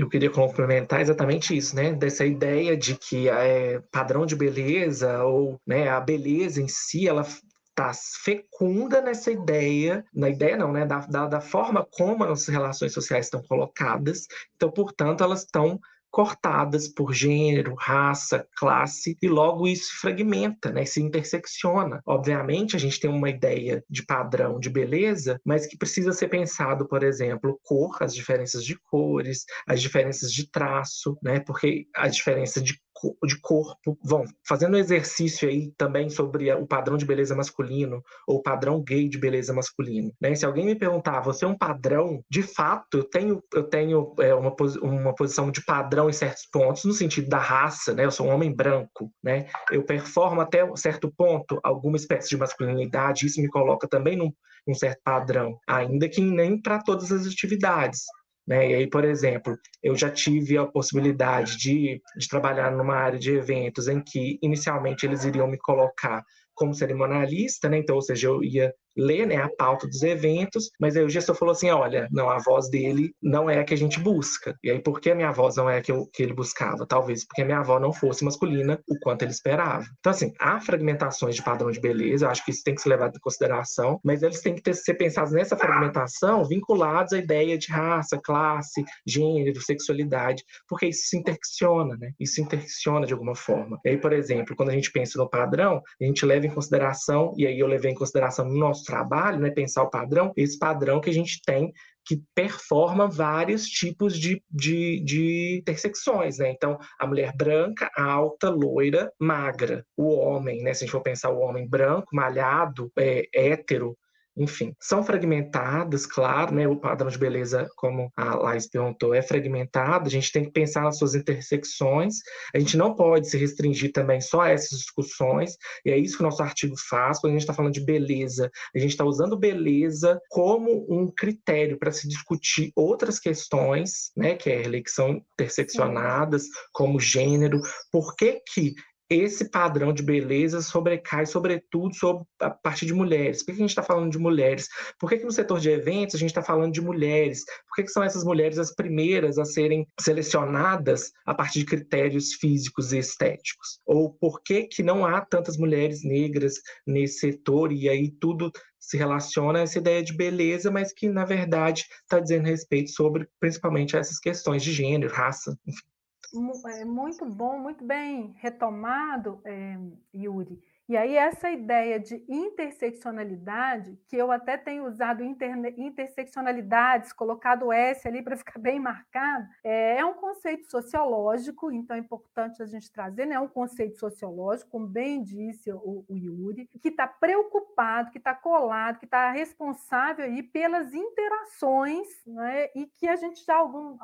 eu 0.00 0.08
queria 0.08 0.30
complementar 0.30 1.00
exatamente 1.00 1.56
isso, 1.56 1.76
né? 1.76 1.92
Dessa 1.92 2.24
ideia 2.24 2.76
de 2.76 2.96
que 2.96 3.28
é, 3.28 3.80
padrão 3.90 4.24
de 4.24 4.34
beleza 4.34 5.22
ou 5.24 5.60
né, 5.66 5.88
a 5.88 6.00
beleza 6.00 6.60
em 6.60 6.68
si, 6.68 7.08
ela 7.08 7.22
está 7.22 7.92
fecunda 8.22 9.00
nessa 9.00 9.30
ideia, 9.30 10.04
na 10.14 10.28
ideia 10.28 10.56
não, 10.56 10.72
né? 10.72 10.86
Da, 10.86 11.00
da, 11.00 11.26
da 11.26 11.40
forma 11.40 11.86
como 11.92 12.24
as 12.24 12.46
relações 12.48 12.92
sociais 12.92 13.26
estão 13.26 13.42
colocadas. 13.42 14.26
Então, 14.56 14.70
portanto, 14.70 15.22
elas 15.22 15.40
estão 15.40 15.78
cortadas 16.10 16.88
por 16.88 17.12
gênero, 17.12 17.74
raça, 17.78 18.46
classe, 18.56 19.16
e 19.22 19.28
logo 19.28 19.66
isso 19.66 20.00
fragmenta, 20.00 20.72
né? 20.72 20.84
se 20.84 21.00
intersecciona. 21.00 22.02
Obviamente, 22.06 22.76
a 22.76 22.78
gente 22.78 23.00
tem 23.00 23.10
uma 23.10 23.30
ideia 23.30 23.84
de 23.88 24.04
padrão 24.04 24.58
de 24.58 24.68
beleza, 24.68 25.40
mas 25.44 25.66
que 25.66 25.76
precisa 25.76 26.12
ser 26.12 26.28
pensado, 26.28 26.86
por 26.86 27.02
exemplo, 27.02 27.58
cor, 27.62 27.96
as 28.00 28.14
diferenças 28.14 28.64
de 28.64 28.78
cores, 28.90 29.44
as 29.66 29.80
diferenças 29.80 30.32
de 30.32 30.50
traço, 30.50 31.16
né? 31.22 31.40
porque 31.40 31.86
a 31.94 32.08
diferença 32.08 32.60
de 32.60 32.80
de 33.24 33.40
corpo, 33.40 33.98
vão 34.04 34.24
fazendo 34.46 34.76
exercício 34.76 35.48
aí 35.48 35.72
também 35.76 36.10
sobre 36.10 36.52
o 36.52 36.66
padrão 36.66 36.96
de 36.96 37.04
beleza 37.04 37.34
masculino 37.34 38.02
ou 38.26 38.38
o 38.38 38.42
padrão 38.42 38.82
gay 38.82 39.08
de 39.08 39.18
beleza 39.18 39.52
masculino. 39.52 40.12
Né? 40.20 40.34
Se 40.34 40.44
alguém 40.44 40.66
me 40.66 40.74
perguntar, 40.74 41.20
você 41.20 41.44
é 41.44 41.48
um 41.48 41.56
padrão? 41.56 42.22
De 42.30 42.42
fato, 42.42 42.98
eu 42.98 43.04
tenho, 43.04 43.42
eu 43.54 43.64
tenho 43.64 44.14
é, 44.20 44.34
uma, 44.34 44.54
uma 44.82 45.14
posição 45.14 45.50
de 45.50 45.64
padrão 45.64 46.08
em 46.08 46.12
certos 46.12 46.46
pontos, 46.46 46.84
no 46.84 46.92
sentido 46.92 47.28
da 47.28 47.38
raça, 47.38 47.94
né? 47.94 48.04
Eu 48.04 48.10
sou 48.10 48.26
um 48.26 48.30
homem 48.30 48.54
branco, 48.54 49.12
né? 49.22 49.46
Eu 49.70 49.84
performo 49.84 50.40
até 50.40 50.64
um 50.64 50.76
certo 50.76 51.12
ponto 51.16 51.58
alguma 51.62 51.96
espécie 51.96 52.28
de 52.28 52.36
masculinidade, 52.36 53.26
isso 53.26 53.40
me 53.40 53.48
coloca 53.48 53.88
também 53.88 54.16
num, 54.16 54.32
num 54.66 54.74
certo 54.74 55.00
padrão, 55.02 55.58
ainda 55.66 56.08
que 56.08 56.20
nem 56.20 56.60
para 56.60 56.82
todas 56.82 57.10
as 57.12 57.26
atividades. 57.26 58.02
Né? 58.50 58.72
E 58.72 58.74
aí, 58.74 58.86
por 58.88 59.04
exemplo, 59.04 59.56
eu 59.80 59.94
já 59.94 60.10
tive 60.10 60.58
a 60.58 60.66
possibilidade 60.66 61.56
de, 61.56 62.02
de 62.16 62.28
trabalhar 62.28 62.72
numa 62.72 62.96
área 62.96 63.16
de 63.16 63.30
eventos 63.30 63.86
em 63.86 64.02
que 64.02 64.40
inicialmente 64.42 65.06
eles 65.06 65.24
iriam 65.24 65.46
me 65.46 65.56
colocar 65.56 66.24
como 66.52 66.74
cerimonialista, 66.74 67.68
né? 67.68 67.78
Então, 67.78 67.94
ou 67.94 68.02
seja, 68.02 68.26
eu 68.26 68.42
ia 68.42 68.74
lê 68.96 69.26
né, 69.26 69.36
a 69.36 69.48
pauta 69.48 69.86
dos 69.86 70.02
eventos, 70.02 70.70
mas 70.80 70.96
aí 70.96 71.04
o 71.04 71.08
gestor 71.08 71.34
falou 71.34 71.52
assim: 71.52 71.70
olha, 71.70 72.08
não, 72.10 72.28
a 72.28 72.38
voz 72.38 72.68
dele 72.70 73.14
não 73.22 73.48
é 73.48 73.60
a 73.60 73.64
que 73.64 73.74
a 73.74 73.76
gente 73.76 73.98
busca. 74.00 74.56
E 74.62 74.70
aí, 74.70 74.80
por 74.80 75.00
que 75.00 75.10
a 75.10 75.14
minha 75.14 75.32
voz 75.32 75.56
não 75.56 75.68
é 75.68 75.78
a 75.78 75.82
que, 75.82 75.92
eu, 75.92 76.06
que 76.12 76.22
ele 76.22 76.32
buscava? 76.32 76.86
Talvez 76.86 77.26
porque 77.26 77.42
a 77.42 77.44
minha 77.44 77.58
avó 77.58 77.78
não 77.78 77.92
fosse 77.92 78.24
masculina 78.24 78.80
o 78.88 78.98
quanto 79.00 79.22
ele 79.22 79.32
esperava. 79.32 79.84
Então, 79.98 80.10
assim, 80.10 80.32
há 80.38 80.60
fragmentações 80.60 81.34
de 81.34 81.42
padrão 81.42 81.70
de 81.70 81.80
beleza, 81.80 82.26
eu 82.26 82.30
acho 82.30 82.44
que 82.44 82.50
isso 82.50 82.62
tem 82.64 82.74
que 82.74 82.82
ser 82.82 82.88
levado 82.90 83.16
em 83.16 83.20
consideração, 83.20 84.00
mas 84.04 84.22
eles 84.22 84.40
têm 84.40 84.54
que 84.54 84.62
ter, 84.62 84.74
ser 84.74 84.94
pensados 84.94 85.32
nessa 85.32 85.56
fragmentação 85.56 86.44
vinculados 86.44 87.12
à 87.12 87.18
ideia 87.18 87.56
de 87.56 87.70
raça, 87.70 88.18
classe, 88.22 88.84
gênero, 89.06 89.60
sexualidade, 89.60 90.44
porque 90.68 90.86
isso 90.86 91.06
se 91.06 91.16
intersecciona, 91.16 91.96
né? 91.96 92.12
Isso 92.18 92.34
se 92.34 92.42
intersecciona 92.42 93.06
de 93.06 93.12
alguma 93.12 93.34
forma. 93.34 93.78
E 93.84 93.90
aí, 93.90 93.96
por 93.96 94.12
exemplo, 94.12 94.56
quando 94.56 94.70
a 94.70 94.74
gente 94.74 94.90
pensa 94.90 95.18
no 95.18 95.28
padrão, 95.28 95.82
a 96.00 96.04
gente 96.04 96.24
leva 96.24 96.46
em 96.46 96.50
consideração, 96.50 97.34
e 97.36 97.46
aí 97.46 97.58
eu 97.58 97.66
levei 97.66 97.92
em 97.92 97.94
consideração 97.94 98.44
no 98.46 98.58
nosso 98.58 98.84
trabalho, 98.90 99.38
né, 99.38 99.50
pensar 99.50 99.82
o 99.82 99.90
padrão, 99.90 100.32
esse 100.36 100.58
padrão 100.58 101.00
que 101.00 101.10
a 101.10 101.12
gente 101.12 101.40
tem 101.44 101.72
que 102.04 102.22
performa 102.34 103.08
vários 103.08 103.66
tipos 103.66 104.18
de, 104.18 104.42
de, 104.50 105.00
de 105.04 105.58
intersecções, 105.60 106.38
né? 106.38 106.50
Então, 106.50 106.78
a 106.98 107.06
mulher 107.06 107.32
branca, 107.36 107.90
alta, 107.96 108.48
loira, 108.50 109.12
magra. 109.18 109.84
O 109.96 110.16
homem, 110.16 110.62
né? 110.62 110.74
Se 110.74 110.82
a 110.82 110.86
gente 110.86 110.92
for 110.92 111.02
pensar 111.02 111.30
o 111.30 111.38
homem 111.38 111.68
branco, 111.68 112.08
malhado, 112.12 112.90
é, 112.98 113.28
hétero, 113.32 113.96
enfim, 114.40 114.74
são 114.80 115.04
fragmentadas, 115.04 116.06
claro, 116.06 116.54
né? 116.54 116.66
O 116.66 116.76
padrão 116.76 117.10
de 117.10 117.18
beleza, 117.18 117.68
como 117.76 118.10
a 118.16 118.36
Laís 118.36 118.66
perguntou, 118.66 119.12
é 119.12 119.20
fragmentado, 119.20 120.08
a 120.08 120.10
gente 120.10 120.32
tem 120.32 120.44
que 120.44 120.50
pensar 120.50 120.80
nas 120.80 120.96
suas 120.96 121.14
intersecções, 121.14 122.16
a 122.54 122.58
gente 122.58 122.74
não 122.74 122.94
pode 122.94 123.28
se 123.28 123.36
restringir 123.36 123.92
também 123.92 124.18
só 124.18 124.40
a 124.40 124.48
essas 124.48 124.78
discussões, 124.78 125.56
e 125.84 125.90
é 125.90 125.98
isso 125.98 126.16
que 126.16 126.22
o 126.22 126.26
nosso 126.26 126.42
artigo 126.42 126.74
faz, 126.88 127.20
quando 127.20 127.32
a 127.32 127.34
gente 127.34 127.42
está 127.42 127.52
falando 127.52 127.74
de 127.74 127.84
beleza, 127.84 128.50
a 128.74 128.78
gente 128.78 128.92
está 128.92 129.04
usando 129.04 129.38
beleza 129.38 130.18
como 130.30 130.86
um 130.88 131.06
critério 131.14 131.78
para 131.78 131.92
se 131.92 132.08
discutir 132.08 132.72
outras 132.74 133.20
questões, 133.20 134.10
né, 134.16 134.36
Kelly, 134.36 134.82
que 134.82 134.90
são 134.90 135.22
interseccionadas, 135.34 136.44
como 136.72 136.98
gênero, 136.98 137.60
por 137.92 138.16
que 138.16 138.40
que 138.54 138.74
esse 139.10 139.50
padrão 139.50 139.92
de 139.92 140.04
beleza 140.04 140.62
sobrecai, 140.62 141.26
sobretudo, 141.26 141.92
sobre, 141.96 142.24
a 142.38 142.48
partir 142.48 142.86
de 142.86 142.94
mulheres. 142.94 143.42
Por 143.42 143.46
que 143.46 143.52
a 143.52 143.54
gente 143.56 143.70
está 143.70 143.82
falando 143.82 144.12
de 144.12 144.18
mulheres? 144.18 144.68
Por 145.00 145.10
que, 145.10 145.18
que, 145.18 145.24
no 145.24 145.32
setor 145.32 145.58
de 145.58 145.68
eventos 145.68 146.14
a 146.14 146.18
gente 146.18 146.30
está 146.30 146.42
falando 146.42 146.72
de 146.72 146.80
mulheres? 146.80 147.44
Por 147.68 147.74
que, 147.74 147.82
que, 147.82 147.90
são 147.90 148.04
essas 148.04 148.22
mulheres 148.22 148.56
as 148.56 148.72
primeiras 148.72 149.36
a 149.36 149.44
serem 149.44 149.84
selecionadas 149.98 151.10
a 151.26 151.34
partir 151.34 151.60
de 151.60 151.66
critérios 151.66 152.34
físicos 152.34 152.92
e 152.92 152.98
estéticos? 152.98 153.80
Ou 153.84 154.12
por 154.12 154.40
que, 154.42 154.64
que 154.64 154.82
não 154.82 155.04
há 155.04 155.20
tantas 155.20 155.56
mulheres 155.56 156.04
negras 156.04 156.54
nesse 156.86 157.18
setor 157.18 157.72
e 157.72 157.88
aí 157.88 158.12
tudo 158.12 158.52
se 158.78 158.96
relaciona 158.96 159.58
a 159.58 159.62
essa 159.62 159.78
ideia 159.78 160.02
de 160.02 160.12
beleza, 160.12 160.70
mas 160.70 160.92
que, 160.92 161.08
na 161.08 161.24
verdade, 161.24 161.84
está 162.02 162.20
dizendo 162.20 162.46
respeito 162.46 162.90
sobre, 162.90 163.28
principalmente, 163.38 163.96
essas 163.96 164.18
questões 164.18 164.62
de 164.62 164.72
gênero, 164.72 165.12
raça, 165.12 165.56
enfim. 165.66 165.89
É 166.32 166.84
muito 166.84 167.26
bom, 167.26 167.58
muito 167.58 167.84
bem 167.84 168.32
retomado, 168.38 169.40
é, 169.44 169.76
Yuri. 170.14 170.62
E 170.90 170.96
aí, 170.96 171.16
essa 171.16 171.48
ideia 171.48 172.00
de 172.00 172.20
interseccionalidade, 172.28 173.96
que 174.08 174.16
eu 174.16 174.32
até 174.32 174.56
tenho 174.56 174.88
usado 174.88 175.22
interne, 175.22 175.72
interseccionalidades, 175.78 177.12
colocado 177.12 177.72
S 177.72 178.08
ali 178.08 178.20
para 178.20 178.36
ficar 178.36 178.58
bem 178.58 178.80
marcado, 178.80 179.46
é, 179.62 179.98
é, 179.98 180.04
um 180.04 180.14
conceito 180.14 180.68
sociológico, 180.68 181.70
então 181.70 181.94
é 181.94 182.00
importante 182.00 182.60
a 182.60 182.66
gente 182.66 182.90
trazer, 182.90 183.24
né? 183.24 183.36
É 183.36 183.40
um 183.40 183.46
conceito 183.46 184.00
sociológico, 184.00 184.68
como 184.68 184.88
bem 184.88 185.22
disse 185.22 185.70
o, 185.70 186.04
o 186.08 186.16
Yuri, 186.16 186.68
que 186.82 186.88
está 186.88 187.06
preocupado, 187.06 188.10
que 188.10 188.18
está 188.18 188.34
colado, 188.34 188.98
que 188.98 189.04
está 189.04 189.30
responsável 189.30 190.24
aí 190.24 190.42
pelas 190.42 190.92
interações, 190.92 192.08
né? 192.26 192.68
e 192.74 192.86
que 192.86 193.06
a 193.06 193.14
gente 193.14 193.44
já, 193.44 193.54
algum, 193.54 193.96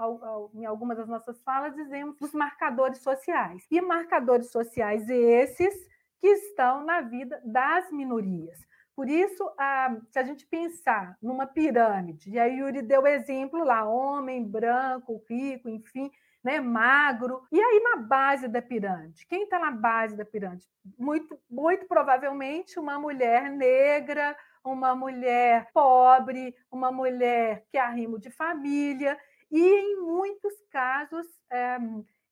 em 0.55 0.65
algumas 0.65 0.97
das 0.99 1.09
nossas 1.09 1.43
falas, 1.43 1.75
dizemos 1.75 2.17
dos 2.17 2.33
marcadores 2.33 2.99
sociais. 2.99 3.67
E 3.73 3.81
marcadores 3.81 4.53
sociais 4.53 5.11
esses 5.11 5.96
que 6.21 6.29
estão 6.29 6.85
na 6.85 7.01
vida 7.01 7.41
das 7.45 7.91
minorias. 7.91 8.59
Por 8.95 9.11
isso, 9.11 9.45
se 10.11 10.19
a 10.19 10.23
gente 10.23 10.47
pensar 10.47 11.19
numa 11.21 11.47
pirâmide, 11.47 12.31
e 12.31 12.39
aí 12.39 12.59
Yuri 12.59 12.81
deu 12.81 13.07
exemplo 13.07 13.63
lá, 13.63 13.85
homem, 13.85 14.43
branco, 14.43 15.23
rico, 15.29 15.69
enfim, 15.69 16.11
né, 16.43 16.61
magro. 16.61 17.43
E 17.53 17.61
aí, 17.61 17.81
na 17.81 17.97
base 17.97 18.49
da 18.49 18.63
pirâmide, 18.63 19.27
quem 19.27 19.43
está 19.43 19.59
na 19.59 19.71
base 19.71 20.17
da 20.17 20.25
pirâmide? 20.25 20.65
Muito, 20.99 21.39
muito 21.51 21.87
provavelmente 21.87 22.81
uma 22.81 22.99
mulher 22.99 23.51
negra, 23.51 24.35
uma 24.65 24.95
mulher 24.95 25.69
pobre, 25.75 26.55
uma 26.71 26.91
mulher 26.91 27.67
que 27.71 27.77
arrimo 27.77 28.19
de 28.19 28.31
família, 28.31 29.19
e 29.51 29.61
em 29.61 30.01
muitos 30.01 30.55
casos. 30.71 31.27
É, 31.51 31.79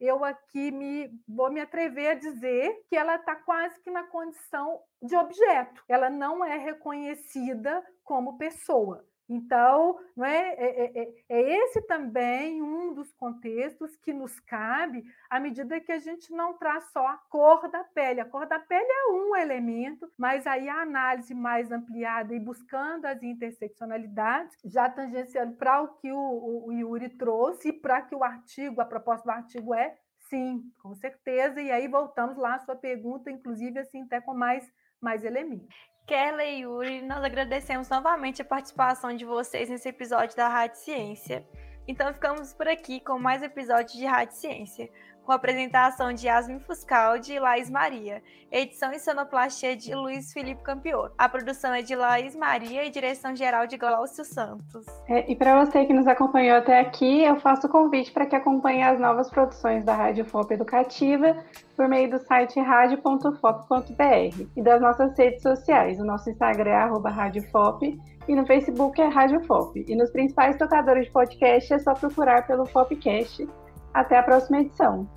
eu 0.06 0.24
aqui 0.24 0.70
me 0.70 1.10
vou 1.28 1.50
me 1.50 1.60
atrever 1.60 2.10
a 2.10 2.14
dizer 2.14 2.84
que 2.88 2.96
ela 2.96 3.16
está 3.16 3.36
quase 3.36 3.80
que 3.80 3.90
na 3.90 4.04
condição 4.04 4.80
de 5.02 5.16
objeto. 5.16 5.82
Ela 5.88 6.10
não 6.10 6.44
é 6.44 6.56
reconhecida 6.56 7.82
como 8.02 8.38
pessoa. 8.38 9.04
Então, 9.28 9.98
não 10.14 10.24
é, 10.24 10.54
é, 10.54 10.84
é, 10.84 11.02
é, 11.02 11.14
é, 11.30 11.58
esse 11.64 11.80
também 11.82 12.62
um 12.62 12.92
dos 12.92 13.10
contextos 13.14 13.96
que 13.96 14.12
nos 14.12 14.38
cabe 14.40 15.02
à 15.30 15.40
medida 15.40 15.80
que 15.80 15.92
a 15.92 15.98
gente 15.98 16.30
não 16.30 16.52
traz 16.54 16.84
só 16.92 17.06
a 17.06 17.16
cor 17.30 17.68
da 17.70 17.82
pele. 17.84 18.20
A 18.20 18.26
cor 18.26 18.46
da 18.46 18.58
pele 18.58 18.86
é 18.86 19.12
um 19.12 19.34
elemento, 19.34 20.10
mas 20.18 20.46
aí 20.46 20.68
a 20.68 20.82
análise 20.82 21.34
mais 21.34 21.72
ampliada 21.72 22.34
e 22.34 22.40
buscando 22.40 23.06
as 23.06 23.22
interseccionalidades, 23.22 24.58
já 24.64 24.90
tangenciando 24.90 25.54
para 25.56 25.80
o 25.82 25.88
que 25.94 26.12
o, 26.12 26.66
o 26.66 26.72
Yuri 26.72 27.08
trouxe 27.08 27.68
e 27.68 27.72
para 27.72 28.02
que 28.02 28.14
o 28.14 28.22
artigo, 28.22 28.80
a 28.82 28.84
proposta 28.84 29.24
do 29.24 29.30
artigo 29.30 29.74
é 29.74 29.96
sim, 30.28 30.70
com 30.82 30.94
certeza. 30.94 31.62
E 31.62 31.70
aí 31.70 31.88
voltamos 31.88 32.36
lá 32.36 32.56
à 32.56 32.58
sua 32.58 32.76
pergunta, 32.76 33.30
inclusive 33.30 33.78
assim, 33.78 34.02
até 34.02 34.20
com 34.20 34.34
mais, 34.34 34.70
mais 35.00 35.24
elementos. 35.24 35.93
Kelly 36.06 36.44
e 36.44 36.60
Yuri, 36.60 37.00
nós 37.00 37.24
agradecemos 37.24 37.88
novamente 37.88 38.42
a 38.42 38.44
participação 38.44 39.16
de 39.16 39.24
vocês 39.24 39.70
nesse 39.70 39.88
episódio 39.88 40.36
da 40.36 40.48
Rádio 40.48 40.76
Ciência. 40.76 41.46
Então 41.88 42.12
ficamos 42.12 42.52
por 42.52 42.68
aqui 42.68 43.00
com 43.00 43.18
mais 43.18 43.42
episódios 43.42 43.94
de 43.94 44.04
Rádio 44.04 44.36
Ciência 44.36 44.90
com 45.24 45.32
a 45.32 45.36
apresentação 45.36 46.12
de 46.12 46.26
Yasmin 46.26 46.60
Fuscaldi 46.60 47.32
e 47.32 47.40
Laís 47.40 47.70
Maria, 47.70 48.22
edição 48.52 48.92
e 48.92 48.98
sonoplastia 48.98 49.74
de 49.74 49.94
Luiz 49.94 50.32
Felipe 50.32 50.62
Campior. 50.62 51.12
A 51.16 51.28
produção 51.28 51.72
é 51.72 51.82
de 51.82 51.96
Laís 51.96 52.36
Maria 52.36 52.84
e 52.84 52.90
direção 52.90 53.34
geral 53.34 53.66
de 53.66 53.76
Glaucio 53.76 54.24
Santos. 54.24 54.84
É, 55.08 55.30
e 55.30 55.34
para 55.34 55.64
você 55.64 55.86
que 55.86 55.94
nos 55.94 56.06
acompanhou 56.06 56.58
até 56.58 56.78
aqui, 56.78 57.22
eu 57.24 57.36
faço 57.36 57.66
o 57.66 57.70
convite 57.70 58.12
para 58.12 58.26
que 58.26 58.36
acompanhe 58.36 58.82
as 58.82 59.00
novas 59.00 59.30
produções 59.30 59.84
da 59.84 59.94
Rádio 59.94 60.24
FOP 60.26 60.52
Educativa 60.52 61.36
por 61.74 61.88
meio 61.88 62.10
do 62.10 62.18
site 62.18 62.60
radio.fop.br 62.60 64.46
e 64.56 64.62
das 64.62 64.80
nossas 64.80 65.16
redes 65.16 65.42
sociais. 65.42 65.98
O 65.98 66.04
nosso 66.04 66.28
Instagram 66.28 66.70
é 66.70 66.76
arroba 66.76 67.08
radiofop 67.08 67.98
e 68.28 68.34
no 68.34 68.46
Facebook 68.46 69.00
é 69.00 69.08
Rádio 69.08 69.42
FOP. 69.44 69.84
E 69.88 69.96
nos 69.96 70.10
principais 70.10 70.56
tocadores 70.56 71.06
de 71.06 71.12
podcast 71.12 71.72
é 71.72 71.78
só 71.78 71.94
procurar 71.94 72.46
pelo 72.46 72.66
Fopcast 72.66 73.46
até 73.94 74.18
a 74.18 74.22
próxima 74.22 74.58
edição. 74.58 75.08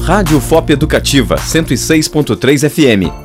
Rádio 0.00 0.40
FOP 0.40 0.72
Educativa 0.72 1.36
106.3 1.36 2.68
FM 2.68 3.23